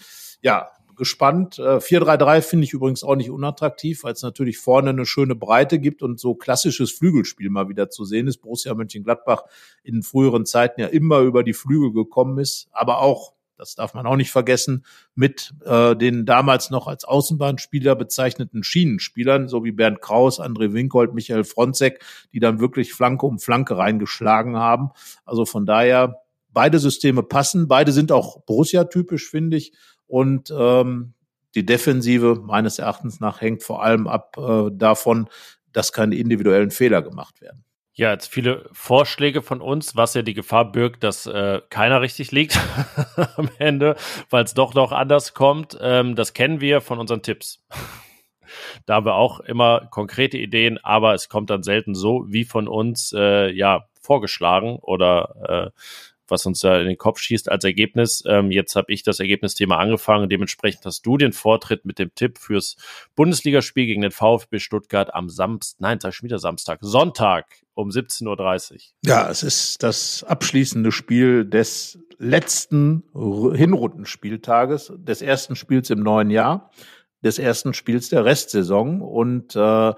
Ja, 0.40 0.70
gespannt. 0.97 1.59
Äh, 1.59 1.78
4-3-3 1.78 2.42
finde 2.42 2.64
ich 2.64 2.72
übrigens 2.72 3.05
auch 3.05 3.16
nicht 3.16 3.30
unattraktiv, 3.30 4.05
weil 4.05 4.12
es 4.12 4.22
natürlich 4.22 4.59
vorne 4.59 4.90
eine 4.90 5.07
schöne 5.07 5.34
Breite 5.34 5.78
gibt 5.78 6.03
und 6.03 6.18
so 6.18 6.34
klassisches 6.34 6.92
Flügelspiel 6.92 7.51
mal 7.51 7.68
wieder 7.68 7.90
zu 7.90 8.05
sehen 8.05 8.26
ist. 8.26 8.38
Borussia 8.38 8.74
Mönchengladbach 8.74 9.44
in 9.82 10.03
früheren 10.03 10.47
Zeiten 10.47 10.80
ja 10.80 10.88
immer 10.88 11.20
über 11.20 11.42
die 11.42 11.55
Flügel 11.55 11.92
gekommen 11.92 12.38
ist, 12.38 12.68
aber 12.72 13.01
auch 13.01 13.36
das 13.59 13.74
darf 13.74 13.94
man 13.94 14.07
auch 14.07 14.16
nicht 14.16 14.30
vergessen, 14.30 14.84
mit 15.14 15.55
äh, 15.64 15.97
den 15.97 16.26
damals 16.26 16.70
noch 16.70 16.86
als 16.86 17.05
Außenbahnspieler 17.05 17.97
bezeichneten 17.97 18.62
Schienenspielern, 18.62 19.49
so 19.49 19.64
wie 19.64 19.72
Bernd 19.72 20.01
Kraus, 20.01 20.40
André 20.40 20.72
Winkold, 20.72 21.14
Michael 21.14 21.44
Fronzek, 21.44 22.05
die 22.32 22.40
dann 22.40 22.61
wirklich 22.61 22.92
Flanke 22.92 23.26
um 23.26 23.38
Flanke 23.38 23.76
reingeschlagen 23.76 24.57
haben. 24.57 24.90
Also 25.24 25.47
von 25.47 25.64
daher, 25.64 26.20
beide 26.51 26.78
Systeme 26.78 27.22
passen, 27.22 27.68
beide 27.68 27.92
sind 27.92 28.12
auch 28.12 28.42
Borussia-typisch, 28.42 29.28
finde 29.28 29.57
ich. 29.57 29.72
Und 30.07 30.52
ähm, 30.57 31.14
die 31.54 31.66
Defensive 31.66 32.40
meines 32.44 32.78
Erachtens 32.78 33.20
nach 33.20 33.40
hängt 33.40 33.62
vor 33.62 33.82
allem 33.82 34.07
ab 34.07 34.36
äh, 34.38 34.70
davon, 34.70 35.28
dass 35.72 35.92
keine 35.92 36.16
individuellen 36.16 36.70
Fehler 36.70 37.02
gemacht 37.02 37.40
werden. 37.40 37.64
Ja, 37.98 38.12
jetzt 38.12 38.26
viele 38.26 38.68
Vorschläge 38.72 39.40
von 39.40 39.62
uns, 39.62 39.96
was 39.96 40.12
ja 40.12 40.20
die 40.20 40.34
Gefahr 40.34 40.70
birgt, 40.70 41.02
dass 41.02 41.24
äh, 41.24 41.62
keiner 41.70 42.02
richtig 42.02 42.30
liegt 42.30 42.61
am 43.36 43.48
Ende, 43.59 43.96
weil 44.28 44.44
es 44.44 44.52
doch 44.52 44.74
noch 44.74 44.92
anders 44.92 45.32
kommt. 45.32 45.78
Ähm, 45.80 46.14
das 46.14 46.34
kennen 46.34 46.61
wir 46.61 46.82
von 46.82 46.98
unseren 46.98 47.22
Tipps. 47.22 47.64
da 48.86 48.96
haben 48.96 49.07
wir 49.07 49.14
auch 49.14 49.40
immer 49.40 49.88
konkrete 49.90 50.36
Ideen, 50.36 50.78
aber 50.82 51.14
es 51.14 51.30
kommt 51.30 51.48
dann 51.48 51.62
selten 51.62 51.94
so 51.94 52.26
wie 52.28 52.44
von 52.44 52.68
uns 52.68 53.14
äh, 53.16 53.50
ja 53.50 53.86
vorgeschlagen 54.02 54.76
oder 54.76 55.72
äh, 55.74 55.80
was 56.29 56.47
uns 56.47 56.61
da 56.61 56.79
in 56.81 56.87
den 56.87 56.99
Kopf 56.99 57.20
schießt 57.20 57.51
als 57.51 57.64
Ergebnis. 57.64 58.22
Ähm, 58.27 58.51
jetzt 58.51 58.77
habe 58.77 58.93
ich 58.93 59.03
das 59.03 59.20
Ergebnisthema 59.20 59.77
angefangen. 59.77 60.29
Dementsprechend 60.29 60.85
hast 60.85 61.05
du 61.07 61.16
den 61.16 61.33
Vortritt 61.33 61.85
mit 61.85 61.99
dem 61.99 62.14
Tipp 62.14 62.39
fürs 62.39 62.77
Bundesligaspiel 63.14 63.87
gegen 63.87 64.03
den 64.03 64.11
VfB 64.11 64.59
Stuttgart 64.59 65.14
am 65.14 65.29
Samstag, 65.29 65.81
nein, 65.81 66.01
sag 66.01 66.12
ich 66.14 66.22
wieder 66.22 66.39
Samstag, 66.39 66.79
Sonntag 66.83 67.47
um 67.74 67.91
17.30 67.91 68.72
Uhr. 68.72 68.79
Ja, 69.05 69.31
es 69.31 69.43
ist 69.43 69.83
das 69.83 70.24
abschließende 70.24 70.93
Spiel 70.93 71.45
des 71.45 71.99
letzten 72.18 73.05
Hinrundenspieltages, 73.14 74.93
des 74.97 75.22
ersten 75.22 75.57
Spiels 75.57 75.91
im 75.91 76.01
neuen 76.01 76.31
Jahr, 76.31 76.70
des 77.22 77.39
ersten 77.39 77.74
Spiels 77.74 78.09
der 78.09 78.24
Restsaison. 78.24 79.03
Und 79.03 79.55
äh, 79.57 79.93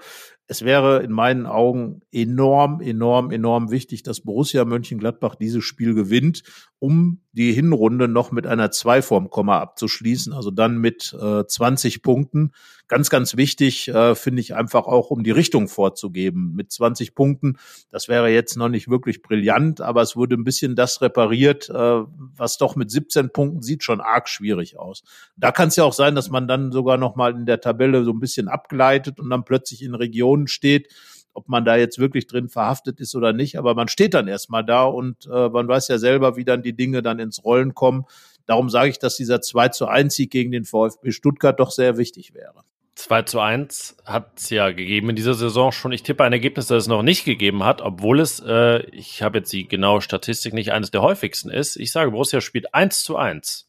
es 0.49 0.63
wäre 0.63 1.03
in 1.03 1.11
meinen 1.11 1.45
Augen 1.45 2.01
enorm, 2.11 2.81
enorm, 2.81 3.29
enorm 3.29 3.69
wichtig, 3.69 4.01
dass 4.01 4.21
Borussia 4.21 4.65
Mönchengladbach 4.65 5.35
dieses 5.35 5.63
Spiel 5.63 5.93
gewinnt, 5.93 6.41
um 6.79 7.21
die 7.31 7.53
Hinrunde 7.53 8.07
noch 8.07 8.31
mit 8.31 8.47
einer 8.47 8.71
2 8.71 9.01
vorm 9.01 9.29
Komma 9.29 9.59
abzuschließen, 9.59 10.33
also 10.33 10.49
dann 10.49 10.77
mit 10.77 11.15
äh, 11.19 11.45
20 11.45 12.01
Punkten. 12.01 12.51
Ganz, 12.87 13.11
ganz 13.11 13.37
wichtig, 13.37 13.87
äh, 13.89 14.15
finde 14.15 14.41
ich 14.41 14.55
einfach 14.55 14.87
auch, 14.87 15.11
um 15.11 15.23
die 15.23 15.31
Richtung 15.31 15.67
vorzugeben. 15.67 16.53
Mit 16.55 16.71
20 16.71 17.13
Punkten, 17.13 17.57
das 17.91 18.07
wäre 18.07 18.29
jetzt 18.29 18.57
noch 18.57 18.69
nicht 18.69 18.89
wirklich 18.89 19.21
brillant, 19.21 19.79
aber 19.79 20.01
es 20.01 20.15
wurde 20.15 20.35
ein 20.35 20.43
bisschen 20.43 20.75
das 20.75 21.01
repariert, 21.01 21.69
äh, 21.69 21.73
was 21.73 22.57
doch 22.57 22.75
mit 22.75 22.89
17 22.89 23.29
Punkten 23.31 23.61
sieht 23.61 23.83
schon 23.83 24.01
arg 24.01 24.27
schwierig 24.27 24.79
aus. 24.79 25.03
Da 25.35 25.51
kann 25.51 25.67
es 25.67 25.75
ja 25.75 25.83
auch 25.83 25.93
sein, 25.93 26.15
dass 26.15 26.31
man 26.31 26.47
dann 26.47 26.71
sogar 26.71 26.97
noch 26.97 27.15
mal 27.15 27.35
in 27.35 27.45
der 27.45 27.61
Tabelle 27.61 28.03
so 28.03 28.11
ein 28.11 28.19
bisschen 28.19 28.47
abgleitet 28.47 29.19
und 29.19 29.29
dann 29.29 29.45
plötzlich 29.45 29.83
in 29.83 29.93
Regionen 29.93 30.47
steht, 30.47 30.91
ob 31.33 31.47
man 31.47 31.65
da 31.65 31.75
jetzt 31.75 31.99
wirklich 31.99 32.27
drin 32.27 32.49
verhaftet 32.49 32.99
ist 32.99 33.15
oder 33.15 33.33
nicht, 33.33 33.57
aber 33.57 33.75
man 33.75 33.87
steht 33.87 34.13
dann 34.13 34.27
erstmal 34.27 34.65
da 34.65 34.83
und 34.83 35.27
äh, 35.31 35.49
man 35.49 35.67
weiß 35.67 35.87
ja 35.87 35.97
selber, 35.97 36.35
wie 36.35 36.45
dann 36.45 36.63
die 36.63 36.75
Dinge 36.75 37.01
dann 37.01 37.19
ins 37.19 37.43
Rollen 37.43 37.73
kommen. 37.73 38.05
Darum 38.45 38.69
sage 38.69 38.89
ich, 38.89 38.99
dass 38.99 39.15
dieser 39.15 39.41
2 39.41 39.69
zu 39.69 39.87
1 39.87 40.13
Sieg 40.13 40.31
gegen 40.31 40.51
den 40.51 40.65
VfB 40.65 41.11
Stuttgart 41.11 41.59
doch 41.59 41.71
sehr 41.71 41.97
wichtig 41.97 42.33
wäre. 42.33 42.63
2 42.95 43.21
zu 43.21 43.39
1 43.39 43.97
hat 44.05 44.39
es 44.39 44.49
ja 44.49 44.71
gegeben 44.71 45.11
in 45.11 45.15
dieser 45.15 45.33
Saison 45.33 45.71
schon. 45.71 45.93
Ich 45.93 46.03
tippe 46.03 46.23
ein 46.23 46.33
Ergebnis, 46.33 46.67
das 46.67 46.83
es 46.83 46.87
noch 46.87 47.01
nicht 47.01 47.23
gegeben 47.23 47.63
hat, 47.63 47.81
obwohl 47.81 48.19
es, 48.19 48.41
äh, 48.45 48.81
ich 48.89 49.21
habe 49.21 49.37
jetzt 49.37 49.53
die 49.53 49.67
genaue 49.67 50.01
Statistik 50.01 50.53
nicht, 50.53 50.73
eines 50.73 50.91
der 50.91 51.01
häufigsten 51.01 51.49
ist. 51.49 51.77
Ich 51.77 51.93
sage, 51.93 52.11
Borussia 52.11 52.41
spielt 52.41 52.73
1 52.73 53.03
zu 53.03 53.15
1. 53.15 53.68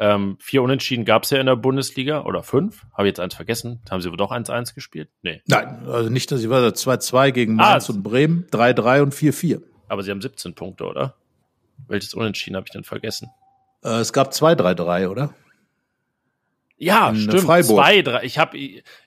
Ähm, 0.00 0.36
vier 0.40 0.62
Unentschieden 0.62 1.04
gab 1.04 1.24
es 1.24 1.30
ja 1.30 1.40
in 1.40 1.46
der 1.46 1.56
Bundesliga 1.56 2.22
oder 2.22 2.44
fünf. 2.44 2.86
Habe 2.92 3.08
ich 3.08 3.10
jetzt 3.10 3.20
eins 3.20 3.34
vergessen. 3.34 3.80
Haben 3.90 4.00
sie 4.00 4.10
wohl 4.10 4.16
doch 4.16 4.30
1-1 4.30 4.74
gespielt? 4.74 5.10
Nee. 5.22 5.42
Nein, 5.46 5.86
also 5.88 6.08
nicht, 6.08 6.30
dass 6.30 6.40
ich 6.40 6.48
war 6.48 6.60
2-2 6.62 7.32
gegen 7.32 7.54
Mainz 7.56 7.90
ah, 7.90 7.92
und 7.92 8.02
Bremen, 8.04 8.46
3-3 8.52 9.02
und 9.02 9.14
4-4. 9.14 9.60
Aber 9.88 10.02
sie 10.04 10.10
haben 10.12 10.22
17 10.22 10.54
Punkte, 10.54 10.84
oder? 10.84 11.16
Welches 11.88 12.14
Unentschieden 12.14 12.56
habe 12.56 12.66
ich 12.66 12.72
denn 12.72 12.84
vergessen? 12.84 13.30
Äh, 13.82 14.00
es 14.00 14.12
gab 14.12 14.30
2-3-3, 14.30 15.08
oder? 15.08 15.34
Ja, 16.80 17.10
in 17.10 17.16
stimmt. 17.16 17.42
Freiburg. 17.42 17.76
Zwei, 17.76 18.02
drei. 18.02 18.22
Ich 18.22 18.38
habe 18.38 18.56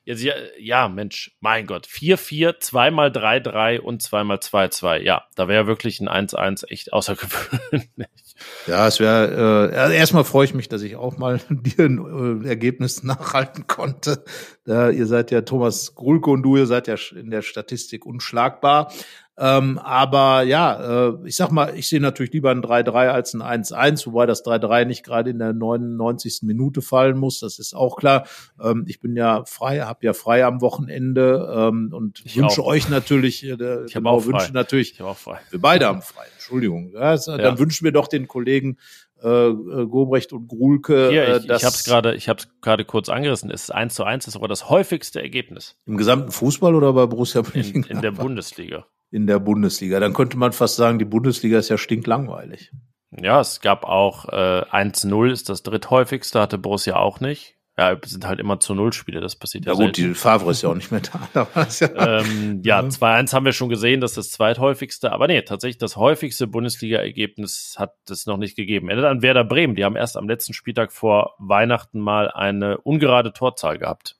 ja, 0.03 0.33
ja, 0.59 0.89
Mensch, 0.89 1.37
mein 1.39 1.65
Gott, 1.67 1.87
vier, 1.87 2.17
vier, 2.17 2.59
zweimal 2.59 3.13
drei, 3.13 3.39
drei 3.39 3.79
und 3.79 4.01
zweimal 4.01 4.41
zwei, 4.41 4.67
zwei. 4.67 5.01
Ja, 5.01 5.25
da 5.35 5.47
wäre 5.47 5.67
wirklich 5.67 6.01
ein 6.01 6.09
1-1 6.09 6.67
echt 6.67 6.91
außergewöhnlich. 6.91 8.30
Ja, 8.67 8.87
es 8.87 8.99
wäre. 8.99 9.71
Äh, 9.71 9.75
also 9.75 9.93
erstmal 9.93 10.23
freue 10.23 10.45
ich 10.45 10.53
mich, 10.53 10.69
dass 10.69 10.81
ich 10.81 10.95
auch 10.95 11.17
mal 11.17 11.39
dir 11.49 11.85
ein 11.85 12.43
äh, 12.43 12.47
Ergebnis 12.47 13.03
nachhalten 13.03 13.67
konnte. 13.67 14.23
Da, 14.65 14.89
ihr 14.89 15.07
seid 15.07 15.31
ja 15.31 15.41
Thomas 15.41 15.95
Grulke 15.95 16.29
und 16.29 16.43
du, 16.43 16.57
ihr 16.57 16.67
seid 16.67 16.87
ja 16.87 16.95
in 17.15 17.31
der 17.31 17.41
Statistik 17.41 18.05
unschlagbar. 18.05 18.91
Ähm, 19.37 19.79
aber 19.79 20.43
ja, 20.43 21.07
äh, 21.09 21.13
ich 21.25 21.35
sag 21.35 21.51
mal, 21.51 21.75
ich 21.75 21.87
sehe 21.87 22.01
natürlich 22.01 22.33
lieber 22.33 22.51
ein 22.51 22.61
3-3 22.61 23.07
als 23.07 23.33
ein 23.33 23.41
1-1, 23.41 24.07
wobei 24.07 24.25
das 24.25 24.43
3-3 24.45 24.85
nicht 24.85 25.03
gerade 25.03 25.29
in 25.29 25.39
der 25.39 25.53
99. 25.53 26.39
Minute 26.43 26.81
fallen 26.81 27.17
muss, 27.17 27.39
das 27.39 27.57
ist 27.57 27.73
auch 27.73 27.95
klar. 27.95 28.27
Ähm, 28.61 28.83
ich 28.87 28.99
bin 28.99 29.15
ja 29.15 29.45
frei, 29.45 29.79
habe 29.79 30.05
ja 30.05 30.13
frei 30.13 30.45
am 30.45 30.59
Wochenende 30.61 31.49
ähm, 31.55 31.91
und 31.93 32.21
ich 32.25 32.35
wünsche 32.35 32.61
auch. 32.61 32.67
euch 32.67 32.89
natürlich, 32.89 33.43
äh, 33.45 33.85
ich 33.85 33.93
genau, 33.93 34.11
auch 34.11 34.25
wünsche 34.25 34.51
natürlich, 34.51 34.93
ich 34.93 35.01
auch 35.01 35.17
frei. 35.17 35.39
wir 35.49 35.61
beide 35.61 35.87
haben 35.87 36.01
frei, 36.01 36.25
Entschuldigung. 36.33 36.91
Ja, 36.93 37.15
ja. 37.15 37.37
Dann 37.37 37.57
wünschen 37.57 37.85
wir 37.85 37.93
doch 37.93 38.09
den 38.09 38.27
Kollegen 38.27 38.77
äh, 39.23 39.27
äh 39.27 39.87
Gobrecht 39.87 40.33
und 40.33 40.49
Grulke. 40.49 41.09
Hier, 41.09 41.27
äh, 41.27 41.37
ich, 41.37 41.45
ich 41.45 41.51
habe 41.51 41.67
es 41.67 41.83
gerade, 41.85 42.15
ich 42.15 42.27
habe 42.27 42.43
gerade 42.61 42.83
kurz 42.83 43.07
angerissen. 43.07 43.49
Es 43.49 43.63
ist 43.63 43.71
eins 43.71 43.95
zu 43.95 44.03
eins, 44.03 44.27
ist 44.27 44.35
aber 44.35 44.49
das 44.49 44.69
häufigste 44.69 45.21
Ergebnis. 45.21 45.77
Im 45.85 45.95
gesamten 45.95 46.31
Fußball 46.31 46.75
oder 46.75 46.91
bei 46.91 47.05
Borussia 47.05 47.43
In, 47.53 47.83
in 47.83 48.01
der 48.01 48.11
Bundesliga 48.11 48.85
in 49.11 49.27
der 49.27 49.39
Bundesliga. 49.39 49.99
Dann 49.99 50.13
könnte 50.13 50.37
man 50.37 50.53
fast 50.53 50.77
sagen, 50.77 50.97
die 50.97 51.05
Bundesliga 51.05 51.59
ist 51.59 51.69
ja 51.69 51.77
stinklangweilig. 51.77 52.71
Ja, 53.11 53.41
es 53.41 53.59
gab 53.59 53.83
auch 53.83 54.29
äh, 54.29 54.63
1-0 54.71 55.31
ist 55.31 55.49
das 55.49 55.63
dritthäufigste, 55.63 56.39
hatte 56.39 56.57
Borussia 56.57 56.95
auch 56.95 57.19
nicht. 57.19 57.55
Ja, 57.77 57.97
sind 58.05 58.27
halt 58.27 58.39
immer 58.39 58.59
zu 58.59 58.75
Null 58.75 58.93
Spiele, 58.93 59.21
das 59.21 59.35
passiert 59.35 59.65
ja, 59.65 59.73
ja 59.73 59.85
gut, 59.85 59.97
die 59.97 60.13
Favre 60.13 60.51
ist 60.51 60.61
ja 60.61 60.69
auch 60.69 60.75
nicht 60.75 60.91
mehr 60.91 61.01
da. 61.01 61.47
ja, 61.55 62.19
ähm, 62.19 62.61
ja 62.63 62.79
2-1 62.79 63.33
haben 63.33 63.45
wir 63.45 63.53
schon 63.53 63.69
gesehen, 63.69 64.01
das 64.01 64.11
ist 64.11 64.17
das 64.17 64.31
zweithäufigste. 64.31 65.11
Aber 65.11 65.27
nee, 65.27 65.41
tatsächlich 65.41 65.77
das 65.77 65.95
häufigste 65.95 66.47
Bundesliga-Ergebnis 66.47 67.75
hat 67.77 67.95
es 68.09 68.25
noch 68.25 68.37
nicht 68.37 68.55
gegeben. 68.55 68.89
Erinnert 68.89 69.09
an 69.09 69.21
Werder 69.21 69.45
Bremen, 69.45 69.75
die 69.75 69.83
haben 69.83 69.95
erst 69.95 70.15
am 70.15 70.27
letzten 70.27 70.53
Spieltag 70.53 70.91
vor 70.91 71.33
Weihnachten 71.39 71.99
mal 71.99 72.29
eine 72.29 72.77
ungerade 72.77 73.33
Torzahl 73.33 73.77
gehabt 73.77 74.17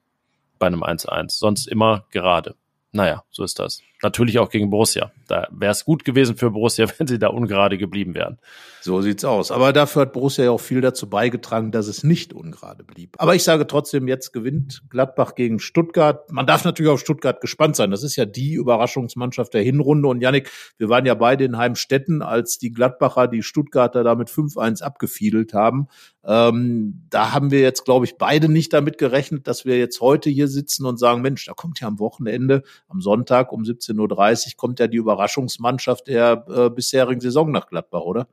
bei 0.58 0.68
einem 0.68 0.84
1-1. 0.84 1.30
Sonst 1.30 1.68
immer 1.68 2.06
gerade. 2.12 2.56
Naja, 2.94 3.24
so 3.32 3.44
ist 3.44 3.60
das. 3.60 3.82
Natürlich 4.04 4.40
auch 4.40 4.50
gegen 4.50 4.70
Borussia. 4.70 5.12
Da 5.28 5.48
wäre 5.52 5.72
es 5.72 5.86
gut 5.86 6.04
gewesen 6.04 6.36
für 6.36 6.50
Borussia, 6.52 6.88
wenn 6.98 7.08
sie 7.08 7.20
da 7.20 7.28
ungerade 7.28 7.78
geblieben 7.78 8.16
wären. 8.16 8.38
So 8.84 9.02
sieht's 9.02 9.24
aus. 9.24 9.52
Aber 9.52 9.74
dafür 9.74 10.04
hat 10.04 10.14
Borussia 10.14 10.46
ja 10.46 10.52
auch 10.52 10.60
viel 10.60 10.82
dazu 10.82 11.08
beigetragen, 11.08 11.72
dass 11.72 11.88
es 11.88 12.04
nicht 12.04 12.34
ungerade 12.34 12.84
blieb. 12.84 13.16
Aber 13.20 13.36
ich 13.36 13.44
sage 13.44 13.68
trotzdem, 13.68 14.08
jetzt 14.08 14.34
gewinnt 14.34 14.82
Gladbach 14.90 15.36
gegen 15.36 15.60
Stuttgart. 15.60 16.32
Man 16.32 16.48
darf 16.48 16.66
natürlich 16.66 16.92
auf 16.92 17.00
Stuttgart 17.00 17.42
gespannt 17.42 17.76
sein. 17.76 17.92
Das 17.92 18.02
ist 18.02 18.16
ja 18.16 18.26
die 18.26 18.54
Überraschungsmannschaft 18.54 19.54
der 19.54 19.62
Hinrunde. 19.62 20.08
Und 20.08 20.22
Yannick, 20.22 20.50
wir 20.80 20.90
waren 20.90 21.06
ja 21.06 21.14
beide 21.14 21.44
in 21.44 21.58
Heimstetten, 21.58 22.24
als 22.24 22.58
die 22.58 22.72
Gladbacher 22.72 23.28
die 23.28 23.44
Stuttgarter 23.44 24.04
damit 24.04 24.30
5-1 24.30 24.82
abgefiedelt 24.82 25.54
haben. 25.54 25.88
Ähm, 26.24 27.04
da 27.10 27.34
haben 27.34 27.50
wir 27.52 27.62
jetzt, 27.62 27.84
glaube 27.86 28.06
ich, 28.06 28.18
beide 28.18 28.48
nicht 28.48 28.74
damit 28.74 28.98
gerechnet, 28.98 29.48
dass 29.48 29.66
wir 29.66 29.78
jetzt 29.78 30.02
heute 30.02 30.30
hier 30.30 30.48
sitzen 30.48 30.86
und 30.86 30.98
sagen, 30.98 31.22
Mensch, 31.22 31.46
da 31.46 31.54
kommt 31.54 31.80
ja 31.80 31.88
am 31.88 32.00
Wochenende, 32.00 32.64
am 32.88 33.02
Sonntag 33.02 33.52
um 33.52 33.66
17 33.66 33.91
17.30 33.94 34.48
Uhr 34.48 34.58
kommt 34.58 34.80
ja 34.80 34.88
die 34.88 34.98
Überraschungsmannschaft 34.98 36.08
der 36.08 36.46
äh, 36.50 36.70
bisherigen 36.70 37.22
Saison 37.22 37.52
nach 37.52 37.68
Gladbach, 37.68 38.02
oder? 38.02 38.28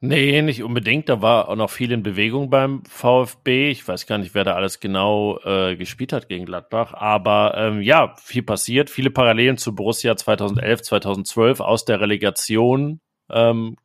Nee, 0.00 0.42
nicht 0.42 0.62
unbedingt. 0.62 1.08
Da 1.08 1.22
war 1.22 1.48
auch 1.48 1.56
noch 1.56 1.70
viel 1.70 1.90
in 1.90 2.04
Bewegung 2.04 2.50
beim 2.50 2.84
VfB. 2.84 3.70
Ich 3.70 3.86
weiß 3.86 4.06
gar 4.06 4.18
nicht, 4.18 4.32
wer 4.32 4.44
da 4.44 4.54
alles 4.54 4.78
genau 4.78 5.40
äh, 5.40 5.74
gespielt 5.74 6.12
hat 6.12 6.28
gegen 6.28 6.44
Gladbach. 6.44 6.94
Aber 6.94 7.54
ähm, 7.56 7.82
ja, 7.82 8.14
viel 8.22 8.44
passiert. 8.44 8.90
Viele 8.90 9.10
Parallelen 9.10 9.56
zu 9.56 9.74
Borussia 9.74 10.16
2011, 10.16 10.82
2012 10.82 11.60
aus 11.60 11.84
der 11.84 12.00
Relegation 12.00 13.00
ähm, 13.28 13.76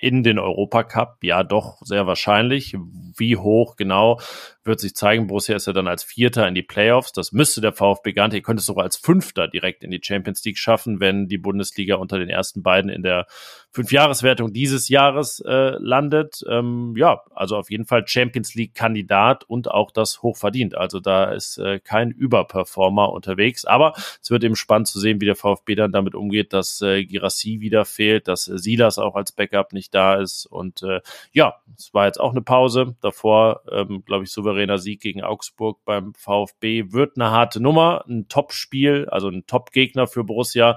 in 0.00 0.22
den 0.22 0.38
Europacup. 0.38 1.18
Ja, 1.22 1.42
doch, 1.42 1.78
sehr 1.82 2.06
wahrscheinlich. 2.06 2.76
Wie 3.16 3.36
hoch 3.36 3.76
genau 3.76 4.18
wird 4.64 4.80
sich 4.80 4.94
zeigen. 4.94 5.26
Borussia 5.26 5.56
ist 5.56 5.66
ja 5.66 5.72
dann 5.72 5.88
als 5.88 6.04
Vierter 6.04 6.46
in 6.46 6.54
die 6.54 6.62
Playoffs. 6.62 7.12
Das 7.12 7.32
müsste 7.32 7.60
der 7.60 7.72
VfB 7.72 8.12
gar 8.12 8.28
nicht. 8.28 8.36
Ihr 8.36 8.42
könnte 8.42 8.60
es 8.60 8.66
sogar 8.66 8.84
als 8.84 8.96
Fünfter 8.96 9.48
direkt 9.48 9.82
in 9.84 9.90
die 9.90 10.00
Champions 10.02 10.44
League 10.44 10.58
schaffen, 10.58 11.00
wenn 11.00 11.28
die 11.28 11.38
Bundesliga 11.38 11.96
unter 11.96 12.18
den 12.18 12.28
ersten 12.28 12.62
beiden 12.62 12.90
in 12.90 13.02
der 13.02 13.26
Fünfjahreswertung 13.72 14.52
dieses 14.52 14.88
Jahres 14.88 15.42
äh, 15.46 15.76
landet. 15.78 16.44
Ähm, 16.48 16.94
ja, 16.96 17.22
also 17.34 17.56
auf 17.56 17.70
jeden 17.70 17.86
Fall 17.86 18.06
Champions 18.06 18.54
League-Kandidat 18.54 19.44
und 19.44 19.70
auch 19.70 19.90
das 19.90 20.22
hochverdient. 20.22 20.76
Also 20.76 21.00
da 21.00 21.32
ist 21.32 21.58
äh, 21.58 21.80
kein 21.80 22.10
Überperformer 22.10 23.12
unterwegs. 23.12 23.64
Aber 23.64 23.94
es 24.20 24.30
wird 24.30 24.44
eben 24.44 24.56
spannend 24.56 24.88
zu 24.88 25.00
sehen, 25.00 25.20
wie 25.20 25.26
der 25.26 25.36
VfB 25.36 25.74
dann 25.74 25.92
damit 25.92 26.14
umgeht, 26.14 26.52
dass 26.52 26.82
äh, 26.82 27.04
Girassi 27.04 27.60
wieder 27.60 27.84
fehlt, 27.84 28.28
dass 28.28 28.46
äh, 28.46 28.58
Silas 28.58 28.98
auch 28.98 29.16
als 29.16 29.32
Backup 29.32 29.72
nicht 29.72 29.89
nicht 29.90 29.94
da 29.94 30.14
ist. 30.14 30.46
Und 30.46 30.82
äh, 30.82 31.00
ja, 31.32 31.54
es 31.76 31.92
war 31.92 32.06
jetzt 32.06 32.20
auch 32.20 32.30
eine 32.30 32.42
Pause. 32.42 32.96
Davor, 33.00 33.62
ähm, 33.70 34.02
glaube 34.04 34.24
ich, 34.24 34.32
souveräner 34.32 34.78
Sieg 34.78 35.00
gegen 35.00 35.22
Augsburg 35.22 35.78
beim 35.84 36.14
VfB 36.14 36.92
wird 36.92 37.16
eine 37.16 37.30
harte 37.30 37.60
Nummer, 37.60 38.04
ein 38.08 38.28
Top-Spiel, 38.28 39.08
also 39.10 39.28
ein 39.28 39.46
Top-Gegner 39.46 40.06
für 40.06 40.24
Borussia 40.24 40.76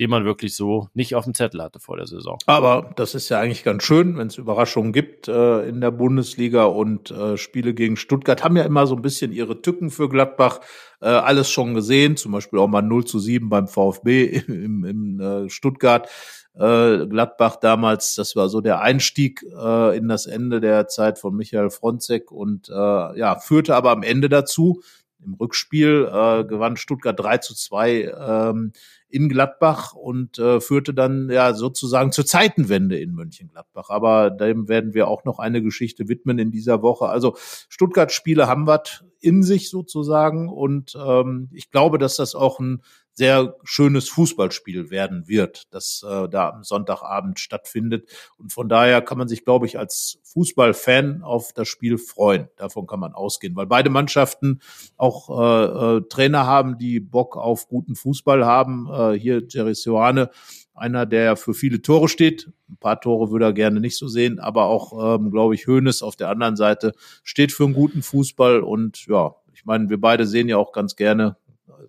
den 0.00 0.10
man 0.10 0.24
wirklich 0.24 0.56
so 0.56 0.88
nicht 0.92 1.14
auf 1.14 1.24
dem 1.24 1.34
Zettel 1.34 1.62
hatte 1.62 1.78
vor 1.78 1.96
der 1.96 2.06
Saison. 2.06 2.38
Aber 2.46 2.92
das 2.96 3.14
ist 3.14 3.28
ja 3.28 3.38
eigentlich 3.38 3.62
ganz 3.62 3.84
schön, 3.84 4.16
wenn 4.16 4.26
es 4.26 4.38
Überraschungen 4.38 4.92
gibt 4.92 5.28
äh, 5.28 5.68
in 5.68 5.80
der 5.80 5.92
Bundesliga 5.92 6.64
und 6.64 7.10
äh, 7.10 7.36
Spiele 7.36 7.74
gegen 7.74 7.96
Stuttgart 7.96 8.42
haben 8.42 8.56
ja 8.56 8.64
immer 8.64 8.86
so 8.86 8.96
ein 8.96 9.02
bisschen 9.02 9.32
ihre 9.32 9.62
Tücken 9.62 9.90
für 9.90 10.08
Gladbach. 10.08 10.60
Äh, 11.00 11.06
alles 11.06 11.50
schon 11.50 11.74
gesehen, 11.74 12.16
zum 12.16 12.32
Beispiel 12.32 12.58
auch 12.58 12.66
mal 12.66 12.82
0 12.82 13.04
zu 13.04 13.20
7 13.20 13.48
beim 13.48 13.68
VfB 13.68 14.24
im, 14.48 14.84
im 14.84 15.20
äh, 15.20 15.48
Stuttgart. 15.48 16.08
Äh, 16.56 17.06
Gladbach 17.06 17.56
damals, 17.56 18.14
das 18.14 18.36
war 18.36 18.48
so 18.48 18.60
der 18.60 18.80
Einstieg 18.80 19.42
äh, 19.42 19.96
in 19.96 20.08
das 20.08 20.26
Ende 20.26 20.60
der 20.60 20.86
Zeit 20.86 21.18
von 21.18 21.34
Michael 21.34 21.70
Fronzek 21.70 22.30
und 22.30 22.68
äh, 22.68 22.72
ja, 22.72 23.38
führte 23.40 23.74
aber 23.74 23.90
am 23.90 24.02
Ende 24.02 24.28
dazu, 24.28 24.80
im 25.24 25.34
Rückspiel 25.34 26.08
äh, 26.12 26.44
gewann 26.44 26.76
Stuttgart 26.76 27.18
3 27.18 27.38
zu 27.38 27.54
2 27.54 28.12
ähm, 28.18 28.72
in 29.08 29.28
Gladbach 29.28 29.94
und 29.94 30.38
äh, 30.38 30.60
führte 30.60 30.92
dann 30.92 31.30
ja 31.30 31.54
sozusagen 31.54 32.12
zur 32.12 32.26
Zeitenwende 32.26 32.98
in 32.98 33.14
Mönchengladbach. 33.14 33.90
Aber 33.90 34.30
dem 34.30 34.68
werden 34.68 34.94
wir 34.94 35.08
auch 35.08 35.24
noch 35.24 35.38
eine 35.38 35.62
Geschichte 35.62 36.08
widmen 36.08 36.38
in 36.38 36.50
dieser 36.50 36.82
Woche. 36.82 37.08
Also 37.08 37.36
Stuttgart-Spiele 37.68 38.46
haben 38.46 38.66
was 38.66 39.04
in 39.20 39.42
sich 39.42 39.70
sozusagen 39.70 40.48
und 40.48 40.96
ähm, 41.02 41.48
ich 41.52 41.70
glaube, 41.70 41.98
dass 41.98 42.16
das 42.16 42.34
auch 42.34 42.60
ein 42.60 42.82
sehr 43.14 43.56
schönes 43.62 44.08
Fußballspiel 44.08 44.90
werden 44.90 45.28
wird, 45.28 45.72
das 45.72 46.04
äh, 46.08 46.28
da 46.28 46.50
am 46.50 46.64
Sonntagabend 46.64 47.38
stattfindet. 47.38 48.08
Und 48.36 48.52
von 48.52 48.68
daher 48.68 49.00
kann 49.02 49.18
man 49.18 49.28
sich, 49.28 49.44
glaube 49.44 49.66
ich, 49.66 49.78
als 49.78 50.18
Fußballfan 50.24 51.22
auf 51.22 51.52
das 51.52 51.68
Spiel 51.68 51.96
freuen. 51.96 52.48
Davon 52.56 52.86
kann 52.88 52.98
man 52.98 53.14
ausgehen, 53.14 53.54
weil 53.54 53.66
beide 53.66 53.88
Mannschaften 53.88 54.60
auch 54.96 55.30
äh, 55.30 55.96
äh, 55.96 56.00
Trainer 56.08 56.44
haben, 56.46 56.76
die 56.76 56.98
Bock 56.98 57.36
auf 57.36 57.68
guten 57.68 57.94
Fußball 57.94 58.44
haben. 58.44 58.88
Äh, 58.92 59.18
hier 59.18 59.44
Jerry 59.48 59.76
Sioane, 59.76 60.30
einer, 60.74 61.06
der 61.06 61.36
für 61.36 61.54
viele 61.54 61.82
Tore 61.82 62.08
steht. 62.08 62.50
Ein 62.68 62.78
paar 62.78 63.00
Tore 63.00 63.30
würde 63.30 63.44
er 63.44 63.52
gerne 63.52 63.78
nicht 63.78 63.96
so 63.96 64.08
sehen, 64.08 64.40
aber 64.40 64.64
auch, 64.64 65.18
ähm, 65.18 65.30
glaube 65.30 65.54
ich, 65.54 65.68
Hoeneß 65.68 66.02
auf 66.02 66.16
der 66.16 66.30
anderen 66.30 66.56
Seite 66.56 66.94
steht 67.22 67.52
für 67.52 67.64
einen 67.64 67.74
guten 67.74 68.02
Fußball 68.02 68.60
und 68.60 69.06
ja, 69.06 69.36
ich 69.52 69.64
meine, 69.64 69.88
wir 69.88 70.00
beide 70.00 70.26
sehen 70.26 70.48
ja 70.48 70.56
auch 70.56 70.72
ganz 70.72 70.96
gerne 70.96 71.36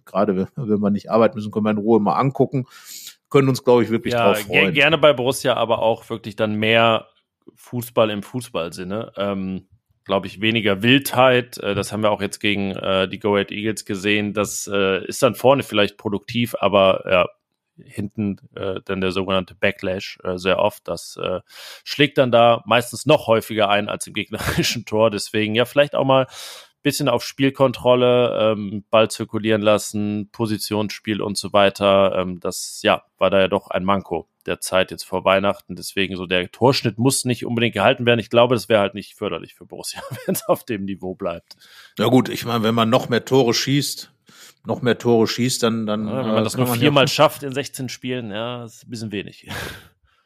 gerade 0.06 0.48
wenn 0.56 0.80
wir 0.80 0.90
nicht 0.90 1.10
arbeiten 1.10 1.36
müssen, 1.36 1.52
können 1.52 1.66
wir 1.66 1.72
in 1.72 1.78
Ruhe 1.78 2.00
mal 2.00 2.16
angucken. 2.16 2.68
Können 3.30 3.50
uns, 3.50 3.64
glaube 3.64 3.84
ich, 3.84 3.90
wirklich 3.90 4.14
ja, 4.14 4.26
drauf 4.26 4.40
freuen. 4.44 4.74
Gerne 4.74 4.98
bei 4.98 5.14
Borussia, 5.14 5.56
aber 5.56 5.80
auch 5.80 6.10
wirklich 6.10 6.36
dann 6.36 6.56
mehr 6.56 7.08
Fußball 7.56 8.10
im 8.10 8.24
Fußballsinne. 8.24 9.14
Ähm, 9.18 9.68
glaube 10.06 10.28
ich, 10.28 10.40
weniger 10.40 10.84
Wildheit. 10.84 11.58
Äh, 11.58 11.76
das 11.76 11.92
haben 11.92 12.04
wir 12.04 12.12
auch 12.12 12.22
jetzt 12.22 12.40
gegen 12.40 12.72
äh, 12.72 13.10
die 13.10 13.20
Go 13.20 13.36
Ahead 13.36 13.52
Eagles 13.52 13.86
gesehen. 13.86 14.34
Das 14.34 14.70
äh, 14.72 15.04
ist 15.06 15.22
dann 15.24 15.36
vorne 15.36 15.64
vielleicht 15.64 15.98
produktiv, 15.98 16.56
aber 16.60 17.04
ja, 17.10 17.26
hinten 17.78 18.38
äh, 18.56 18.80
dann 18.86 19.02
der 19.02 19.12
sogenannte 19.12 19.56
Backlash 19.56 20.20
äh, 20.24 20.38
sehr 20.38 20.60
oft. 20.60 20.88
Das 20.88 21.18
äh, 21.22 21.42
schlägt 21.84 22.18
dann 22.18 22.32
da 22.32 22.64
meistens 22.66 23.06
noch 23.06 23.28
häufiger 23.28 23.70
ein 23.70 23.90
als 23.90 24.08
im 24.08 24.14
gegnerischen 24.14 24.86
Tor. 24.86 25.12
Deswegen 25.12 25.56
ja, 25.56 25.66
vielleicht 25.66 25.96
auch 25.96 26.06
mal 26.06 26.28
bisschen 26.86 27.10
auf 27.10 27.24
Spielkontrolle, 27.24 28.38
ähm, 28.40 28.86
Ball 28.92 29.10
zirkulieren 29.10 29.64
lassen, 29.64 30.30
Positionsspiel 30.32 31.20
und 31.20 31.36
so 31.36 31.52
weiter. 31.52 32.16
Ähm, 32.16 32.40
das 32.40 32.82
ja 32.84 33.02
war 33.18 33.32
da 33.32 33.40
ja 33.40 33.48
doch 33.48 33.72
ein 33.72 33.84
Manko 33.84 34.30
der 34.46 34.60
Zeit 34.60 34.92
jetzt 34.92 35.04
vor 35.04 35.26
Weihnachten. 35.26 35.76
Deswegen 35.76 36.16
so 36.16 36.28
der 36.28 36.52
Torschnitt 36.52 37.00
muss 37.00 37.26
nicht 37.26 37.44
unbedingt 37.44 37.74
gehalten 37.74 38.06
werden. 38.06 38.20
Ich 38.20 38.30
glaube, 38.30 38.54
das 38.54 38.70
wäre 38.70 38.82
halt 38.82 38.94
nicht 38.94 39.16
förderlich 39.16 39.56
für 39.56 39.66
Borussia, 39.66 40.00
wenn 40.28 40.36
es 40.36 40.48
auf 40.48 40.64
dem 40.64 40.86
Niveau 40.86 41.16
bleibt. 41.16 41.56
Ja 41.98 42.06
gut, 42.06 42.30
ich 42.30 42.46
meine, 42.46 42.64
wenn 42.64 42.76
man 42.76 42.92
noch 42.92 43.10
mehr 43.10 43.26
Tore 43.26 43.56
schießt, 43.56 44.14
noch 44.68 44.84
mehr 44.84 45.00
Tore 45.00 45.26
schießt, 45.26 45.64
dann 45.64 45.88
dann 45.88 46.08
ja, 46.08 46.20
wenn 46.20 46.28
man 46.28 46.42
äh, 46.42 46.44
das 46.44 46.56
nur 46.56 46.68
viermal 46.68 47.06
ja 47.06 47.08
schafft 47.08 47.42
in 47.42 47.52
16 47.52 47.90
Spielen, 47.90 48.30
ja, 48.30 48.64
ist 48.64 48.86
ein 48.86 48.92
bisschen 48.92 49.12
wenig 49.12 49.48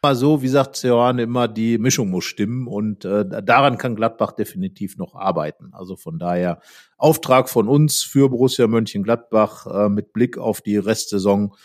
mal 0.02 0.16
so, 0.16 0.42
wie 0.42 0.48
sagt 0.48 0.76
Seoane 0.76 1.24
immer, 1.24 1.48
die 1.48 1.78
Mischung 1.78 2.10
muss 2.10 2.26
stimmen 2.26 2.68
und 2.68 3.06
äh, 3.06 3.26
daran 3.44 3.78
kann 3.78 3.96
Gladbach 3.96 4.32
definitiv 4.32 4.98
noch 4.98 5.16
arbeiten. 5.16 5.72
Also 5.74 5.96
von 5.96 6.20
daher 6.20 6.62
Auftrag 6.98 7.50
von 7.50 7.68
uns 7.68 8.02
für 8.02 8.30
Borussia 8.30 8.68
Mönchengladbach 8.68 9.68
äh, 9.68 9.90
mit 9.90 10.14
Blick 10.14 10.38
auf 10.38 10.62
die 10.62 10.78
Restsaison. 10.78 11.56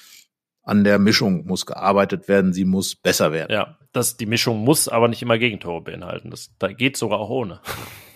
An 0.63 0.83
der 0.83 0.99
Mischung 0.99 1.47
muss 1.47 1.67
gearbeitet 1.67 2.27
werden, 2.27 2.55
sie 2.55 2.65
muss 2.65 2.97
besser 2.97 3.33
werden. 3.33 3.53
Ja, 3.53 3.79
das, 3.93 4.17
die 4.17 4.25
Mischung 4.25 4.65
muss 4.65 4.89
aber 4.89 5.09
nicht 5.09 5.21
immer 5.21 5.37
Gegentore 5.37 5.83
beinhalten. 5.83 6.31
Das 6.31 6.55
da 6.59 6.73
geht 6.73 6.97
sogar 6.97 7.19
auch 7.19 7.29
ohne. 7.29 7.61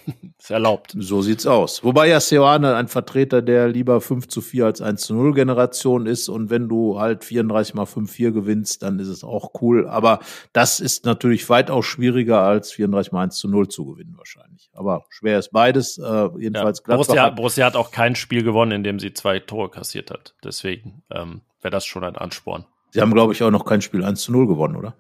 ist 0.39 0.51
erlaubt. 0.51 0.95
So 0.99 1.23
sieht's 1.23 1.47
aus. 1.47 1.85
Wobei 1.85 2.09
ja 2.09 2.21
Seoane 2.21 2.75
ein 2.75 2.89
Vertreter 2.89 3.43
der 3.43 3.69
lieber 3.69 4.01
5 4.01 4.29
zu 4.29 4.41
4 4.41 4.67
als 4.67 4.81
1 4.81 5.03
zu 5.03 5.15
0 5.15 5.35
Generation 5.35 6.07
ist. 6.07 6.29
Und 6.29 6.51
wenn 6.51 6.69
du 6.69 6.99
halt 6.99 7.25
34 7.25 7.75
mal 7.75 7.85
5-4 7.85 8.33
gewinnst, 8.33 8.83
dann 8.83 8.99
ist 8.99 9.09
es 9.09 9.25
auch 9.25 9.53
cool. 9.61 9.89
Aber 9.89 10.21
das 10.53 10.81
ist 10.81 11.05
natürlich 11.05 11.49
weitaus 11.49 11.87
schwieriger 11.87 12.41
als 12.41 12.73
34 12.73 13.13
mal 13.13 13.25
1 13.25 13.37
zu 13.37 13.49
0 13.49 13.69
zu 13.69 13.85
gewinnen 13.87 14.15
wahrscheinlich. 14.17 14.71
Aber 14.73 15.05
schwer 15.11 15.39
ist 15.39 15.51
beides. 15.53 15.99
Äh, 15.99 16.29
jedenfalls 16.39 16.83
ja, 16.87 16.95
Borussia, 16.95 17.31
Borussia 17.31 17.67
hat 17.67 17.77
auch 17.77 17.91
kein 17.91 18.15
Spiel 18.15 18.43
gewonnen, 18.43 18.73
in 18.73 18.85
dem 18.85 18.99
sie 18.99 19.13
zwei 19.13 19.39
Tore 19.39 19.71
kassiert 19.71 20.11
hat. 20.11 20.35
Deswegen 20.45 21.03
ähm, 21.11 21.43
wäre 21.61 21.73
das 21.73 21.85
schon 21.85 22.05
ein 22.05 22.17
Ansporn. 22.17 22.65
Sie 22.91 23.01
haben, 23.01 23.13
glaube 23.13 23.35
ich, 23.35 23.43
auch 23.43 23.51
noch 23.51 23.67
kein 23.67 23.83
Spiel 23.83 24.03
1 24.03 24.23
zu 24.23 24.33
0 24.33 24.47
gewonnen, 24.47 24.77
oder? 24.77 24.95